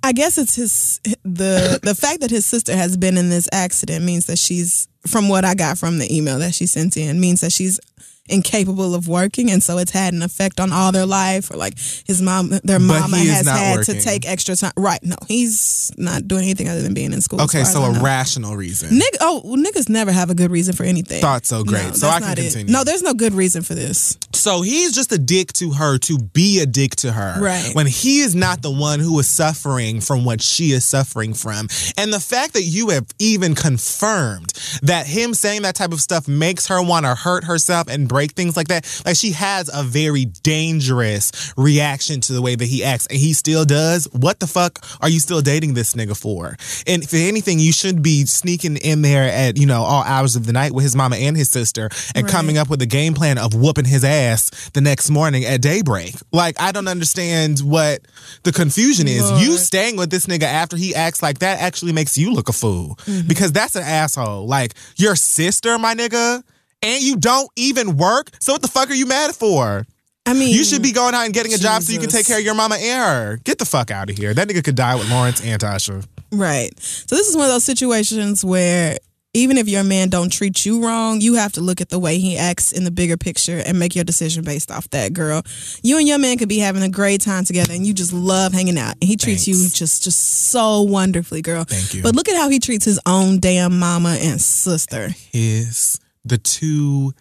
[0.04, 4.04] I guess it's his the the fact that his sister has been in this accident
[4.04, 7.40] means that she's from what I got from the email that she sent in means
[7.42, 7.80] that she's
[8.28, 11.78] incapable of working and so it's had an effect on all their life or like
[12.06, 13.96] his mom their But mama has had working.
[13.96, 17.42] to take extra time right no he's not doing anything other than being in school
[17.42, 18.02] Okay, so a know.
[18.02, 18.90] rational reason.
[18.90, 21.22] Nigga, oh, well, niggas never have a good reason for anything.
[21.22, 21.86] Thought so, great.
[21.88, 22.44] No, So I can not it.
[22.44, 22.74] continue.
[22.74, 24.18] No, there's no good reason for this.
[24.34, 27.36] So he's just a dick to her to be a dick to her.
[27.40, 27.76] Right.
[27.76, 31.68] When he is not the one who is suffering from what she is suffering from.
[31.98, 36.28] And the fact that you have even confirmed that him saying that type of stuff
[36.28, 38.86] makes her want to hurt herself and break things like that.
[39.06, 43.34] Like she has a very dangerous reaction to the way that he acts and he
[43.34, 44.08] still does.
[44.14, 46.56] What the fuck are you still dating this nigga for?
[46.88, 50.46] And if anything, you should be sneaking in there at, you know, all hours of
[50.46, 52.32] the night with his mama and his sister and Right.
[52.32, 56.16] coming up with a game plan of whooping his ass the next morning at daybreak.
[56.32, 58.00] Like, I don't understand what
[58.44, 59.30] the confusion is.
[59.42, 62.54] You staying with this nigga after he acts like that actually makes you look a
[62.54, 63.28] fool mm-hmm.
[63.28, 64.48] because that's an asshole.
[64.48, 66.44] Like, your sister, my nigga,
[66.82, 68.30] and you don't even work.
[68.40, 69.86] So, what the fuck are you mad for?
[70.28, 72.26] I mean, You should be going out and getting a job so you can take
[72.26, 73.38] care of your mama and her.
[73.44, 74.34] Get the fuck out of here.
[74.34, 76.04] That nigga could die with Lawrence and Tasha.
[76.32, 76.72] right.
[76.80, 78.98] So this is one of those situations where
[79.36, 82.18] even if your man don't treat you wrong, you have to look at the way
[82.18, 85.44] he acts in the bigger picture and make your decision based off that, girl.
[85.84, 88.54] You and your man could be having a great time together and you just love
[88.54, 88.94] hanging out.
[89.02, 91.66] And he treats you just just so wonderfully, girl.
[91.66, 92.02] Thank you.
[92.02, 95.10] But look at how he treats his own damn mama and sister.
[95.32, 97.14] His the two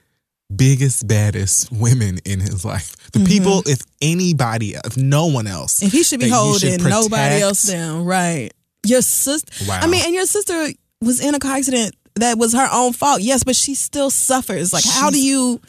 [0.55, 2.97] biggest, baddest women in his life.
[3.13, 3.27] The mm-hmm.
[3.27, 5.83] people, if anybody, if no one else.
[5.83, 8.51] if he should be you should holding nobody else down, right?
[8.87, 9.65] Your sister.
[9.69, 9.81] Wow.
[9.83, 10.69] I mean, and your sister
[11.01, 13.21] was in a car accident that was her own fault.
[13.21, 14.73] Yes, but she still suffers.
[14.73, 15.61] Like, how do you?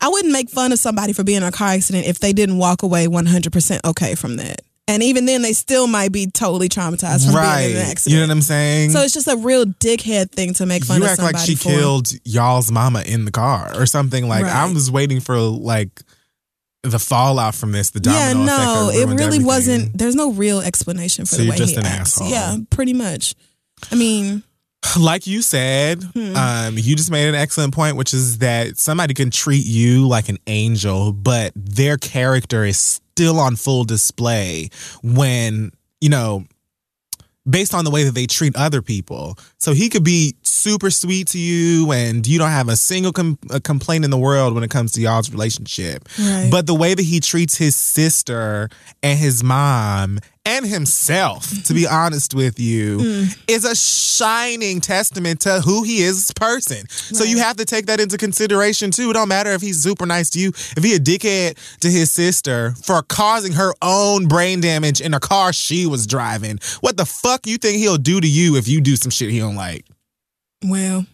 [0.00, 2.58] I wouldn't make fun of somebody for being in a car accident if they didn't
[2.58, 4.62] walk away one hundred percent okay from that.
[4.88, 7.58] And even then, they still might be totally traumatized from right.
[7.66, 8.12] being in an accident.
[8.14, 8.90] You know what I'm saying?
[8.90, 11.46] so it's just a real dickhead thing to make fun you of act somebody like
[11.46, 11.64] she for.
[11.68, 14.26] killed y'all's mama in the car or something.
[14.28, 14.74] Like I Right.
[14.74, 15.90] was waiting for like
[16.82, 18.66] the fallout from this, the yeah, domino effect.
[18.66, 19.44] no, it really everything.
[19.46, 19.98] wasn't.
[19.98, 22.16] There's no real explanation for So the way just he an acts.
[22.16, 22.30] asshole.
[22.30, 23.34] Yeah, pretty much.
[23.92, 24.42] I mean,
[24.98, 26.34] like you said, Hmm.
[26.36, 30.28] um, you just made an excellent point, which is that somebody can treat you like
[30.30, 34.70] an angel, but their character is still on full display
[35.02, 36.44] when, you know,
[37.50, 39.36] based on the way that they treat other people.
[39.58, 43.36] So he could be super sweet to you and you don't have a single com-
[43.50, 46.08] a complaint in the world when it comes to y'all's relationship.
[46.16, 46.48] Right.
[46.48, 48.68] But the way that he treats his sister
[49.02, 53.36] and his mom and himself, to be honest with you, Mm.
[53.46, 56.88] is a shining testament to who he is as a person.
[56.88, 59.10] So you have to take that into consideration too.
[59.10, 62.10] It don't matter if he's super nice to you, if he a dickhead to his
[62.10, 66.58] sister for causing her own brain damage in a car she was driving.
[66.80, 69.38] What the fuck you think he'll do to you if you do some shit he
[69.38, 69.84] don't like?
[70.64, 71.06] Well,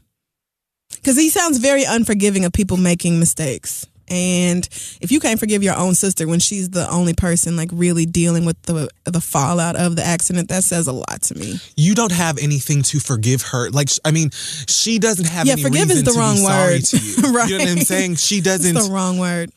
[0.91, 3.87] because he sounds very unforgiving of people making mistakes.
[4.09, 4.69] And
[5.01, 8.45] if you can't forgive your own sister when she's the only person like really dealing
[8.45, 11.55] with the the fallout of the accident, that says a lot to me.
[11.77, 13.71] You don't have anything to forgive her.
[13.71, 16.85] Like I mean, she doesn't have Yeah, any forgive is the to wrong word.
[16.85, 17.13] to you.
[17.17, 18.17] You know what I'm saying?
[18.17, 19.51] She doesn't the wrong word.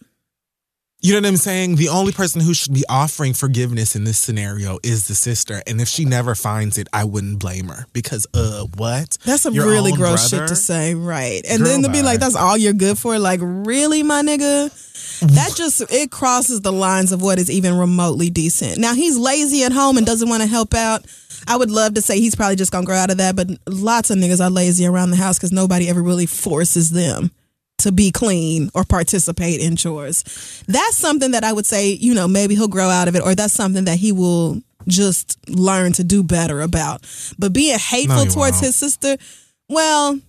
[1.00, 1.76] You know what I'm saying?
[1.76, 5.62] The only person who should be offering forgiveness in this scenario is the sister.
[5.68, 9.16] And if she never finds it, I wouldn't blame her because, uh, what?
[9.24, 10.48] That's some Your really gross brother?
[10.48, 11.44] shit to say, right?
[11.48, 14.72] And Girl, then to be like, "That's all you're good for." Like, really, my nigga?
[15.20, 18.80] That just it crosses the lines of what is even remotely decent.
[18.80, 21.06] Now he's lazy at home and doesn't want to help out.
[21.48, 24.10] I would love to say he's probably just gonna grow out of that, but lots
[24.10, 27.32] of niggas are lazy around the house because nobody ever really forces them
[27.80, 30.24] to be clean or participate in chores.
[30.68, 33.36] That's something that I would say, you know, maybe he'll grow out of it, or
[33.36, 37.06] that's something that he will just learn to do better about.
[37.38, 38.66] But being hateful No, towards won't.
[38.66, 39.18] his sister,
[39.70, 40.20] well,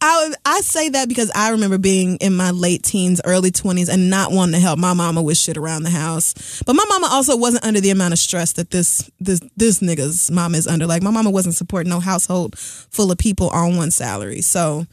[0.00, 4.10] I I say that because I remember being in my late teens, early twenties, and
[4.10, 6.62] not wanting to help my mama with shit around the house.
[6.64, 10.30] But my mama also wasn't under the amount of stress that this this this nigga's
[10.30, 10.86] mama is under.
[10.86, 14.42] Like my mama wasn't supporting no household full of people on one salary.
[14.42, 14.86] So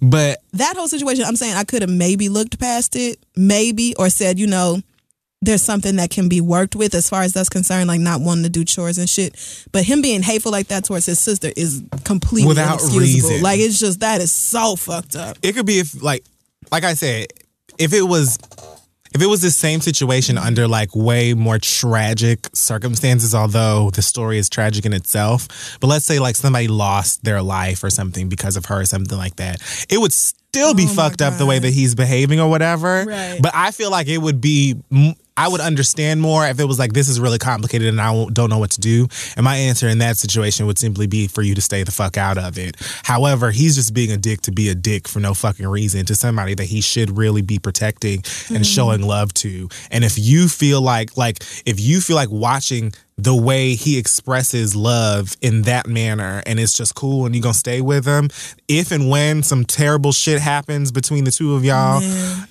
[0.00, 4.08] But that whole situation, I'm saying I could have maybe looked past it, maybe, or
[4.08, 4.80] said, you know,
[5.44, 8.44] there's something that can be worked with as far as that's concerned, like not wanting
[8.44, 9.36] to do chores and shit.
[9.72, 13.00] But him being hateful like that towards his sister is completely Without inexcusable.
[13.00, 13.42] reason.
[13.42, 15.36] Like it's just that is so fucked up.
[15.42, 16.24] it could be if like
[16.72, 17.26] like I said,
[17.78, 18.38] if it was
[19.14, 24.38] if it was the same situation under like way more tragic circumstances, although the story
[24.38, 28.56] is tragic in itself, but let's say like somebody lost their life or something because
[28.56, 31.58] of her or something like that, it would still be Oh fucked up the way
[31.60, 33.04] that he's behaving or whatever.
[33.06, 33.38] Right.
[33.40, 34.74] But I feel like it would be.
[35.36, 38.50] I would understand more if it was like this is really complicated and I don't
[38.50, 39.08] know what to do.
[39.36, 42.16] And my answer in that situation would simply be for you to stay the fuck
[42.16, 42.76] out of it.
[43.02, 46.14] However, he's just being a dick to be a dick for no fucking reason to
[46.14, 48.62] somebody that he should really be protecting and mm-hmm.
[48.62, 49.68] showing love to.
[49.90, 54.74] And if you feel like like if you feel like watching the way he expresses
[54.74, 58.28] love in that manner and it's just cool and you're gonna stay with him
[58.66, 62.02] if and when some terrible shit happens between the two of y'all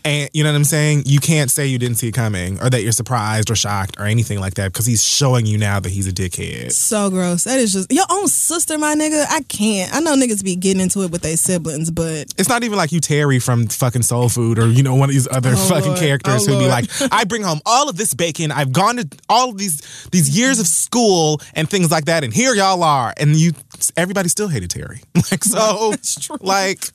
[0.06, 2.70] and you know what i'm saying you can't say you didn't see it coming or
[2.70, 5.90] that you're surprised or shocked or anything like that because he's showing you now that
[5.90, 7.44] he's a dickhead So gross.
[7.44, 9.26] That is just your own sister, my nigga.
[9.30, 9.94] I can't.
[9.94, 12.92] I know niggas be getting into it with their siblings, but it's not even like
[12.92, 15.88] you Terry from fucking Soul Food or you know one of these other Oh, fucking
[15.90, 16.00] Lord.
[16.00, 18.52] characters Oh, who'd be like, I bring home all of this bacon.
[18.52, 19.82] I've gone to all of these
[20.12, 23.52] these years of school and things like that, and here y'all are, and you
[23.98, 25.02] everybody still hated Terry.
[25.32, 25.94] Like so,
[26.42, 26.90] like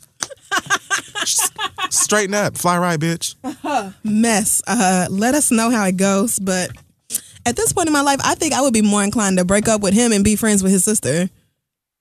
[1.91, 3.35] straighten up, fly right, bitch.
[4.05, 4.63] mess.
[4.67, 6.39] Uh, let us know how it goes.
[6.39, 6.71] But
[7.47, 9.69] at this point in my life, I think I would be more inclined to break
[9.69, 11.29] up with him and be friends with his sister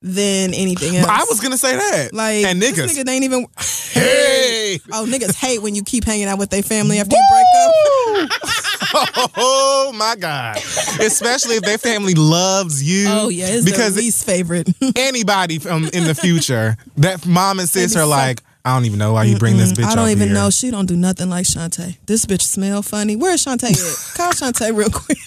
[0.02, 1.08] than anything else.
[1.10, 3.46] I was gonna say that, like, and this niggas, nigga ain't even.
[3.92, 8.30] hey, Oh, niggas hate when you keep hanging out with their family after you break
[8.30, 8.30] up.
[8.94, 10.58] oh my god,
[11.02, 13.08] especially if their family loves you.
[13.10, 14.70] Oh yeah, it's because their least favorite.
[14.96, 18.10] anybody from in the future that mom and sis Maybe are so.
[18.10, 19.86] like, I don't even know why you bring this bitch.
[19.86, 20.50] I don't even here." know.
[20.50, 21.98] She don't do nothing like Shantae.
[22.06, 23.16] This bitch smell funny.
[23.16, 24.16] Where's Shantae at?
[24.18, 25.18] Call Shantae real quick.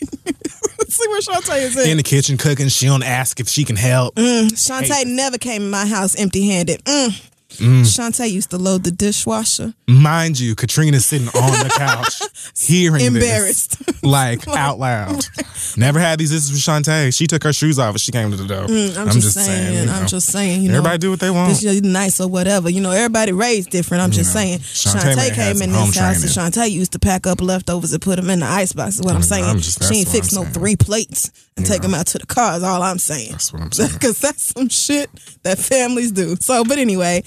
[0.78, 1.86] Let's see where Shantae is at.
[1.86, 2.68] in the kitchen cooking.
[2.68, 4.14] She don't ask if she can help.
[4.16, 6.84] Shantae never came in my house empty handed.
[6.84, 7.29] Mm.
[7.60, 7.82] Mm.
[7.82, 9.74] Shantae used to load the dishwasher.
[9.86, 12.20] Mind you, Katrina's sitting on the couch,
[12.58, 13.84] hearing Embarrassed.
[13.84, 15.24] this, like out loud.
[15.76, 17.14] Never had these issues with Shantae.
[17.16, 18.66] She took her shoes off as she came to the door.
[18.66, 19.86] Mm, I'm, just, saying.
[19.86, 20.62] you I'm just saying.
[20.62, 21.50] You know, Everybody do what they want.
[21.50, 22.70] This is nice or whatever.
[22.70, 24.02] You know, everybody raised different.
[24.02, 24.58] I'm just know, saying.
[24.60, 28.16] Shantae Shantae, came in this house and Shantae used to pack up leftovers and put
[28.16, 28.94] them in the icebox.
[28.94, 29.44] Is what I'm I'm- saying.
[29.44, 30.54] I'm just- she ain't fixed no saying.
[30.54, 31.30] three plates
[31.60, 32.56] and take them out to the car.
[32.56, 33.32] Is all I'm saying.
[33.32, 33.90] That's what I'm saying.
[33.94, 35.10] Because that's some shit
[35.42, 36.36] that families do.
[36.36, 37.22] So, but anyway,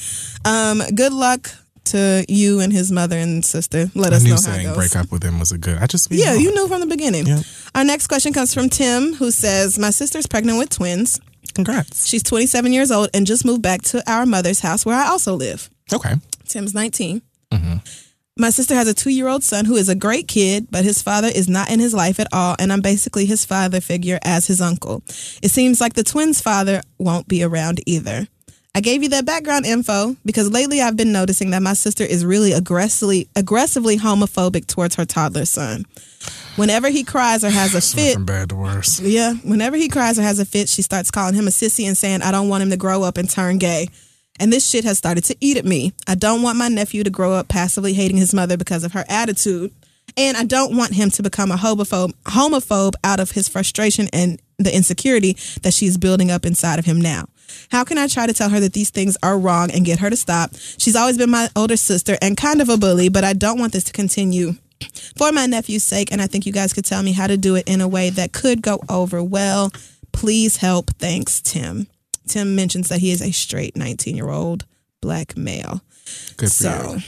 [0.46, 1.50] um, good luck
[1.86, 3.92] to you and his mother and sister.
[3.94, 4.76] Let I us know how it goes.
[4.76, 5.78] break up with him was a good.
[5.78, 7.28] I just Yeah, you knew from the beginning.
[7.28, 7.42] Yeah.
[7.76, 11.20] Our next question comes from Tim, who says, My sister's pregnant with twins.
[11.54, 12.08] Congrats.
[12.08, 15.36] She's 27 years old and just moved back to our mother's house where I also
[15.36, 15.70] live.
[15.92, 16.14] Okay.
[16.48, 17.22] Tim's 19.
[18.36, 21.04] My sister has a two year old son who is a great kid, but his
[21.04, 24.48] father is not in his life at all, and I'm basically his father figure as
[24.48, 25.04] his uncle.
[25.44, 28.28] It seems like the twins' father won't be around either.
[28.74, 32.26] I gave you that background info because lately I've been noticing that my sister is
[32.26, 35.86] really aggressively aggressively homophobic towards her toddler son.
[36.56, 39.00] Whenever he cries or has a fit, From bad to worse.
[39.00, 41.96] yeah, whenever he cries or has a fit, she starts calling him a sissy and
[41.96, 43.90] saying, I don't want him to grow up and turn gay.
[44.40, 45.94] And this shit has started to eat at me.
[46.08, 49.06] I don't want my nephew to grow up passively hating his mother because of her
[49.08, 49.72] attitude.
[50.18, 54.42] And I don't want him to become a homophobe, homophobe out of his frustration and
[54.58, 57.26] the insecurity that she's building up inside of him now.
[57.72, 60.10] How can I try to tell her that these things are wrong and get her
[60.10, 60.52] to stop?
[60.78, 63.74] She's always been my older sister and kind of a bully, but I don't want
[63.74, 64.54] this to continue
[65.18, 67.56] for my nephew's sake, and I think you guys could tell me how to do
[67.56, 69.72] it in a way that could go over well.
[70.12, 70.92] Please help.
[70.98, 71.88] Thanks, Tim.
[72.28, 74.66] Tim mentions that he is a straight 19 year old
[75.02, 75.82] black male.
[76.38, 77.02] Good for So, you.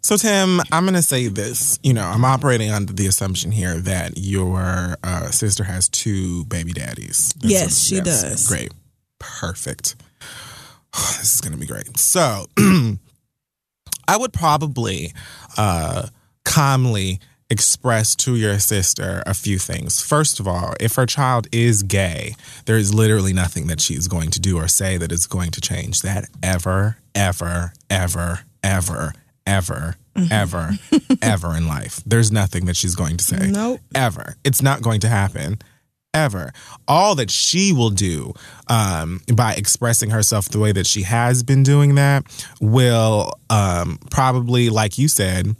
[0.00, 1.78] So, Tim, I'm going to say this.
[1.84, 6.72] You know, I'm operating under the assumption here that your uh, sister has two baby
[6.72, 7.32] daddies.
[7.38, 8.48] That's Yes, she does.
[8.48, 8.72] Great.
[9.20, 9.94] Perfect.
[10.92, 11.96] this is going to be great.
[11.98, 15.12] So, I would probably
[15.56, 16.08] uh,
[16.44, 17.20] calmly
[17.52, 20.00] express to your sister a few things.
[20.00, 22.34] First of all, if her child is gay,
[22.64, 25.60] there is literally nothing that she's going to do or say that is going to
[25.60, 29.12] change that ever, ever, ever, ever,
[29.46, 29.96] ever,
[30.30, 30.70] ever,
[31.22, 32.00] ever in life.
[32.06, 33.50] There's nothing that she's going to say.
[33.50, 33.80] Nope.
[33.94, 34.36] Ever.
[34.44, 35.58] It's not going to happen.
[36.14, 36.52] Ever.
[36.88, 38.32] All that she will do
[38.68, 42.24] um, by expressing herself the way that she has been doing that
[42.62, 45.54] will um, probably, like you said,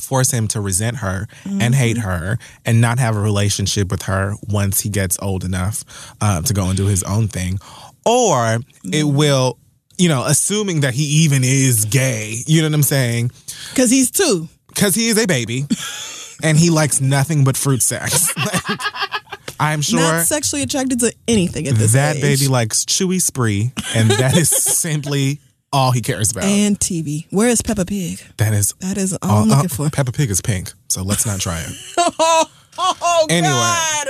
[0.00, 4.34] force him to resent her and hate her and not have a relationship with her
[4.48, 5.84] once he gets old enough
[6.20, 7.58] uh, to go and do his own thing.
[8.06, 9.58] Or it will,
[9.98, 13.30] you know, assuming that he even is gay, you know what I'm saying?
[13.70, 14.48] Because he's two.
[14.68, 15.66] Because he is a baby
[16.42, 18.32] and he likes nothing but fruit sex.
[19.60, 22.22] I'm sure Not sexually attracted to anything at this that age.
[22.22, 25.38] baby likes chewy spree, and that is simply
[25.72, 26.44] all he cares about.
[26.44, 27.26] and TV.
[27.30, 28.20] Where is Peppa Pig?
[28.38, 29.88] that is That is all all I'm looking for.
[29.90, 31.72] Peppa Pig is pink, so let's not try it.
[31.98, 32.44] oh,
[32.78, 33.52] oh Anyway.
[33.52, 34.06] God.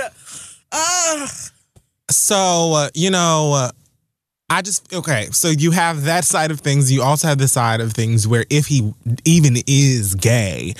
[0.71, 1.31] Ah.
[2.09, 3.71] So, uh, you know, uh,
[4.51, 6.91] I just, okay, so you have that side of things.
[6.91, 10.73] You also have the side of things where if he even is gay,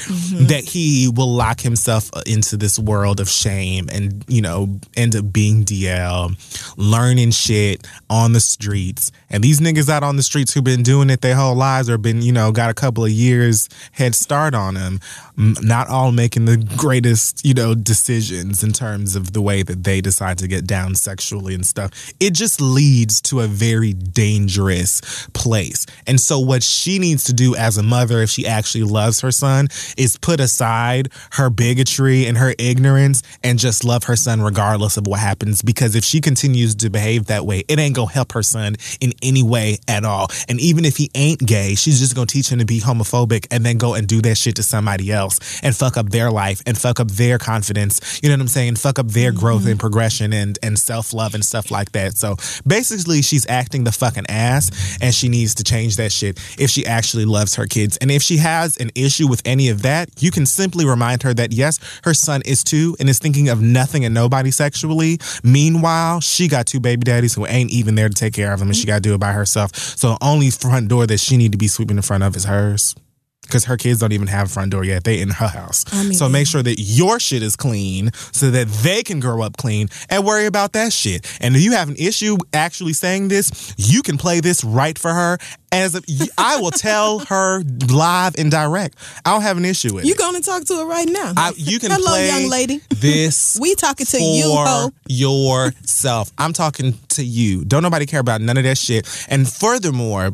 [0.49, 5.15] that he will lock himself uh, into this world of shame and, you know, end
[5.15, 6.35] up being DL,
[6.75, 9.09] learning shit on the streets.
[9.29, 11.97] And these niggas out on the streets who've been doing it their whole lives or
[11.97, 14.99] been, you know, got a couple of years head start on them,
[15.37, 19.85] m- not all making the greatest, you know, decisions in terms of the way that
[19.85, 22.11] they decide to get down sexually and stuff.
[22.19, 25.85] It just leads to a very dangerous place.
[26.07, 29.31] And so, what she needs to do as a mother, if she actually loves her
[29.31, 29.67] son,
[29.97, 35.05] is put aside her bigotry and her ignorance and just love her son regardless of
[35.05, 35.61] what happens.
[35.61, 39.13] Because if she continues to behave that way, it ain't gonna help her son in
[39.21, 40.27] any way at all.
[40.49, 43.63] And even if he ain't gay, she's just gonna teach him to be homophobic and
[43.63, 46.75] then go and do that shit to somebody else and fuck up their life and
[46.75, 48.19] fuck up their confidence.
[48.23, 48.77] You know what I'm saying?
[48.77, 49.39] Fuck up their mm-hmm.
[49.39, 52.17] growth and progression and, and self love and stuff like that.
[52.17, 56.69] So basically, she's acting the fucking ass and she needs to change that shit if
[56.69, 57.97] she actually loves her kids.
[57.97, 61.33] And if she has an issue with any of that, you can simply remind her
[61.33, 65.19] that yes, her son is two and is thinking of nothing and nobody sexually.
[65.43, 68.69] Meanwhile, she got two baby daddies who ain't even there to take care of them
[68.69, 69.75] and she got to do it by herself.
[69.75, 72.95] So only front door that she need to be sweeping in front of is hers.
[73.43, 75.03] Because her kids don't even have a front door yet.
[75.03, 75.83] They in her house.
[75.91, 79.41] I mean- so make sure that your shit is clean so that they can grow
[79.41, 81.25] up clean and worry about that shit.
[81.41, 85.11] And if you have an issue actually saying this, you can play this right for
[85.11, 85.37] her.
[85.73, 86.01] As a,
[86.37, 88.95] I will tell her live and direct.
[89.25, 90.07] I don't have an issue with it.
[90.07, 90.17] You it.
[90.19, 91.33] going to talk to her right now?
[91.35, 92.79] I, you can Hello, play young lady.
[92.89, 94.91] this We talking to you, ho.
[95.07, 96.31] yourself.
[96.37, 97.65] I'm talking to you.
[97.65, 99.07] Don't nobody care about none of that shit.
[99.29, 100.33] And furthermore,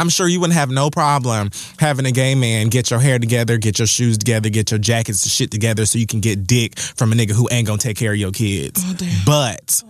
[0.00, 3.58] I'm sure you wouldn't have no problem having a gay man get your hair together,
[3.58, 6.78] get your shoes together, get your jackets and shit together so you can get dick
[6.78, 8.82] from a nigga who ain't gonna take care of your kids.
[8.82, 8.96] Oh,
[9.26, 9.82] but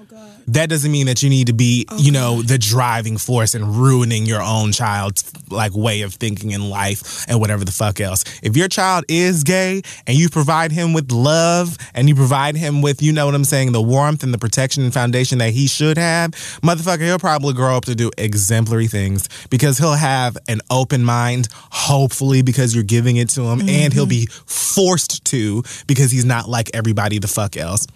[0.55, 4.27] that doesn't mean that you need to be, you know, the driving force and ruining
[4.27, 8.25] your own child's like way of thinking in life and whatever the fuck else.
[8.43, 12.83] If your child is gay and you provide him with love and you provide him
[12.83, 15.69] with, you know what I'm saying, the warmth and the protection and foundation that he
[15.69, 16.33] should have,
[16.63, 21.49] motherfucker, he'll probably grow up to do exemplary things because he'll have an open mind,
[21.53, 24.11] hopefully because you're giving it to him, and he'll mm-hmm.
[24.11, 27.87] be forced to because he's not like everybody the fuck else.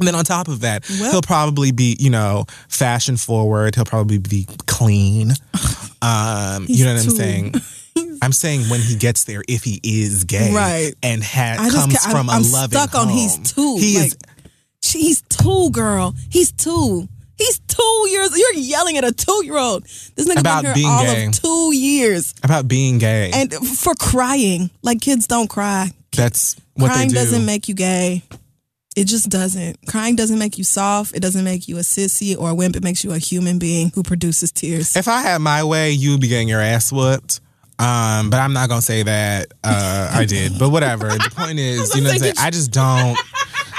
[0.00, 3.74] And then on top of that, Well- he'll probably be, you know, fashion forward.
[3.76, 5.32] He'll probably be clean.
[6.02, 7.54] Um, you know what I'm saying?
[8.22, 10.94] I'm saying when he gets there, if he is gay, Right.
[11.02, 13.44] and ha- I comes ca- from a I'm loving stuck on he's home.
[13.44, 13.76] two.
[13.78, 14.16] He like, is
[14.94, 16.14] He's two, girl.
[16.30, 17.06] He's two.
[17.36, 18.30] He's two years.
[18.34, 19.82] You're yelling at a two year old.
[19.84, 21.26] This nigga About been here being all gay.
[21.26, 23.30] of two years about being gay.
[23.34, 24.70] and for crying.
[24.82, 25.90] Like kids don't cry.
[26.16, 27.20] That's what Crying they do.
[27.20, 28.22] doesn't make you gay.
[28.96, 29.78] It just doesn't.
[29.86, 31.14] Crying doesn't make you soft.
[31.14, 32.74] It doesn't make you a sissy or a wimp.
[32.74, 34.96] It makes you a human being who produces tears.
[34.96, 37.40] if I had my way, you would be getting your ass whooped.
[37.78, 40.58] Um, but I'm not gonna say that uh, I did.
[40.58, 41.08] But whatever.
[41.08, 42.34] The point is, you know what I'm saying?
[42.38, 43.16] I just don't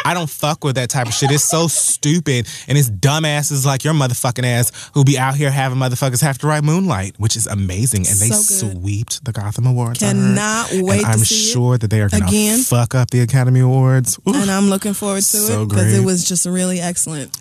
[0.05, 1.31] I don't fuck with that type of shit.
[1.31, 5.77] It's so stupid and it's dumbasses like your motherfucking ass who be out here having
[5.77, 8.07] motherfuckers have to write Moonlight, which is amazing.
[8.07, 9.99] And they So sweeped the Gotham Awards.
[9.99, 12.59] Cannot wait to I'm sure that they are gonna again.
[12.59, 14.19] fuck up the Academy Awards.
[14.27, 14.35] Oof.
[14.35, 17.35] and I'm looking forward to So it because it was just really excellent.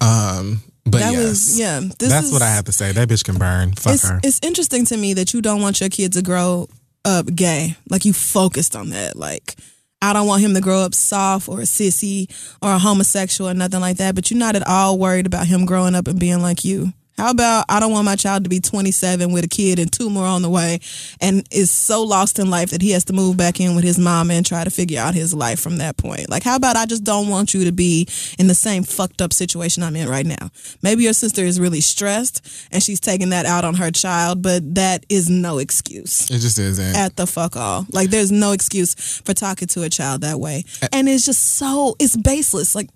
[0.00, 1.22] Um but That yes.
[1.28, 1.80] was yeah.
[1.98, 2.92] This That's is, what I have to say.
[2.92, 3.72] That bitch can burn.
[3.72, 4.20] Fuck it's, her.
[4.24, 6.68] it's interesting to me that you don't want your kid to grow
[7.04, 7.76] up gay.
[7.88, 9.16] Like you focused on that.
[9.16, 9.56] Like
[10.02, 12.30] I don't want him to grow up soft or a sissy
[12.62, 14.14] or a homosexual or nothing like that.
[14.14, 16.92] But you're not at all worried about him growing up and being like you.
[17.20, 20.08] How about I don't want my child to be 27 with a kid and two
[20.08, 20.80] more on the way
[21.20, 23.98] and is so lost in life that he has to move back in with his
[23.98, 26.30] mom and try to figure out his life from that point.
[26.30, 29.34] Like, how about I just don't want you to be in the same fucked up
[29.34, 30.50] situation I'm in right now?
[30.82, 32.40] Maybe your sister is really stressed
[32.72, 36.58] and she's taking that out on her child, but that is no excuse It just
[36.58, 36.96] isn't.
[36.96, 36.98] Eh?
[36.98, 37.84] at the fuck all.
[37.92, 40.64] Like there's no excuse for talking to a child that way.
[40.80, 40.88] Eh.
[40.90, 42.74] And it's just so it's baseless.
[42.74, 42.88] Like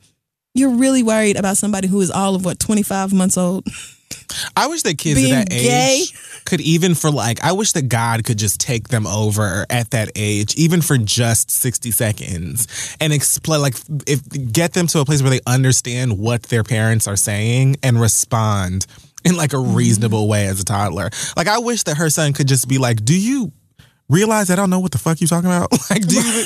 [0.55, 3.67] you're really worried about somebody who is all of what 25 months old.
[4.57, 6.01] I wish that kids Being at that gay?
[6.03, 6.15] age
[6.45, 10.11] could even for like I wish that God could just take them over at that
[10.15, 13.77] age, even for just sixty seconds, and explain like
[14.07, 14.21] if
[14.53, 18.87] get them to a place where they understand what their parents are saying and respond
[19.25, 19.75] in like a Mm-hmm.
[19.75, 21.09] reasonable way as a toddler.
[21.37, 23.53] Like I wish that her son could just be like, "Do you
[24.09, 25.71] realize I don't know what the fuck you talking about?
[25.91, 26.23] Like, do you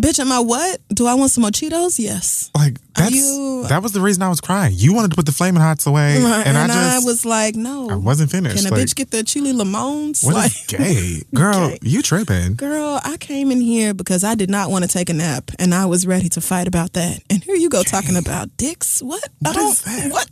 [0.00, 0.78] Bitch, am I what?
[0.88, 1.98] Do I want some more Cheetos?
[1.98, 2.50] Yes.
[2.54, 4.74] like that's you- that was the reason I was crying.
[4.76, 7.88] You wanted to put the flaming hots away, and, And, I I, was like, no.
[7.88, 8.56] I wasn't finished.
[8.62, 10.22] Can a like, bitch get the chili lemons?
[10.22, 11.22] What like, is gay?
[11.34, 11.78] Girl, Gay.
[11.80, 12.54] you tripping.
[12.56, 15.74] Girl, I came in here because I did not want to take a nap and
[15.74, 17.22] I was ready to fight about that.
[17.30, 19.02] And here you go talking about dicks.
[19.02, 19.26] What?
[19.46, 20.12] I don't is that?
[20.12, 20.28] what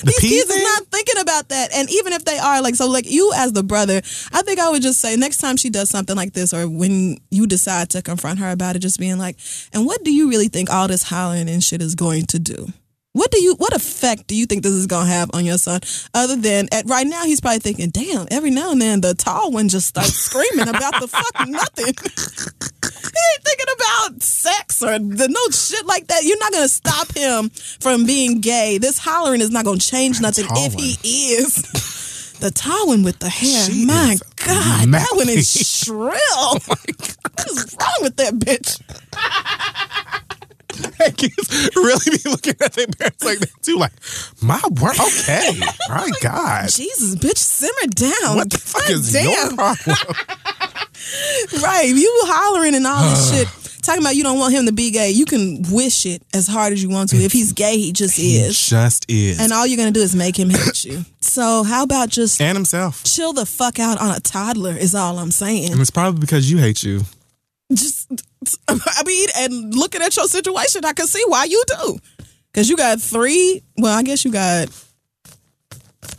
[0.00, 0.58] The These kids thing?
[0.58, 1.72] is not thinking about that.
[1.74, 3.96] And even if they are, like, so, like, you as the brother,
[4.32, 7.18] I think I would just say next time she does something like this, or when
[7.30, 9.36] you decide to confront her about it, just being like,
[9.72, 12.68] and what do you really think all this hollering and shit is going to do?
[13.12, 15.58] What do you, what effect do you think this is going to have on your
[15.58, 15.80] son?
[16.14, 19.50] Other than, at right now, he's probably thinking, damn, every now and then the tall
[19.50, 21.94] one just starts screaming about the fuck nothing.
[23.02, 26.24] he ain't thinking about sex or the no shit like that.
[26.24, 27.50] You're not gonna stop him
[27.80, 28.78] from being gay.
[28.78, 30.82] This hollering is not gonna change nothing tall if one.
[30.82, 30.96] he
[31.34, 32.36] is.
[32.40, 33.70] The tall one with the hair.
[33.70, 35.50] She My God, that one is
[35.84, 36.18] shrill.
[36.32, 38.80] Oh what is wrong with that bitch?
[41.16, 43.76] kids really be looking at their parents like that too.
[43.76, 43.92] Like,
[44.42, 45.50] my word, okay,
[45.88, 48.36] my God, Jesus, bitch, simmer down.
[48.36, 49.24] what the fuck God is damn.
[49.30, 49.96] your problem?
[51.62, 53.48] Right, you hollering and all this shit.
[53.82, 55.10] Talking about you don't want him to be gay.
[55.10, 57.16] You can wish it as hard as you want to.
[57.16, 58.68] If he's gay, he just He is.
[58.68, 61.04] just is, And all you're gonna do is make him hate you.
[61.20, 63.02] So how about just and himself.
[63.04, 65.72] chill the fuck out on a toddler is all I'm saying.
[65.72, 67.00] And it's probably because you hate you.
[67.72, 68.10] Just
[68.68, 71.98] I mean, and looking at your situation, I can see why you do.
[72.52, 73.62] Cause you got three.
[73.78, 74.68] Well, I guess you got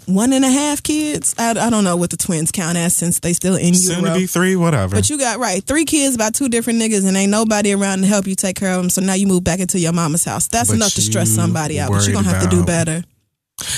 [0.06, 1.36] one and a half kids.
[1.38, 4.14] I, I don't know what the twins count as since they still in Soon to
[4.14, 4.96] be three, whatever.
[4.96, 8.08] But you got right three kids by two different niggas, and ain't nobody around to
[8.08, 8.90] help you take care of them.
[8.90, 10.48] So now you move back into your mama's house.
[10.48, 11.90] That's But enough to stress somebody out.
[11.90, 13.04] But you're gonna have to do better.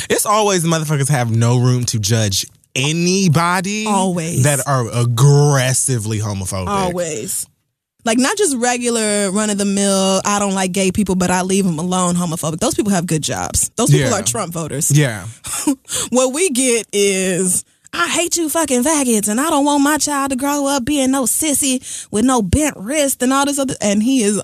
[0.10, 2.46] it's always motherfuckers have no room to judge
[2.76, 4.44] anybody Always.
[4.44, 6.68] that are aggressively homophobic.
[6.68, 7.48] Always.
[8.06, 10.22] Like not just regular run of the mill.
[10.26, 12.16] I don't like gay people, but I leave them alone.
[12.16, 12.60] Homophobic.
[12.60, 13.70] Those people have good jobs.
[13.76, 14.20] Those people Yeah.
[14.20, 14.92] are Trump voters.
[14.92, 15.26] Yeah.
[16.10, 17.64] What we get is
[17.94, 21.12] I hate you fucking faggots, and I don't want my child to grow up being
[21.12, 23.76] no sissy with no bent wrist and all this other.
[23.82, 24.42] And he is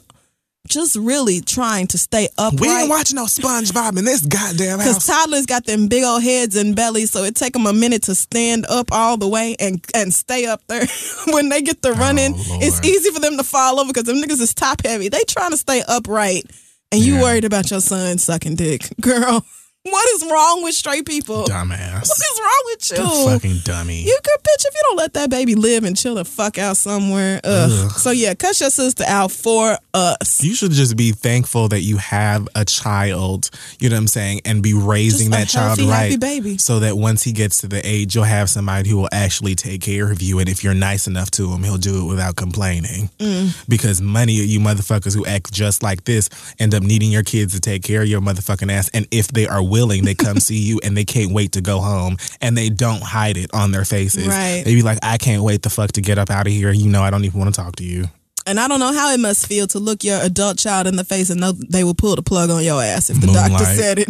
[0.69, 2.61] just really trying to stay upright.
[2.61, 4.87] We ain't watching no SpongeBob in this goddamn house.
[4.87, 8.03] Because toddlers got them big old heads and bellies, so it take them a minute
[8.03, 10.85] to stand up all the way and and stay up there.
[11.27, 14.03] when they get to oh, running, Oh, it's easy for them to fall over because
[14.05, 15.09] them niggas is top heavy.
[15.09, 16.45] They trying to stay upright,
[16.91, 17.21] and you Yeah.
[17.23, 19.43] worried about your son sucking dick, girl.
[19.83, 21.45] What is wrong with straight people?
[21.45, 22.01] Dumbass.
[22.01, 23.25] What is wrong with The you?
[23.31, 24.01] fucking dummy.
[24.03, 26.75] You good bitch if you don't let that baby live and chill the fuck out
[26.75, 27.39] somewhere.
[27.45, 27.89] Ugh.
[27.91, 30.43] So yeah, cut your sister out for us.
[30.43, 33.49] You should just be thankful that you have a child,
[33.79, 36.19] you know what I'm saying, and be raising that child healthy, right.
[36.19, 36.57] baby.
[36.57, 39.81] So that once he gets to the age, you'll have somebody who will actually take
[39.81, 40.39] care of you.
[40.39, 43.09] And if you're nice enough to him, he'll do it without complaining.
[43.19, 43.69] Mm.
[43.69, 46.27] Because many of you motherfuckers who act just like this
[46.59, 48.89] end up needing your kids to take care of your motherfucking ass.
[48.93, 51.79] And if they are willing, they come see you and they can't wait to go
[51.79, 54.27] home and they don't hide it on their faces.
[54.27, 54.63] Right.
[54.65, 56.71] They be like, I can't wait the fuck to get up out of here.
[56.71, 58.05] You know, I don't even want to talk to you.
[58.45, 61.03] And I don't know how it must feel to look your adult child in the
[61.03, 63.99] face and know they will pull the plug on your ass if the doctor said
[63.99, 64.09] it.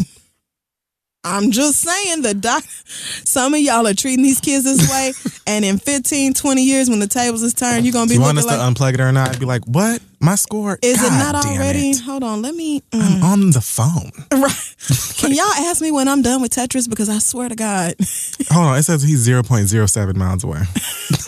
[1.24, 5.12] I'm just saying the doc some of y'all are treating these kids this way
[5.48, 8.22] and in 15, 20 years when the tables is turned, you're gonna be Do you
[8.22, 9.30] want us looking to like unplug it or not?
[9.30, 10.02] I'd Be like, what?
[10.22, 10.78] My score?
[10.82, 11.92] is it not already?
[11.92, 12.02] it.
[12.02, 13.24] Hold on, let me I'm mm.
[13.24, 14.12] on the phone.
[14.42, 14.76] right.
[15.18, 16.90] Can y'all ask me when I'm done with Tetris?
[16.90, 17.96] Because I swear to God.
[18.52, 18.78] Hold on.
[18.78, 20.62] It says he's 0.07 miles away.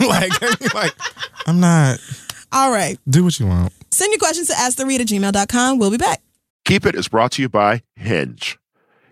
[0.00, 0.94] like, like,
[1.46, 1.98] I'm not.
[2.50, 2.98] All right.
[3.08, 3.72] Do what you want.
[3.90, 5.78] Send your questions to asktheread at gmail.com.
[5.78, 6.22] We'll be back.
[6.64, 8.58] Keep It is brought to you by Hinge.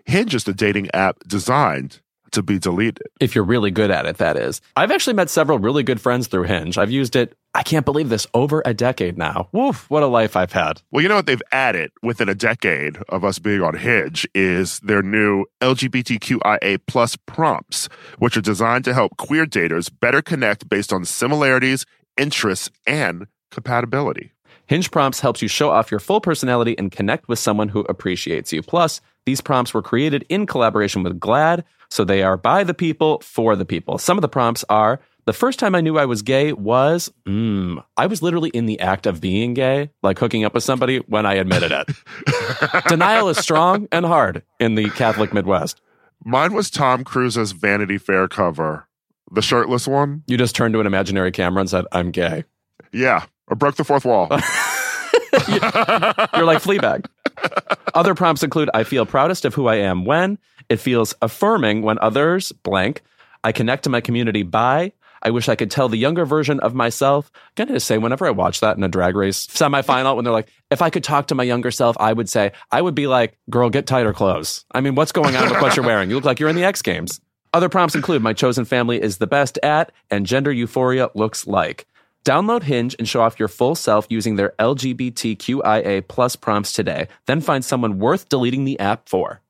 [0.05, 2.01] Hinge is the dating app designed
[2.31, 3.07] to be deleted.
[3.19, 4.61] If you're really good at it, that is.
[4.75, 6.77] I've actually met several really good friends through Hinge.
[6.77, 9.49] I've used it, I can't believe this, over a decade now.
[9.51, 10.81] Woof, what a life I've had.
[10.91, 14.79] Well, you know what they've added within a decade of us being on Hinge is
[14.79, 20.93] their new LGBTQIA plus prompts, which are designed to help queer daters better connect based
[20.93, 21.85] on similarities,
[22.17, 24.31] interests, and compatibility.
[24.67, 28.53] Hinge Prompts helps you show off your full personality and connect with someone who appreciates
[28.53, 28.61] you.
[28.61, 33.19] Plus, these prompts were created in collaboration with GLAAD, so they are by the people
[33.19, 33.97] for the people.
[33.97, 37.83] Some of the prompts are the first time I knew I was gay was, mm,
[37.95, 41.25] I was literally in the act of being gay, like hooking up with somebody when
[41.25, 42.83] I admitted it.
[42.87, 45.81] Denial is strong and hard in the Catholic Midwest.
[46.23, 48.87] Mine was Tom Cruise's Vanity Fair cover,
[49.31, 50.23] the shirtless one.
[50.27, 52.45] You just turned to an imaginary camera and said, I'm gay.
[52.91, 54.27] Yeah, I broke the fourth wall.
[54.31, 54.39] You're
[56.45, 57.05] like Fleabag.
[57.93, 60.37] Other prompts include I feel proudest of who I am when,
[60.69, 63.01] it feels affirming when others blank,
[63.43, 66.73] I connect to my community by, I wish I could tell the younger version of
[66.73, 67.31] myself.
[67.57, 70.49] I'm to say, whenever I watch that in a drag race semifinal, when they're like,
[70.71, 73.37] if I could talk to my younger self, I would say, I would be like,
[73.49, 74.65] girl, get tighter clothes.
[74.71, 76.09] I mean, what's going on with what you're wearing?
[76.09, 77.21] You look like you're in the X Games.
[77.53, 81.85] Other prompts include my chosen family is the best at, and gender euphoria looks like.
[82.23, 87.07] Download Hinge and show off your full self using their LGBTQIA plus prompts today.
[87.25, 89.41] Then find someone worth deleting the app for.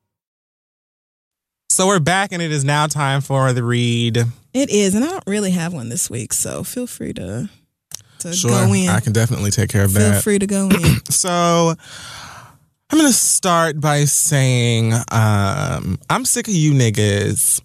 [1.70, 4.18] So we're back, and it is now time for the read.
[4.52, 7.48] It is, and I don't really have one this week, so feel free to
[8.18, 8.88] to Sure, go in.
[8.88, 10.12] I can definitely take care of feel that.
[10.12, 10.96] Feel free to go in.
[11.10, 11.74] So
[12.90, 17.60] I'm gonna start by saying um, I'm sick of you niggas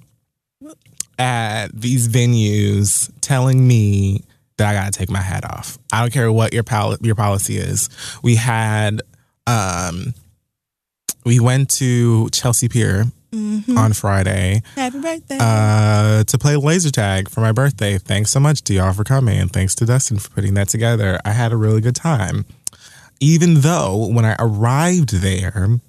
[1.19, 4.21] at these venues telling me
[4.57, 5.77] that I gotta take my hat off.
[5.91, 7.89] I don't care what your pol- your policy is.
[8.23, 9.01] We had
[9.45, 10.13] um,
[11.25, 13.77] we went to Chelsea Pier Mhm.
[13.77, 15.37] on Friday Happy birthday.
[15.39, 17.97] uh, to play laser tag for my birthday.
[17.97, 21.19] Thanks so much to y'all for coming, and thanks to Dustin for putting that together.
[21.25, 22.45] I had a really good time.
[23.19, 25.79] Even though when I arrived there,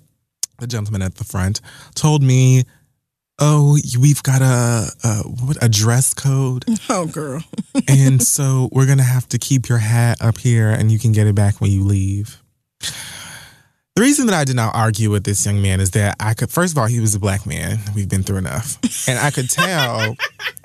[0.58, 1.60] the gentleman at the front
[1.94, 2.64] told me,
[3.38, 7.42] "Oh, we've got a a, what, a dress code, oh, girl.
[7.88, 11.26] and so we're gonna have to keep your hat up here, and you can get
[11.26, 12.42] it back when you leave."
[13.98, 16.50] The reason that I did not argue with this young man is that I could,
[16.50, 17.80] first of all, he was a black man.
[17.96, 18.78] We've been through enough.
[19.08, 20.14] And I could tell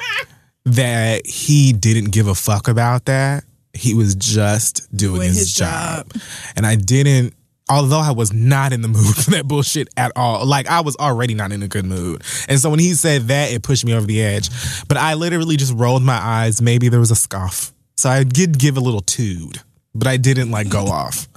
[0.65, 3.43] that he didn't give a fuck about that.
[3.73, 6.13] He was just doing Doing his, his job.
[6.55, 7.33] And I didn't,
[7.69, 10.45] although I was not in the mood for that bullshit at all.
[10.45, 12.23] Like, I was already not in a good mood.
[12.47, 14.49] And so when he said that, it pushed me over the edge.
[14.87, 16.61] But I literally just rolled my eyes.
[16.61, 17.73] Maybe there was a scoff.
[17.97, 19.61] So I did give a little tood
[19.95, 21.27] but I didn't like go off.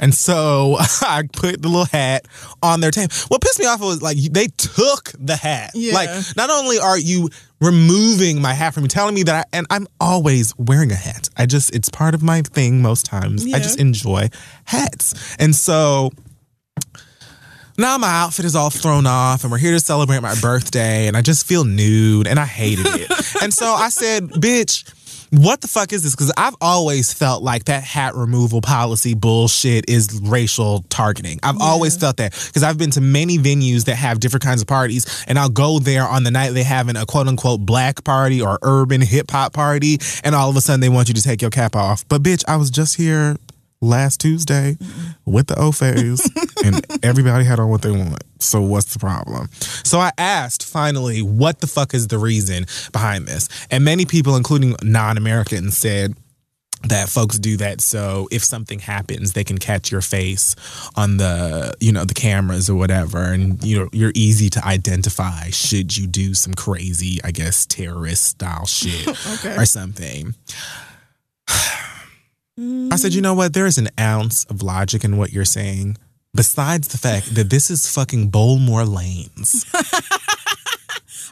[0.00, 2.26] And so I put the little hat
[2.62, 3.12] on their table.
[3.28, 5.72] What pissed me off was like they took the hat.
[5.74, 5.94] Yeah.
[5.94, 7.28] Like not only are you
[7.60, 11.28] removing my hat from me, telling me that I, and I'm always wearing a hat.
[11.36, 13.46] I just it's part of my thing most times.
[13.52, 14.30] I just enjoy
[14.64, 15.36] hats.
[15.38, 16.10] And so
[17.78, 21.16] now my outfit is all thrown off and we're here to celebrate my birthday and
[21.16, 23.10] I just feel nude and I hated it.
[23.42, 24.84] and so I said, bitch,
[25.30, 26.14] what the fuck is this?
[26.14, 31.38] Because I've always felt like that hat removal policy bullshit is racial targeting.
[31.42, 34.66] I've always felt that because I've been to many venues that have different kinds of
[34.66, 38.42] parties, and I'll go there on the night they having a quote unquote black party
[38.42, 41.40] or urban hip hop party, and all of a sudden they want you to take
[41.40, 42.06] your cap off.
[42.08, 43.36] But bitch, I was just here
[43.80, 44.76] last Tuesday
[45.24, 46.28] with the OFAs
[46.64, 48.22] and everybody had on what they want.
[48.38, 49.48] So what's the problem?
[49.84, 53.48] So I asked finally, what the fuck is the reason behind this?
[53.70, 56.14] And many people, including non-Americans, said
[56.84, 60.56] that folks do that so if something happens they can catch your face
[60.96, 65.50] on the you know the cameras or whatever and you know you're easy to identify
[65.50, 69.56] should you do some crazy i guess terrorist style shit Okay.
[69.56, 70.34] or something
[72.58, 73.54] I said, you know what?
[73.54, 75.96] There is an ounce of logic in what you're saying.
[76.34, 79.64] Besides the fact that this is fucking Bowlmore Lanes.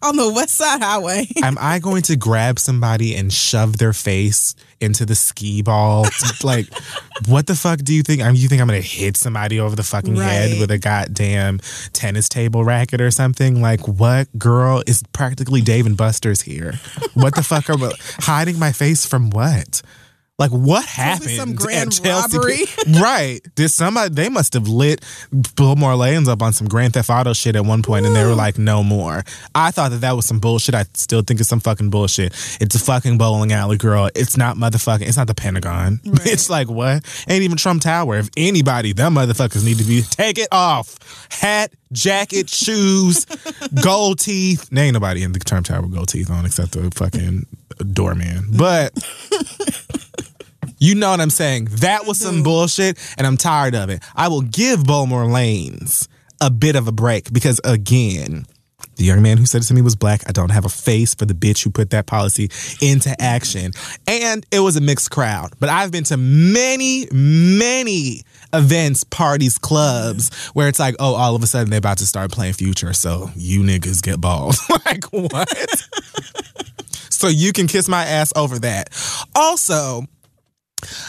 [0.03, 1.27] On the West Side Highway.
[1.43, 6.07] Am I going to grab somebody and shove their face into the Skee-Ball?
[6.45, 6.69] like,
[7.27, 8.23] what the fuck do you think?
[8.23, 10.78] I mean, you think I'm going to hit somebody over the fucking head with a
[10.78, 11.59] goddamn
[11.93, 13.61] tennis table racket or something?
[13.61, 16.74] Like, what girl is practically Dave and Buster's here?
[17.15, 17.90] What the fuck are we
[18.20, 19.82] hiding my face from what?
[20.39, 22.39] Like what happened some grand Chelsea?
[22.39, 22.65] robbery.
[23.01, 23.40] right?
[23.56, 24.15] Did somebody?
[24.15, 25.01] They must have lit
[25.32, 28.36] Bowlmore Lanes up on some Grand Theft Auto shit at one point, and they were
[28.36, 29.24] like, "No more."
[29.56, 30.77] I thought that that was some bullshit.
[30.77, 32.35] I still think it's some fucking bullshit.
[32.60, 34.10] It's a fucking bowling alley, girl.
[34.15, 35.09] It's not motherfucking.
[35.09, 36.01] It's not the Pentagon.
[36.28, 37.05] It's like what?
[37.28, 38.19] Ain't even Trump Tower.
[38.19, 40.98] If anybody, them motherfuckers need to be take it off.
[41.31, 43.24] Hat, jacket, shoes,
[43.82, 44.69] gold teeth.
[44.70, 47.47] There ain't nobody in the Trump Tower with gold teeth on except the fucking
[47.93, 48.51] doorman.
[48.56, 48.93] But.
[50.79, 51.69] You know what I'm saying?
[51.81, 54.03] That was some bullshit, and I'm tired of it.
[54.15, 56.09] I will give Bowlmore Lanes
[56.41, 58.47] a bit of a break because, again,
[58.99, 60.29] the young man who said it to me was black.
[60.29, 62.51] I don't have a face for the bitch who put that policy
[62.83, 63.73] into action.
[64.07, 65.53] And it was a mixed crowd.
[65.61, 68.23] But I've been to many, many
[68.53, 72.33] events, parties, clubs where it's like, oh, all of a sudden they're about to start
[72.33, 72.93] playing Future.
[72.93, 74.57] So you niggas get bald.
[74.85, 75.49] like, what?
[76.93, 78.91] so you can kiss my ass over that.
[79.37, 80.03] Also,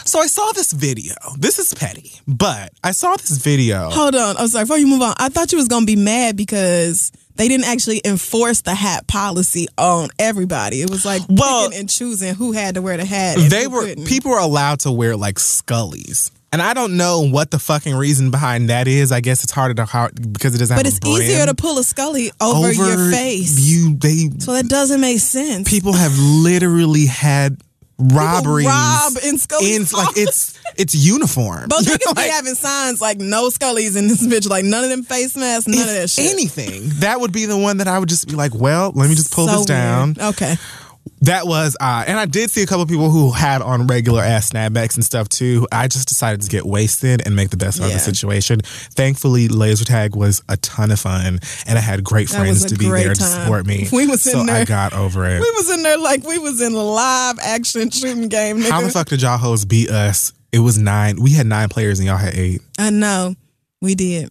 [0.04, 1.14] so I saw this video.
[1.38, 3.90] This is petty, but I saw this video.
[3.90, 4.36] Hold on.
[4.36, 4.64] I'm sorry.
[4.64, 8.00] Before you move on, I thought you was gonna be mad because they didn't actually
[8.04, 10.82] enforce the hat policy on everybody.
[10.82, 13.38] It was like Well- picking and choosing who had to wear the hat.
[13.38, 14.06] They were couldn't.
[14.06, 16.30] people were allowed to wear like scullies.
[16.52, 19.12] And I don't know what the fucking reason behind that is.
[19.12, 21.84] I guess it's harder to hard because it doesn't but it's easier to pull a
[21.84, 23.60] scully over, your face.
[23.60, 25.70] You they so that doesn't make sense.
[25.70, 27.60] people have literally had
[28.00, 31.68] robberies rob in Scully's in like it's it's uniform.
[31.68, 34.84] But they could Like, be having signs like no scullies in this bitch, like none
[34.84, 36.30] of them face masks, none of that shit.
[36.32, 39.14] anything, that would be the one that I would just be like, well, let me
[39.14, 40.14] just pull So this down.
[40.14, 40.34] weird.
[40.34, 40.56] Okay.
[41.22, 44.22] That was, uh, and I did see a couple of people who had on regular
[44.22, 45.66] ass snapbacks and stuff too.
[45.70, 48.60] I just decided to get wasted and make the best of the situation.
[48.62, 52.88] Thankfully, laser tag was a ton of fun, and I had great friends to be
[52.88, 53.88] there to support me.
[53.92, 55.40] We was in so I got over it.
[55.40, 58.58] We was in there like we was in a live action shooting game.
[58.60, 58.70] Nigga.
[58.70, 60.32] How the fuck did y'all hoes beat us?
[60.52, 61.20] It was nine.
[61.20, 62.62] We had nine players and y'all had eight.
[62.78, 63.34] I know
[63.82, 64.30] we did,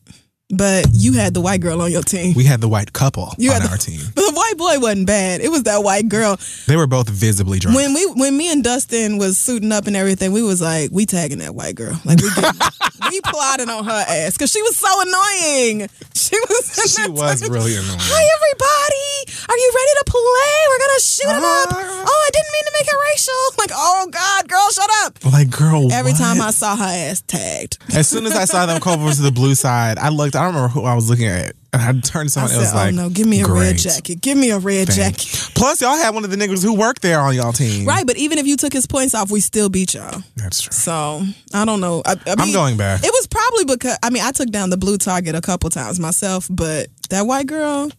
[0.52, 2.34] but you had the white girl on your team.
[2.36, 4.02] We had the white couple You on had the- our team.
[4.16, 5.42] but the white boy wasn't bad.
[5.42, 6.40] It was that white girl.
[6.68, 7.78] They were both visibly drunk.
[7.78, 11.06] When we when me and Dustin was suiting up and everything, we was like, we
[11.06, 12.00] tagging that white girl.
[12.04, 12.30] Like we
[13.12, 15.88] we plotted on her ass because she was so annoying.
[16.16, 17.98] She was she was talking- really annoying.
[18.02, 19.34] Hi everybody!
[19.50, 20.58] Are you ready to play?
[20.70, 21.70] We're gonna shoot him up.
[21.72, 22.06] Ah.
[22.08, 23.34] Oh, I didn't mean to make it racial.
[23.60, 25.18] Like, oh God, girl, shut up.
[25.26, 26.18] Like, girl, Every what?
[26.22, 29.22] time I saw her ass tagged, As soon as I saw them come over to
[29.22, 30.36] the blue side, I looked.
[30.40, 31.54] I don't remember who I was looking at.
[31.74, 33.78] And I turned to I someone said, else "Oh like, no, give me a red
[33.78, 34.22] jacket.
[34.22, 37.02] Give me a red thank jacket." Plus, y'all had one of the niggas who worked
[37.02, 37.86] there on y'all team.
[37.86, 40.24] Right, but even if you took his points off, we still beat y'all.
[40.38, 40.72] That's true.
[40.72, 41.22] So
[41.54, 42.02] I don't know.
[42.06, 43.04] I, I I'm mean, going back.
[43.04, 46.00] It was probably because I mean I took down the blue target a couple times
[46.00, 47.92] myself, but that white girl,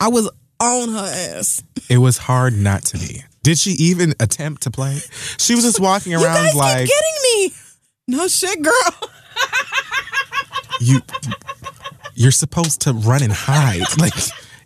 [0.00, 0.30] I was
[0.60, 1.62] on her ass.
[1.90, 3.24] It was hard not to be.
[3.42, 5.00] Did she even attempt to play?
[5.38, 7.52] She was just walking around like getting me.
[8.08, 8.72] No shit, girl.
[10.80, 11.00] you.
[12.14, 13.82] You're supposed to run and hide.
[13.98, 14.12] Like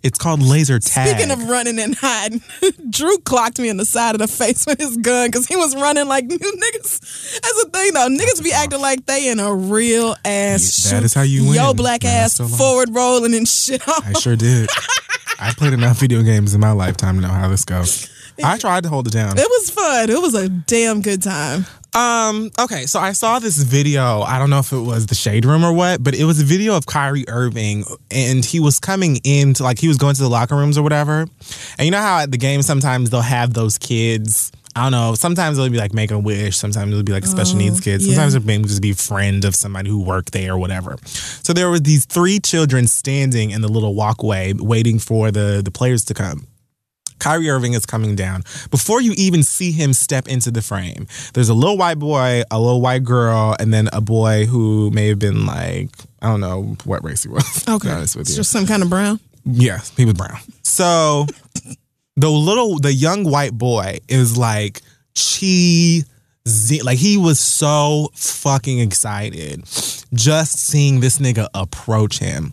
[0.03, 1.09] it's called laser tag.
[1.17, 2.43] Speaking of running and hiding,
[2.91, 5.75] Drew clocked me in the side of the face with his gun because he was
[5.77, 7.41] running like niggas.
[7.41, 8.09] That's the thing though.
[8.09, 10.85] Niggas be acting like they in a real ass.
[10.87, 11.05] Yeah, that shoot.
[11.05, 11.55] is how you win.
[11.55, 13.83] Yo, black No, ass forward rolling and shit.
[13.87, 14.69] I sure did.
[15.39, 18.11] I played enough video games in my lifetime to know how this goes.
[18.45, 19.39] I tried to hold it down.
[19.39, 20.11] It was fun.
[20.11, 21.67] It was a damn good time.
[21.95, 24.21] Um, okay, so I saw this video.
[24.21, 26.45] I don't know if it was the shade room or what, but it was a
[26.45, 30.29] video of Kyrie Irving and he was coming into like he was going to the
[30.29, 31.27] locker rooms or whatever.
[31.79, 34.53] And you know how at the game sometimes they'll have those kids.
[34.75, 35.15] I don't know.
[35.15, 36.59] Sometimes it'll be like make a wish.
[36.59, 38.05] Sometimes it'll be like a special needs kids.
[38.05, 38.15] Oh, yeah.
[38.17, 40.99] Sometimes it'll just be a friend of somebody who worked there or whatever.
[41.07, 45.71] So there were these three children standing in the little walkway waiting for the the
[45.71, 46.47] players to come.
[47.19, 48.43] Kyrie Irving is coming down.
[48.71, 52.61] Before you even see him step into the frame, there's a little white boy, a
[52.61, 55.91] little white girl, and then a boy who may have been like,
[56.23, 57.65] I don't know what race he was.
[57.69, 58.25] Okay, it's you.
[58.25, 59.19] just some kind of brown.
[59.45, 60.39] Yes, he was brown.
[60.63, 61.27] So
[62.17, 64.83] the little, the young white boy is like
[65.15, 66.83] cheesy.
[66.83, 69.65] Like he was so fucking excited
[70.15, 72.53] just seeing this nigga approach him.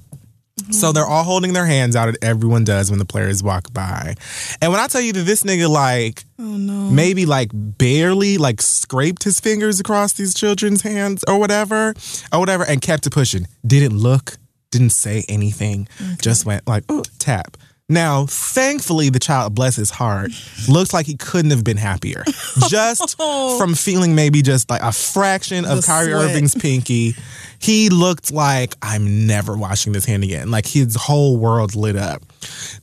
[0.71, 4.15] So they're all holding their hands out, as everyone does when the players walk by.
[4.61, 6.89] And when I tell you that this nigga like Oh no.
[6.89, 11.93] maybe like barely like scraped his fingers across these children's hands or whatever,
[12.31, 13.47] or whatever, and kept it pushing.
[13.65, 14.37] Didn't look,
[14.71, 15.87] didn't say anything,
[16.21, 17.57] just went like, oh, tap.
[17.89, 20.31] Now, thankfully, the child, bless his heart,
[20.69, 22.23] looks like he couldn't have been happier.
[22.69, 23.57] Just oh.
[23.57, 26.29] from feeling maybe just like a fraction of The Kyrie sweat.
[26.29, 27.15] Irving's pinky,
[27.63, 30.51] he looked like I'm never washing this hand again.
[30.51, 32.21] Like his whole world lit up.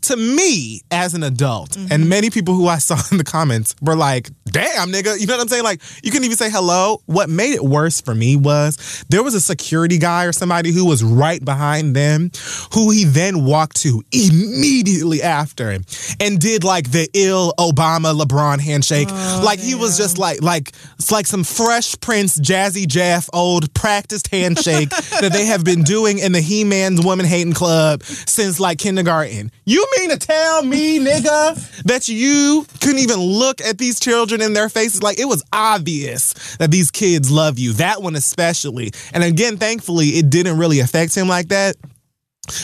[0.03, 1.93] To me, as an adult, Mm-hmm.
[1.93, 5.21] and many people who I saw in the comments were like, damn, nigga.
[5.21, 5.65] You know what I'm saying?
[5.65, 7.03] Like, you couldn't even say hello.
[7.07, 10.87] What made it worse for me was there was a security guy or somebody who
[10.87, 12.31] was right behind them
[12.73, 15.79] who he then walked to immediately after
[16.21, 19.09] and did like the ill Obama LeBron handshake.
[19.11, 23.73] Oh, like, he was just like, like, it's like some fresh Prince, Jazzy Jeff, old
[23.75, 28.61] practiced handshake that they have been doing in the He Man's Woman Hating Club since
[28.61, 29.51] like kindergarten.
[29.65, 34.53] You mean to tell me, nigga, that you couldn't even look at these children in
[34.53, 35.03] their faces?
[35.03, 37.73] Like it was obvious that these kids love you.
[37.75, 38.93] That one especially.
[39.13, 41.77] And again, thankfully, it didn't really affect him like that.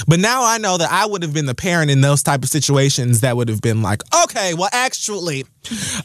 [0.06, 2.48] But now I know that I would have been the parent in those type of
[2.48, 5.44] situations that would have been like, okay, well, actually,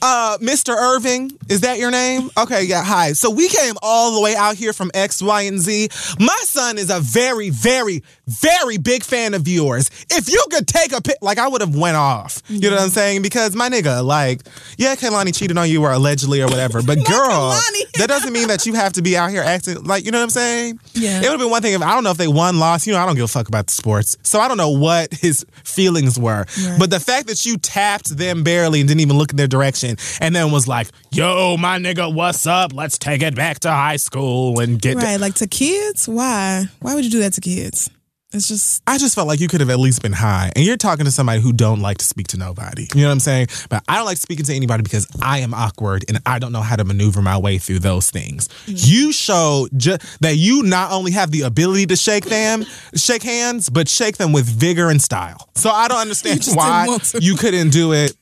[0.02, 0.76] uh, Mr.
[0.76, 2.30] Irving, is that your name?
[2.38, 3.14] Okay, yeah, hi.
[3.14, 5.90] So we came all the way out here from X, Y, and Z.
[6.20, 8.04] My son is a very, very,
[8.42, 9.90] very big fan of yours.
[10.10, 12.42] If you could take a pic, like I would have went off.
[12.48, 12.94] You know what I'm mm-hmm.
[12.94, 13.22] saying?
[13.22, 14.42] Because my nigga, like,
[14.78, 17.52] yeah, Kehlani cheated on you or allegedly or whatever, but girl,
[17.98, 20.24] that doesn't mean that you have to be out here acting like, you know what
[20.24, 20.80] I'm saying?
[20.94, 21.18] Yeah.
[21.18, 22.88] It would have been one thing if I don't know if they won, lost.
[22.88, 24.18] You know, I don't give a fuck about the sports.
[24.24, 26.46] So I don't know what his feelings were.
[26.80, 29.98] But the fact that you tapped them barely and didn't even look in their direction
[30.20, 32.74] and then was like, yo, my nigga, what's up?
[32.74, 34.98] Let's take it back to high school and get.
[34.98, 36.08] Right, like to kids?
[36.08, 36.66] Why?
[36.80, 37.90] Why would you do that to kids?
[38.34, 40.52] It's just I just felt like you could have at least been high.
[40.56, 42.88] And you're talking to somebody who don't like to speak to nobody.
[42.96, 43.48] You know what I'm saying?
[43.70, 46.62] But I don't like speaking to anybody because I am awkward and I don't know
[46.62, 48.48] how to maneuver my way through those things.
[48.48, 48.74] Mm-hmm.
[48.78, 53.70] You show ju- that you not only have the ability to shake them, shake hands,
[53.70, 55.50] but shake them with vigor and style.
[55.56, 57.22] So I don't understand just why didn't want to.
[57.22, 58.16] you couldn't do it.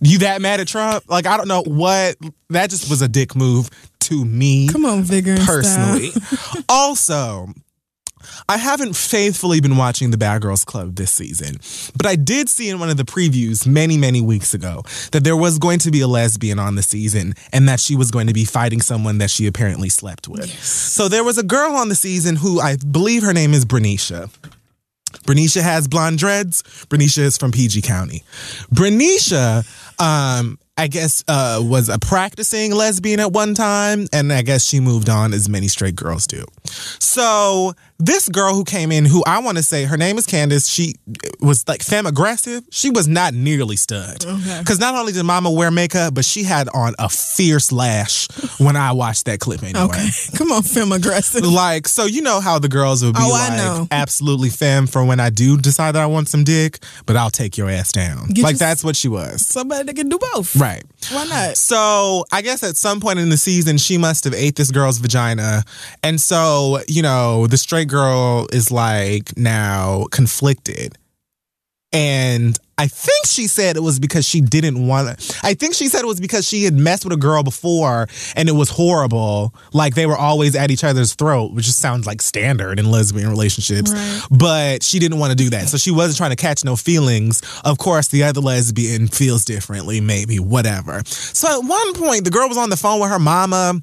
[0.00, 1.04] You that mad at Trump?
[1.08, 2.16] Like I don't know what
[2.50, 3.68] that just was a dick move
[4.00, 6.10] to me come on, vigor and personally.
[6.10, 6.62] style.
[6.68, 7.48] also,
[8.48, 11.56] I haven't faithfully been watching the Bad Girls Club this season,
[11.96, 15.36] but I did see in one of the previews many, many weeks ago that there
[15.36, 18.32] was going to be a lesbian on the season and that she was going to
[18.34, 20.50] be fighting someone that she apparently slept with.
[20.62, 24.30] So there was a girl on the season who I believe her name is Bernicia.
[25.26, 26.62] Bernicia has blonde dreads.
[26.88, 28.22] Bernicia is from PG County.
[28.72, 29.64] Bernicia,
[30.00, 34.78] um, I guess, uh, was a practicing lesbian at one time, and I guess she
[34.78, 36.44] moved on as many straight girls do.
[37.00, 40.68] So this girl who came in, who I want to say her name is Candace,
[40.68, 40.94] she
[41.40, 42.62] was like femme aggressive.
[42.70, 44.18] She was not nearly stud.
[44.60, 48.28] Because not only did Mama wear makeup, but she had on a fierce lash
[48.60, 49.80] when I watched that clip anyway.
[49.86, 51.44] Okay, come on, film aggressive.
[51.44, 55.04] Like, so you know how the girls would be Oh, I like, absolutely femme for
[55.04, 58.28] when I do decide that I want some dick, but I'll take your ass down.
[58.28, 59.44] Get like, that's what she was.
[59.44, 60.54] Somebody that can do both.
[60.54, 60.67] Right.
[61.10, 61.56] Why not?
[61.56, 64.98] So I guess at some point in the season, she must have ate this girl's
[64.98, 65.64] vagina.
[66.02, 70.96] And so, you know, the straight girl is like now conflicted.
[71.92, 75.36] And I think she said it was because she didn't want to.
[75.42, 78.06] I think she said it was because she had messed with a girl before
[78.36, 79.54] and it was horrible.
[79.72, 83.30] Like they were always at each other's throat, which just sounds like standard in lesbian
[83.30, 83.92] relationships.
[83.92, 84.22] Right.
[84.30, 85.68] But she didn't want to do that.
[85.68, 87.42] So she wasn't trying to catch no feelings.
[87.64, 91.02] Of course, the other lesbian feels differently, maybe, whatever.
[91.06, 93.82] So at one point, the girl was on the phone with her mama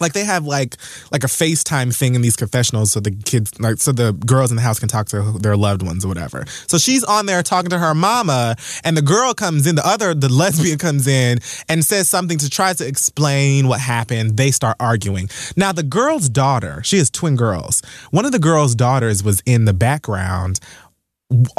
[0.00, 0.76] like they have like
[1.12, 4.56] like a FaceTime thing in these confessionals so the kids like so the girls in
[4.56, 6.44] the house can talk to their loved ones or whatever.
[6.66, 10.14] So she's on there talking to her mama and the girl comes in, the other
[10.14, 14.36] the lesbian comes in and says something to try to explain what happened.
[14.36, 15.28] They start arguing.
[15.56, 17.82] Now the girl's daughter, she has twin girls.
[18.10, 20.60] One of the girl's daughters was in the background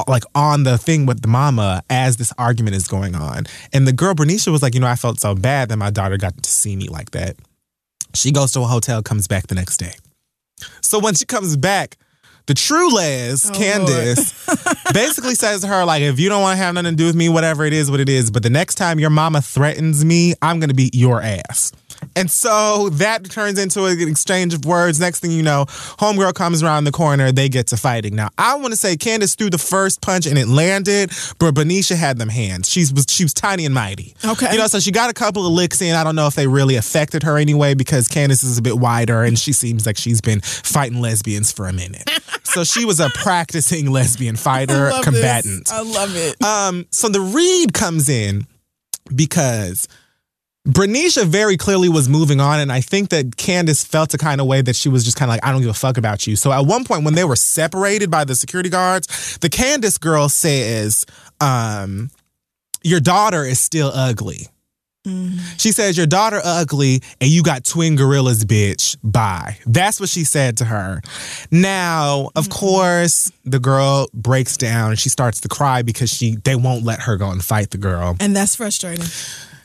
[0.07, 3.45] like on the thing with the mama as this argument is going on.
[3.73, 6.17] And the girl Bernicia was like, you know, I felt so bad that my daughter
[6.17, 7.37] got to see me like that.
[8.13, 9.93] She goes to a hotel, comes back the next day.
[10.81, 11.97] So when she comes back,
[12.47, 14.33] the true Les, Oh, Candace,
[14.93, 17.15] basically says to her, like, if you don't want to have nothing to do with
[17.15, 20.33] me, whatever it is, what it is, but the next time your mama threatens me,
[20.41, 21.71] I'm going to beat your ass.
[22.15, 24.99] And so that turns into an exchange of words.
[24.99, 28.15] Next thing you know, homegirl comes around the corner, they get to fighting.
[28.15, 31.95] Now, I want to say Candace threw the first punch and it landed, but Bernicia
[31.95, 32.69] had them hands.
[32.69, 34.15] She's was she was tiny and mighty.
[34.23, 34.51] Okay.
[34.51, 35.95] You know, so she got a couple of licks in.
[35.95, 39.23] I don't know if they really affected her anyway because Candace is a bit wider
[39.23, 42.09] and she seems like she's been fighting lesbians for a minute.
[42.43, 45.65] so she was a practicing lesbian fighter, I combatant.
[45.65, 45.71] This.
[45.71, 46.43] I love it.
[46.43, 48.47] Um, so the read comes in
[49.15, 49.87] because
[50.67, 54.45] Bernicia very clearly was moving on, and I think that Candace felt a kind of
[54.45, 56.35] way that she was just kind of like, I don't give a fuck about you.
[56.35, 60.29] So at one point, when they were separated by the security guards, the Candace girl
[60.29, 61.05] says,
[61.39, 62.11] um,
[62.83, 64.47] Your daughter is still ugly.
[65.57, 68.95] She says, Your daughter ugly and you got twin gorillas, bitch.
[69.03, 69.57] Bye.
[69.65, 71.01] That's what she said to her.
[71.49, 76.55] Now, of course, the girl breaks down and she starts to cry because she they
[76.55, 78.15] won't let her go and fight the girl.
[78.19, 79.07] And that's frustrating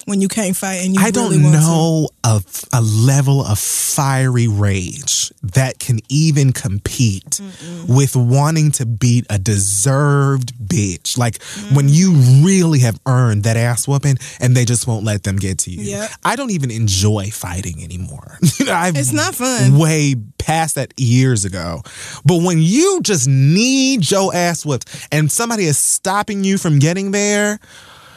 [0.06, 1.60] when you can't fight and you I don't really want to.
[1.60, 2.42] know a,
[2.72, 7.40] a level of fiery rage that can even compete
[7.88, 11.18] with wanting to beat a deserved bitch.
[11.18, 11.42] Like
[11.74, 12.44] when you mm.
[12.44, 15.82] really have earned that ass whooping and they just won't let them get to you.
[15.82, 16.10] Yep.
[16.24, 18.38] I don't even enjoy fighting anymore.
[18.58, 19.76] you know, I've It's not fun.
[19.76, 21.82] way past that years ago.
[22.24, 27.10] But when you just need your ass whooped and somebody is stopping you from getting
[27.10, 27.58] there,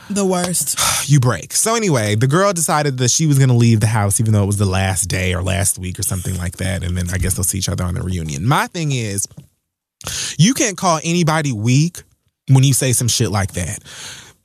[0.10, 0.80] The worst.
[1.10, 1.54] you break.
[1.54, 4.44] So anyway, the girl decided that she was going to leave the house, even though
[4.44, 6.84] it was the last day or last week or something like that.
[6.84, 8.46] And then I guess they'll see each other on the reunion.
[8.46, 9.28] My thing is,
[10.38, 12.04] you can't call anybody weak
[12.48, 13.84] when you say some shit like that.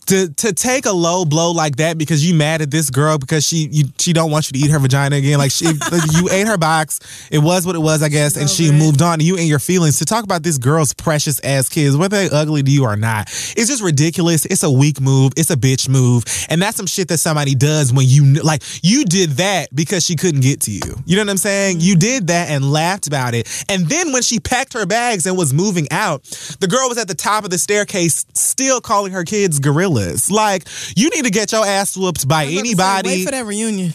[0.06, 3.46] To, to take a low blow like that because you mad at this girl because
[3.46, 5.38] she you, she don't want you to eat her vagina again.
[5.38, 5.66] Like she
[6.12, 7.00] you ate her box.
[7.30, 9.18] It was what it was I guess and she moved on.
[9.18, 9.98] To you and your feelings.
[9.98, 13.28] To talk about this girl's precious ass kids whether they ugly to you or not
[13.56, 14.44] it's just ridiculous.
[14.44, 15.32] It's a weak move.
[15.36, 16.24] It's a bitch move.
[16.48, 20.16] And that's some shit that somebody does when you like you did that because she
[20.16, 21.02] couldn't get to you.
[21.06, 21.80] You know what I'm saying?
[21.80, 23.48] You did that and laughed about it.
[23.68, 26.24] And then when she packed her bags and was moving out
[26.60, 29.58] the girl was at the top of the staircase still calling her kids
[29.94, 32.60] gorillas like you need to get your ass whooped by I was about to say,
[32.60, 33.94] anybody Wait for that reunion.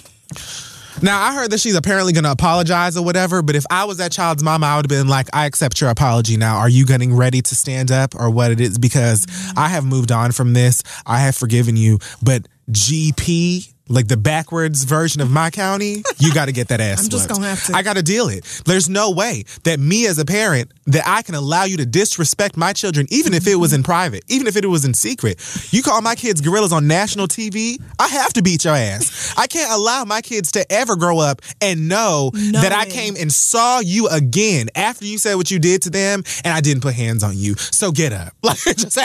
[1.01, 3.97] now I heard that she's apparently going to apologize or whatever, but if I was
[3.97, 6.57] that child's mama, I would have been like, I accept your apology now.
[6.57, 8.77] Are you getting ready to stand up or what it is?
[8.77, 9.59] Because mm-hmm.
[9.59, 10.84] I have moved on from this.
[11.05, 16.45] I have forgiven you, but GP, like the backwards version of my county, you got
[16.45, 17.03] to get that ass.
[17.03, 17.76] I'm just gonna have to.
[17.76, 18.44] I got to deal it.
[18.66, 22.56] There's no way that me as a parent that I can allow you to disrespect
[22.56, 25.40] my children, even if it was in private, even if it was in secret.
[25.72, 29.34] You call my kids gorillas on national TV, I have to beat your ass.
[29.38, 33.32] I can't allow my kids to ever grow up and know that I came and
[33.34, 36.94] saw you again after you said what you did to them and I didn't put
[36.94, 37.56] hands on you.
[37.56, 38.34] So get up.
[38.44, 38.98] Like just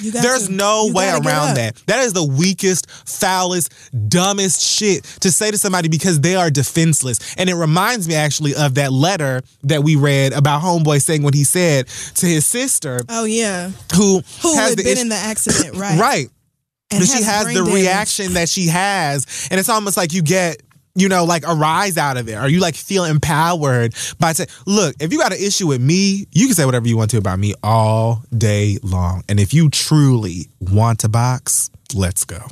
[0.00, 0.52] You got there's to.
[0.52, 1.76] no way around that.
[1.86, 3.72] That is the weakest, foulest,
[4.08, 7.18] dumbest shit to say to somebody because they are defenseless.
[7.36, 11.34] And it reminds me actually of that letter that we read about Homeboy saying what
[11.34, 11.86] he said
[12.16, 13.70] to his sister Oh yeah.
[13.94, 15.98] who, Who has been in the accident, right?
[15.98, 16.26] Right.
[16.90, 17.72] And but she has the damage.
[17.74, 20.62] reaction that she has, and it's almost like you get,
[20.94, 24.50] you know, like a rise out of it, or you like feel empowered by saying,
[24.66, 27.16] "Look, if you got an issue with me, you can say whatever you want to
[27.16, 32.46] about me all day long, and if you truly want to box, let's go."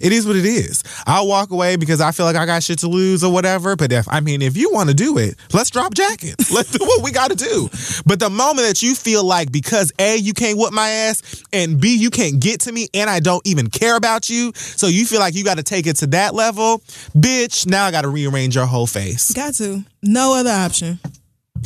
[0.00, 0.82] It is what it is.
[1.06, 3.76] I'll walk away because I feel like I got shit to lose or whatever.
[3.76, 6.50] But if I mean, if you want to do it, let's drop jackets.
[6.56, 7.68] Let's do what we got to do.
[8.06, 11.80] But the moment that you feel like because A, you can't whoop my ass, and
[11.80, 15.04] B, you can't get to me, and I don't even care about you, so you
[15.04, 16.78] feel like you got to take it to that level,
[17.16, 17.66] bitch.
[17.66, 19.32] Now I got to rearrange your whole face.
[19.32, 19.84] Got to.
[20.02, 20.98] No other option.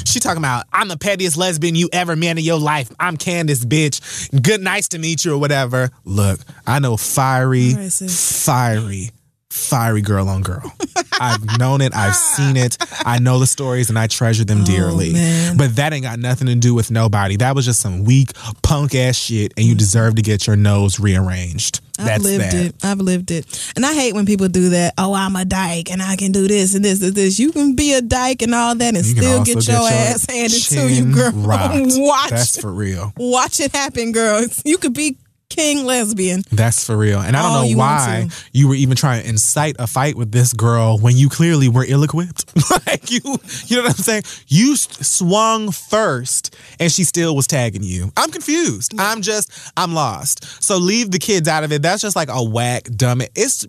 [0.07, 2.91] She talking about I'm the pettiest lesbian you ever met in your life.
[2.99, 4.01] I'm Candace, bitch.
[4.43, 5.91] Good, nice to meet you or whatever.
[6.05, 8.45] Look, I know fiery, All right, sis.
[8.45, 9.11] fiery,
[9.51, 10.73] fiery girl on girl.
[11.21, 11.95] I've known it.
[11.95, 12.79] I've seen it.
[13.05, 15.11] I know the stories and I treasure them oh, dearly.
[15.11, 15.57] Oh, man.
[15.57, 17.37] But that ain't got nothing to do with nobody.
[17.37, 18.33] That was just some weak
[18.63, 19.79] punk ass shit, and you mm.
[19.79, 21.81] deserve to get your nose rearranged.
[21.99, 22.55] I've That's lived that.
[22.55, 22.75] it.
[22.85, 23.73] I've lived it.
[23.77, 24.95] And I hate when people do that.
[24.97, 27.39] Oh, I'm a dyke and I can do this and this and this.
[27.39, 30.27] You can be a dyke and all that and You still also get your ass
[30.27, 31.33] handed to you, girl.
[31.35, 31.75] rocked.
[31.75, 32.31] Watch.
[32.31, 33.13] That's for real.
[33.19, 34.47] Watch it happen, girl.
[34.65, 35.17] You could be
[35.51, 36.43] king lesbian.
[36.51, 37.21] That's for real.
[37.21, 40.17] And I don't oh, know you why you were even trying to incite a fight
[40.17, 42.47] with this girl when you clearly were ill equipped.
[42.87, 43.21] like you,
[43.67, 44.23] you know what I'm saying?
[44.49, 48.13] You swung first and she still was tagging you.
[48.17, 48.95] I'm confused.
[48.99, 50.63] I'm just, I'm lost.
[50.63, 51.83] So leave the kids out of it.
[51.83, 53.21] That's just like a whack, dumb.
[53.35, 53.67] It's,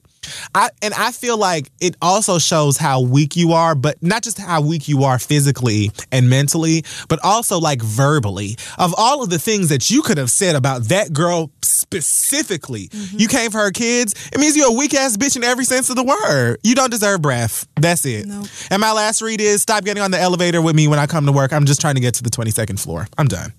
[0.53, 4.37] I, and I feel like it also shows how weak you are, but not just
[4.37, 8.57] how weak you are physically and mentally, but also like verbally.
[8.77, 13.17] Of all of the things that you could have said about that girl specifically, mm-hmm.
[13.19, 14.13] you came for her kids.
[14.31, 16.57] It means you're a weak ass bitch in every sense of the word.
[16.63, 17.67] You don't deserve breath.
[17.75, 18.25] That's it.
[18.25, 18.47] Nope.
[18.69, 21.25] And my last read is stop getting on the elevator with me when I come
[21.25, 21.53] to work.
[21.53, 23.07] I'm just trying to get to the 22nd floor.
[23.17, 23.53] I'm done.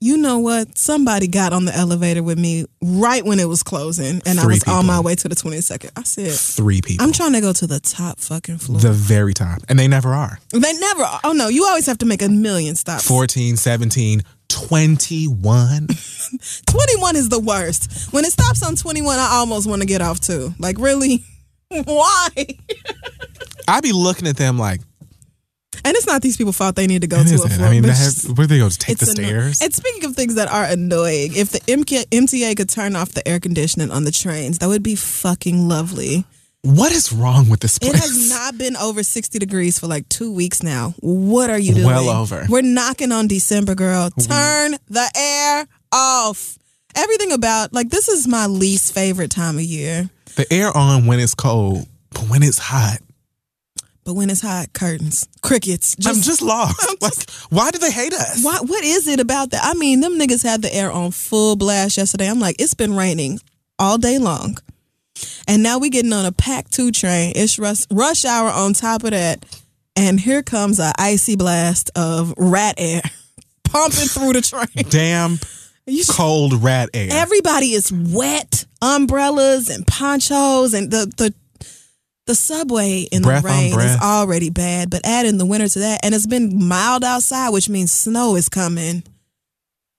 [0.00, 0.78] You know what?
[0.78, 4.54] Somebody got on the elevator with me right when it was closing and I Three
[4.54, 5.90] was on my way to the 22nd.
[5.96, 7.04] I said, Three people.
[7.04, 8.78] I'm trying to go to the top fucking floor.
[8.78, 9.62] the very top.
[9.68, 10.38] And they never are.
[10.52, 13.08] they never, oh no, you always have to make a million stops.
[13.08, 15.88] 14, 17, 21.
[16.66, 18.12] 21 is the worst.
[18.12, 20.54] When it stops on 21, I almost want to get off too.
[20.60, 21.24] Like, really?
[21.84, 22.28] Why?
[23.66, 24.80] I be looking at them like,
[25.84, 27.50] And it's not these people fault they need to go it to a isn't.
[27.50, 27.68] floor.
[27.68, 29.60] I mean, have, where they go to take the anno- stairs?
[29.62, 33.26] And speaking of things that are annoying, if the MK, MTA could turn off the
[33.26, 36.24] air conditioning on the trains, that would be fucking lovely.
[36.62, 37.94] What is wrong with this place?
[37.94, 40.94] It has not been over 60 degrees for like two weeks now.
[40.98, 41.86] What are you doing?
[41.86, 42.46] Well over.
[42.48, 44.10] We're knocking on December, girl.
[44.10, 46.58] Turn the air off.
[46.96, 50.10] Everything about, like, this is my least favorite time of year.
[50.34, 52.98] the air on when it's cold, but when it's hot,
[54.08, 55.94] But when it's hot, curtains, crickets.
[56.06, 57.02] I'm just lost.
[57.02, 58.42] like, why do they hate us?
[58.42, 59.60] Why, what is it about that?
[59.62, 62.26] I mean, them niggas had the air on full blast yesterday.
[62.26, 63.38] I'm like, it's been raining
[63.78, 64.56] all day long.
[65.46, 67.34] And now we getting on a pack two train.
[67.36, 69.44] It's rush, rush hour on top of that.
[69.94, 73.02] And here comes a icy blast of rat air
[73.64, 74.86] pumping through the train.
[74.88, 75.38] Damn
[75.84, 77.08] You cold rat air.
[77.10, 78.64] Everybody is wet.
[78.80, 81.34] Umbrellas and ponchos and the the
[82.28, 85.78] the subway in Breath the rain is already bad, but add in the winter to
[85.80, 89.02] that, and it's been mild outside, which means snow is coming.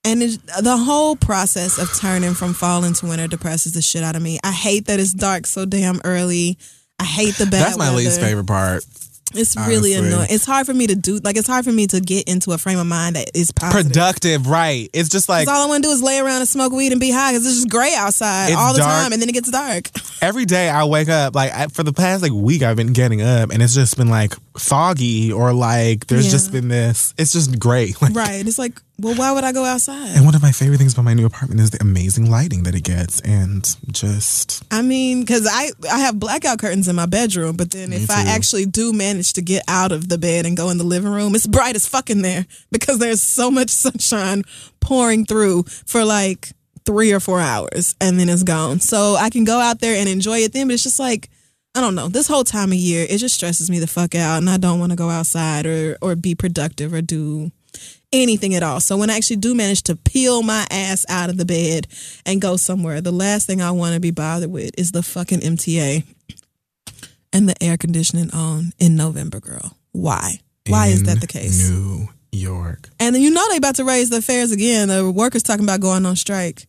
[0.05, 4.15] And it, the whole process of turning from fall into winter depresses the shit out
[4.15, 4.39] of me.
[4.43, 6.57] I hate that it's dark so damn early.
[6.99, 7.65] I hate the bad.
[7.65, 8.85] That's my least favorite part.
[9.33, 10.13] It's really honestly.
[10.13, 10.27] annoying.
[10.31, 11.17] It's hard for me to do.
[11.23, 13.91] Like it's hard for me to get into a frame of mind that is positive.
[13.91, 14.89] Productive, right?
[14.93, 16.91] It's just like 'Cause all I want to do is lay around and smoke weed
[16.91, 18.91] and be high because it's just gray outside It's all the dark.
[19.03, 19.89] time, and then it gets dark.
[20.21, 23.21] every day I wake up, like I, for the past like week, I've been getting
[23.21, 26.31] up and it's just been like foggy or like there's Yeah.
[26.31, 27.13] just been this.
[27.17, 27.93] It's just gray.
[28.01, 28.45] Like, right?
[28.47, 30.15] It's like, well, why would I go outside?
[30.15, 32.75] And one of my favorite things about my new apartment is the amazing lighting that
[32.75, 37.55] it gets, and just I mean, because I I have blackout curtains in my bedroom,
[37.57, 40.69] but then if I actually do manage to get out of the bed and go
[40.69, 44.43] in the living room, it's bright as fuck in there because there's so much sunshine
[44.79, 46.51] pouring through for like
[46.85, 48.79] three or four hours, and then it's gone.
[48.79, 51.29] So I can go out there and enjoy it then, but it's just like.
[51.79, 52.09] I don't know.
[52.09, 54.81] This whole time of year, it just stresses me the fuck out, and I don't
[54.81, 57.53] want to go outside or or be productive or do
[58.11, 58.81] anything at all.
[58.81, 61.87] So when I actually do manage to peel my ass out of the bed
[62.25, 65.39] and go somewhere, the last thing I want to be bothered with is the fucking
[65.39, 66.03] MTA
[67.31, 69.77] and the air conditioning on in November, girl.
[69.93, 70.41] Why?
[70.67, 71.69] Why is that the case?
[71.69, 72.89] New York.
[72.99, 74.89] And then you know they about to raise the fares again.
[74.89, 76.67] The workers talking about going on strike.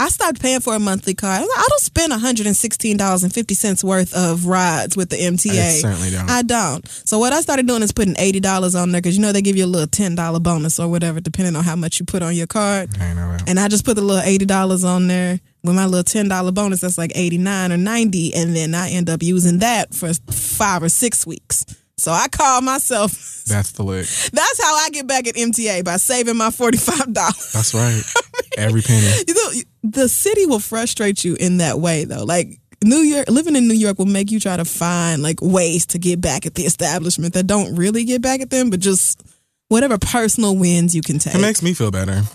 [0.00, 1.42] I stopped paying for a monthly card.
[1.42, 5.60] I don't spend $116.50 worth of rides with the MTA.
[5.60, 6.30] I certainly don't.
[6.30, 6.88] I don't.
[6.88, 9.42] So what I started doing is putting eighty dollars on there because you know they
[9.42, 12.22] give you a little ten dollar bonus or whatever depending on how much you put
[12.22, 12.96] on your card.
[12.98, 13.46] I know that.
[13.48, 16.50] And I just put the little eighty dollars on there with my little ten dollar
[16.50, 16.80] bonus.
[16.80, 20.82] That's like eighty nine or ninety, and then I end up using that for five
[20.82, 21.66] or six weeks.
[22.00, 23.44] So I call myself.
[23.46, 24.06] That's the lick.
[24.06, 27.52] That's how I get back at MTA by saving my forty five dollars.
[27.52, 28.02] That's right.
[28.58, 29.06] Every penny.
[29.28, 29.50] You know,
[29.82, 32.24] the city will frustrate you in that way, though.
[32.24, 35.86] Like New York, living in New York will make you try to find like ways
[35.86, 39.22] to get back at the establishment that don't really get back at them, but just
[39.68, 41.34] whatever personal wins you can take.
[41.34, 42.12] It makes me feel better.
[42.12, 42.26] and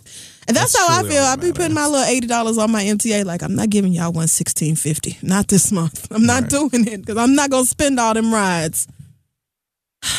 [0.56, 1.24] that's, that's how I feel.
[1.24, 3.24] I be putting my little eighty dollars on my MTA.
[3.26, 5.18] Like I'm not giving y'all one sixteen fifty.
[5.22, 6.12] Not this month.
[6.12, 6.50] I'm not Right.
[6.52, 8.88] doing it because I'm not gonna spend all them rides.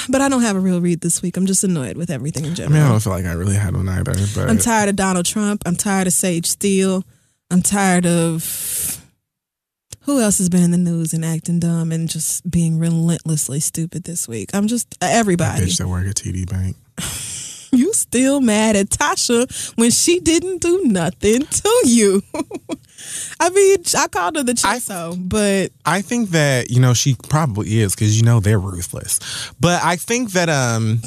[0.08, 1.36] But I don't have a real read this week.
[1.36, 2.74] I'm just annoyed with everything in I general.
[2.74, 5.26] mean, I don't feel like I really had one either, but I'm tired of Donald
[5.26, 5.62] Trump.
[5.66, 7.04] I'm tired of Sage Steele.
[7.50, 9.00] I'm tired of
[10.02, 14.04] who else has been in the news and acting dumb and just being relentlessly stupid
[14.04, 14.50] this week.
[14.54, 15.66] I'm just uh, that everybody.
[15.66, 16.76] bitch that work at TD Bank.
[17.76, 22.22] You still mad at Tasha when she didn't do nothing to you.
[23.40, 27.80] I mean, I called her the Chiso, but I think that you know she probably
[27.80, 29.52] is because you know they're ruthless.
[29.60, 31.02] But I think that um,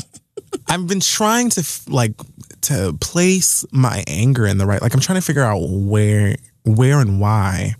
[0.68, 2.12] I've been trying to like
[2.62, 4.80] to place my anger in the right.
[4.80, 7.74] Like I'm trying to figure out where, where and why.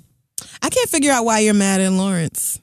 [0.62, 2.60] I can't figure out why you're mad at Lawrence.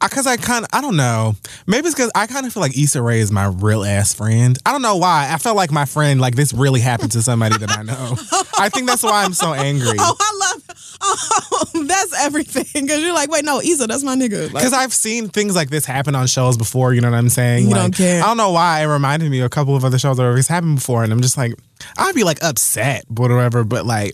[0.00, 1.34] Because I kind of, I don't know.
[1.66, 4.58] Maybe it's because I kind of feel like Issa Rae is my real ass friend.
[4.66, 5.28] I don't know why.
[5.32, 8.16] I felt like my friend, like this really happened to somebody that I know.
[8.58, 9.96] I think that's why I'm so angry.
[9.98, 10.98] Oh, I love.
[11.00, 12.84] Oh, that's everything.
[12.86, 14.52] Because you're like, wait, no, Issa, that's my nigga.
[14.52, 17.30] Like, Because I've seen things like this happen on shows before, you know what I'm
[17.30, 17.64] saying?
[17.64, 18.22] You like, don't care.
[18.22, 20.48] I don't know why it reminded me of a couple of other shows that it's
[20.48, 21.54] happened before, and I'm just like,
[21.96, 23.64] I'd be like upset, but whatever.
[23.64, 24.12] But like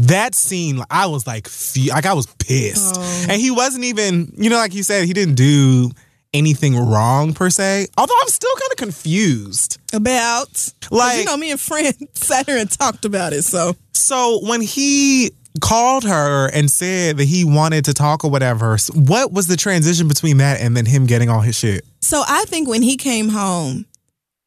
[0.00, 1.48] that scene, I was like,
[1.92, 3.26] like I was pissed, Oh.
[3.28, 5.90] and he wasn't even, you know, like you said, he didn't do
[6.34, 7.86] anything wrong per se.
[7.96, 9.78] Although I'm still kind of confused.
[9.94, 14.40] about, Like- you know me and friend sat here and talked about it so So
[14.46, 19.46] when he called her and said that he wanted to talk or whatever, what was
[19.48, 21.84] the transition between that and then him getting all his shit?
[22.00, 23.84] so i think when he came home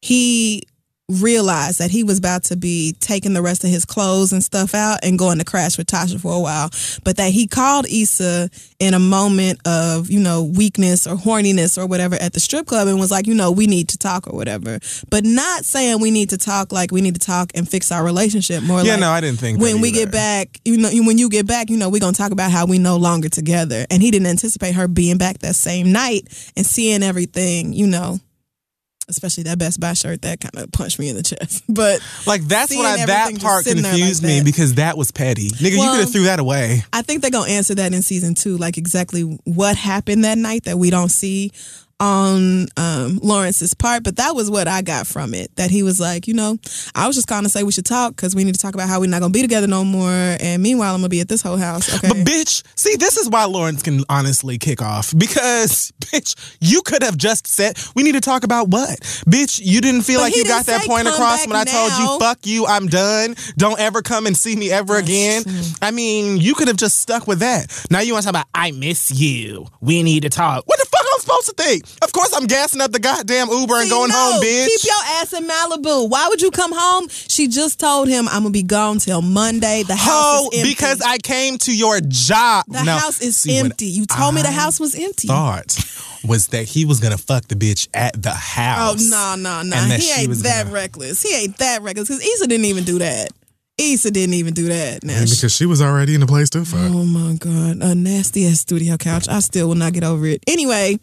[0.00, 0.62] he
[1.20, 4.74] realized that he was about to be taking the rest of his clothes and stuff
[4.74, 6.70] out and going to crash with Tasha for a while,
[7.04, 11.86] but that he called Issa in a moment of, you know, weakness or horniness or
[11.86, 14.34] whatever at the strip club and was like, you know, we need to talk or
[14.34, 14.78] whatever.
[15.10, 18.04] But not saying we need to talk like we need to talk and fix our
[18.04, 18.62] relationship.
[18.62, 20.04] More Yeah, like no, I didn't think when we either.
[20.06, 22.66] get back, you know, when you get back, you know, we're gonna talk about how
[22.66, 23.86] we no longer together.
[23.90, 28.18] And he didn't anticipate her being back that same night and seeing everything, you know.
[29.12, 31.62] Especially that Best Buy shirt that kind of punched me in the chest.
[31.72, 34.44] But Like that's what I, that part there like confused me that.
[34.44, 35.48] because that was petty.
[35.50, 36.82] Nigga, you could have threw that away.
[36.92, 40.64] I think they're gonna answer that in season two, like exactly what happened that night
[40.64, 41.52] that we don't see
[42.02, 44.02] on um, Lawrence's part.
[44.02, 45.54] But that was what I got from it.
[45.56, 46.58] That he was like, you know,
[46.94, 48.88] I was just calling to say we should talk because we need to talk about
[48.88, 50.10] how we're not gonna be together no more.
[50.10, 51.94] And meanwhile, I'm gonna be at this whole house.
[51.94, 52.08] Okay.
[52.08, 57.02] But bitch, see, this is why Lawrence can honestly kick off because bitch, you could
[57.02, 58.98] have just said we need to talk about what,
[59.28, 59.60] bitch.
[59.62, 62.44] You didn't feel But like you got that point across when I told you, fuck
[62.46, 63.36] you, I'm done.
[63.56, 65.44] Don't ever come and see me ever again.
[65.80, 67.86] I mean, you could have just stuck with that.
[67.90, 69.66] Now you want to talk about I miss you.
[69.80, 70.64] We need to talk.
[70.66, 71.84] What the fuck supposed to think?
[72.02, 74.66] Of course, I'm gassing up the goddamn Uber and See, going no, home, bitch.
[74.66, 76.08] Keep your ass in Malibu.
[76.10, 77.08] Why would you come home?
[77.08, 79.82] She just told him I'm gonna be gone till Monday.
[79.82, 80.70] The house Ho, is empty.
[80.74, 82.64] because I came to your job.
[82.68, 83.86] the No, house is see, empty.
[83.86, 85.28] You told me the house was empty.
[85.28, 85.76] Thought
[86.24, 88.78] was that he was gonna fuck the bitch at the house.
[88.78, 89.10] Oh house.
[89.10, 89.76] no no no!
[89.96, 91.22] He ain't that gonna- reckless.
[91.22, 93.28] He ain't that reckless because Issa didn't even do that.
[93.78, 95.02] Issa didn't even do that.
[95.02, 96.78] Now, she- because she was already in the place to fuck.
[96.80, 99.28] oh my god, a nasty ass studio couch.
[99.28, 100.42] I still will not get over it.
[100.46, 101.00] Anyway.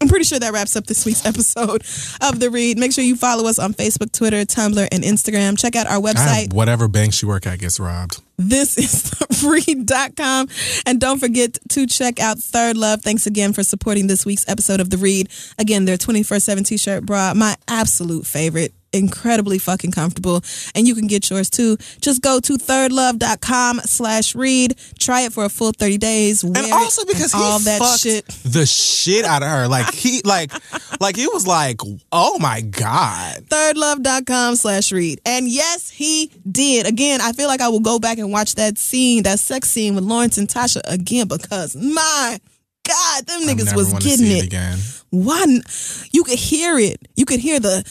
[0.00, 1.82] I'm pretty sure that wraps up this week's episode
[2.22, 2.78] of The Read.
[2.78, 5.58] Make sure you follow us on Facebook, Twitter, Tumblr, and Instagram.
[5.58, 6.52] Check out our website.
[6.54, 8.22] whatever bank you work at gets robbed.
[8.38, 10.48] This is read.com.
[10.86, 13.02] And don't forget to check out Third Love.
[13.02, 15.28] Thanks again for supporting this week's episode of The Read.
[15.58, 18.72] Again, their 24 7 t shirt bra, my absolute favorite.
[18.92, 20.42] Incredibly fucking comfortable.
[20.74, 21.76] And you can get yours too.
[22.00, 24.76] Just go to thirdlove.com slash read.
[24.98, 26.42] Try it for a full 30 days.
[26.42, 28.26] And also because and he all that fucked shit.
[28.44, 29.68] the shit out of her.
[29.68, 30.52] Like he like
[31.00, 31.80] like it was like,
[32.10, 33.44] oh my God.
[33.44, 35.20] thirdlove.com slash read.
[35.24, 36.86] And yes, he did.
[36.86, 39.94] Again, I feel like I will go back and watch that scene, that sex scene
[39.94, 42.40] with Lawrence and Tasha again because my
[42.86, 44.46] God, them niggas was getting see it.
[44.46, 44.78] again.
[45.10, 45.62] One,
[46.12, 47.00] you could hear it.
[47.14, 47.84] You could hear the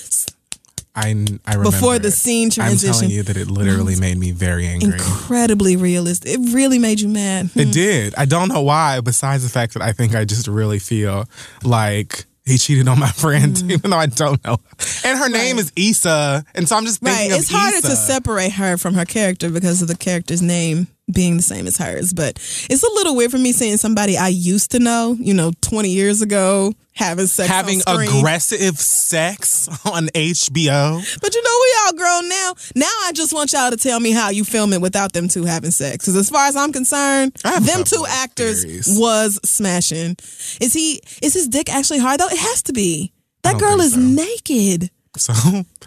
[0.99, 1.07] I,
[1.45, 4.93] I remember Before the scene I'm telling you that it literally made me very angry.
[4.93, 6.31] incredibly realistic.
[6.33, 7.49] It really made you mad.
[7.55, 8.13] It did.
[8.17, 11.25] I don't know why, besides the fact that I think I just really feel
[11.63, 13.71] like he cheated on my friend, Mm.
[13.71, 14.57] even though I don't know.
[15.05, 16.43] And her name is Issa.
[16.55, 17.39] And so I'm just thinking Right.
[17.39, 17.89] It's harder Issa.
[17.89, 21.77] to separate her from her character because of the character's name being the same as
[21.77, 22.13] hers.
[22.13, 22.37] But
[22.69, 25.89] it's a little weird for me seeing somebody I used to know, you know, 20
[25.89, 27.49] years ago, having sex.
[27.49, 31.21] Having aggressive sex on HBO.
[31.21, 32.53] But you know, we all grown now.
[32.75, 35.45] Now I just want y'all to tell me how you film it without them two
[35.45, 35.97] having sex.
[35.97, 38.97] Because as far as I'm concerned, I have a them two actors theories.
[38.99, 40.17] was smashing.
[40.61, 41.01] Is he?
[41.21, 42.27] Is his dick actually hard though?
[42.27, 43.13] It has to be.
[43.43, 43.99] That girl is so.
[43.99, 44.91] naked.
[45.17, 45.33] So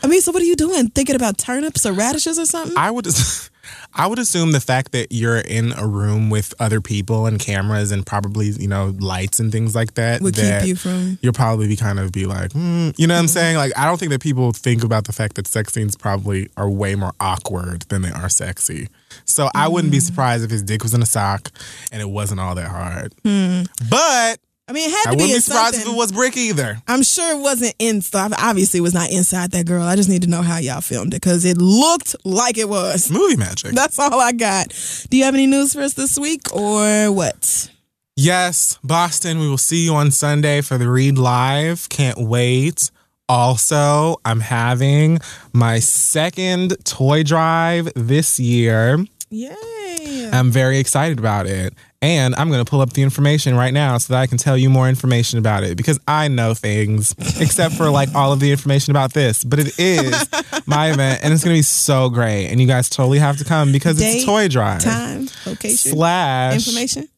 [0.03, 0.89] I mean, so what are you doing?
[0.89, 2.77] Thinking about turnips or radishes or something?
[2.77, 3.07] I would
[3.95, 7.93] I would assume the fact that you're in a room with other people and cameras
[7.93, 11.19] and probably, you know, lights and things like that Would that keep you from.
[11.21, 13.27] you'll probably be kind of be like, hmm, you know what I'm mm-hmm.
[13.27, 13.57] saying?
[13.57, 16.71] Like, I don't think that people think about the fact that sex scenes probably are
[16.71, 18.89] way more awkward than they are sexy.
[19.25, 20.03] So I wouldn't be mm.
[20.03, 21.51] surprised if his dick was in a sock
[21.91, 23.15] and it wasn't all that hard.
[23.23, 23.63] Hmm.
[23.91, 24.39] But
[24.73, 25.91] I mean, it had I to be wouldn't be surprised something.
[25.93, 26.81] if it was brick either.
[26.89, 28.01] I'm sure it wasn't in.
[28.15, 29.83] Obviously, it was not inside that girl.
[29.83, 33.11] I just need to know how y'all filmed it because it looked like it was.
[33.11, 33.73] Movie magic.
[33.73, 34.69] That's all I got.
[35.11, 37.71] Do you have any news for us this week or what?
[38.17, 41.91] Yes, Boston, we will see you on Sunday for the Read Live.
[41.91, 42.91] Can't wait.
[43.29, 45.19] Also, I'm having
[45.53, 49.05] my second toy drive this year.
[49.29, 50.31] Yay.
[50.33, 51.75] I'm very excited about it.
[52.03, 54.59] And I'm going to pull up the information right now so that I can tell
[54.59, 58.51] you more information about it because I know things, except for like all of the
[58.51, 59.45] information about this.
[59.45, 60.29] But it is
[60.67, 62.49] my event and it's going to be so great.
[62.49, 64.83] And you guys totally have to come because it's Date, a toy drive.
[64.83, 66.55] Time, location, Slash.
[66.55, 67.09] information.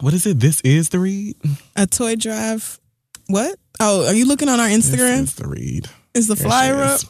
[0.00, 0.40] What is it?
[0.40, 1.36] This is the read?
[1.76, 2.80] A toy drive.
[3.26, 3.58] What?
[3.78, 5.20] Oh, are you looking on our Instagram?
[5.20, 5.88] This is the read.
[6.14, 7.00] Is the flyer up?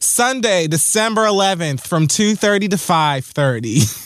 [0.00, 4.04] Sunday, December 11th from 2:30 to 5:30.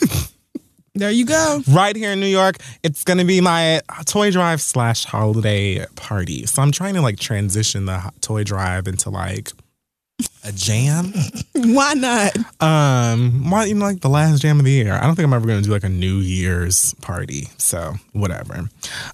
[0.93, 1.61] There you go.
[1.69, 2.57] right here in New York.
[2.83, 6.45] It's gonna be my toy drive slash holiday party.
[6.45, 9.51] So I'm trying to like transition the toy drive into like
[10.43, 11.13] a jam.
[11.53, 12.35] Why not?
[12.61, 14.93] Um, why you know like the last jam of the year?
[14.93, 17.49] I don't think I'm ever gonna do like a New Year's party.
[17.57, 18.67] So whatever.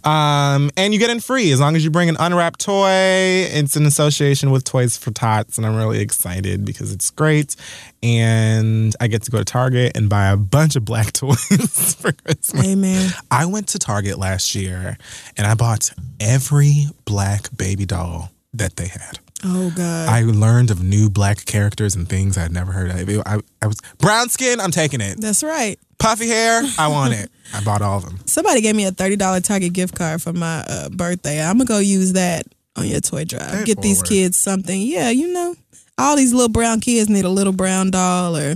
[0.04, 2.88] Um, and you get in free as long as you bring an unwrapped toy.
[2.90, 7.56] It's an association with Toys for Tots, and I'm really excited because it's great.
[8.02, 12.12] And I get to go to Target and buy a bunch of black toys for
[12.12, 12.66] Christmas.
[12.66, 13.12] Amen.
[13.32, 14.98] I went to Target last year
[15.36, 19.20] and I bought every black baby doll that they had.
[19.44, 20.10] Oh God.
[20.10, 23.10] I learned of new black characters and things I'd never heard of.
[23.26, 25.20] I, I was brown skin, I'm taking it.
[25.22, 25.80] That's right.
[26.00, 27.30] Puffy hair, I want it.
[27.54, 28.20] I bought all of them.
[28.26, 31.42] Somebody gave me a thirty dollar Target gift card for my uh, birthday.
[31.42, 32.46] I'm gonna go use that
[32.76, 33.62] on your toy drive.
[33.62, 34.82] It Get these kids something.
[34.82, 35.56] Yeah, you know,
[35.98, 38.56] all these little brown kids need a little brown doll or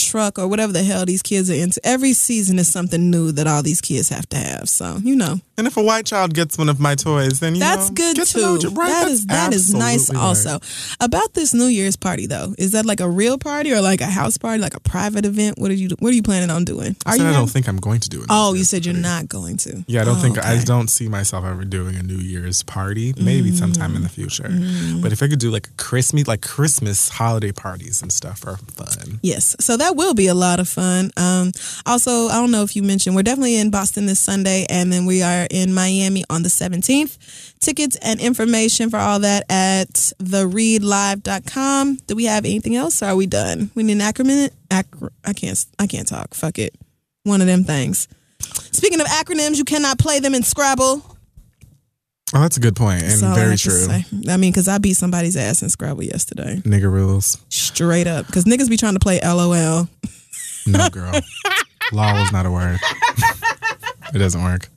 [0.00, 1.80] truck or whatever the hell these kids are into.
[1.84, 4.68] Every season is something new that all these kids have to have.
[4.68, 7.60] So you know, And if a white child gets one of my toys, then you
[7.60, 8.68] that's know, good get to too.
[8.70, 8.88] right?
[8.88, 10.10] That is that is nice.
[10.12, 10.18] right.
[10.20, 10.58] Also,
[11.00, 14.06] about this New Year's party though, is that like a real party or like a
[14.06, 15.58] house party, like a private event?
[15.58, 16.96] What are you What are you planning on doing?
[17.06, 17.28] I Are said you?
[17.28, 18.26] I don't think I'm going to do it.
[18.30, 19.84] oh, you said you're not going to.
[19.86, 23.12] Yeah, I don't Oh, think I don't see myself ever doing a New Year's party.
[23.20, 23.96] Maybe sometime Mm.
[23.96, 24.48] in the future.
[25.02, 28.56] But if I could do like a Christmas, like Christmas holiday parties and stuff are
[28.56, 29.18] fun.
[29.22, 31.10] Yes, so that will be a lot of fun.
[31.16, 31.52] Um,
[31.86, 35.06] also, I don't know if you mentioned, we're definitely in Boston this Sunday, and then
[35.06, 37.18] we are in Miami on the 17th.
[37.60, 39.88] Tickets and information for all that at
[40.18, 41.96] thereadlive.com.
[42.06, 43.02] Do we have anything else?
[43.02, 43.70] Are we done?
[43.74, 44.50] We need an acronym.
[44.70, 45.64] Acro- I can't.
[45.78, 46.34] I can't talk.
[46.34, 46.74] Fuck it.
[47.24, 48.08] One of them things.
[48.72, 51.04] Speaking of acronyms, you cannot play them in Scrabble.
[52.32, 53.86] Oh, that's a good point and That's all I very true.
[54.28, 56.56] I mean, because I beat somebody's ass in Scrabble yesterday.
[56.64, 57.38] Nigger rules.
[57.48, 58.26] Straight up.
[58.26, 59.88] Because niggas be trying to play LOL.
[60.66, 61.12] No, girl.
[61.92, 62.78] Law is not a word.
[64.14, 64.68] it doesn't work.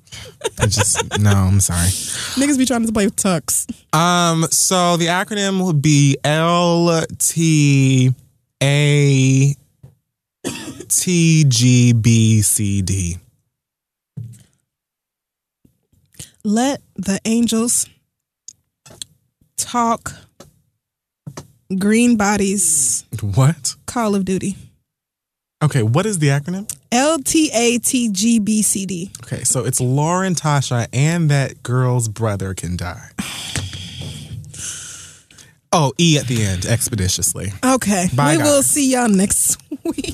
[0.62, 1.32] It just no.
[1.32, 1.88] I'm sorry.
[1.88, 3.68] Niggas be trying to play Tux.
[3.96, 4.44] Um.
[4.50, 8.12] So the acronym will be L T
[8.62, 9.56] A
[10.88, 13.18] T G B C D.
[16.46, 17.88] Let the angels
[19.56, 20.12] talk
[21.78, 23.76] green bodies What?
[23.86, 24.58] Call of Duty.
[25.64, 25.84] Okay.
[25.84, 26.70] What is the acronym?
[26.92, 29.12] L T A T G B C D.
[29.24, 29.44] Okay.
[29.44, 33.10] So it's Lauren, Tasha, and that girl's brother can die.
[35.72, 37.54] Oh, E at the end, expeditiously.
[37.66, 38.08] Okay.
[38.14, 40.14] Bye, we will see y'all next week.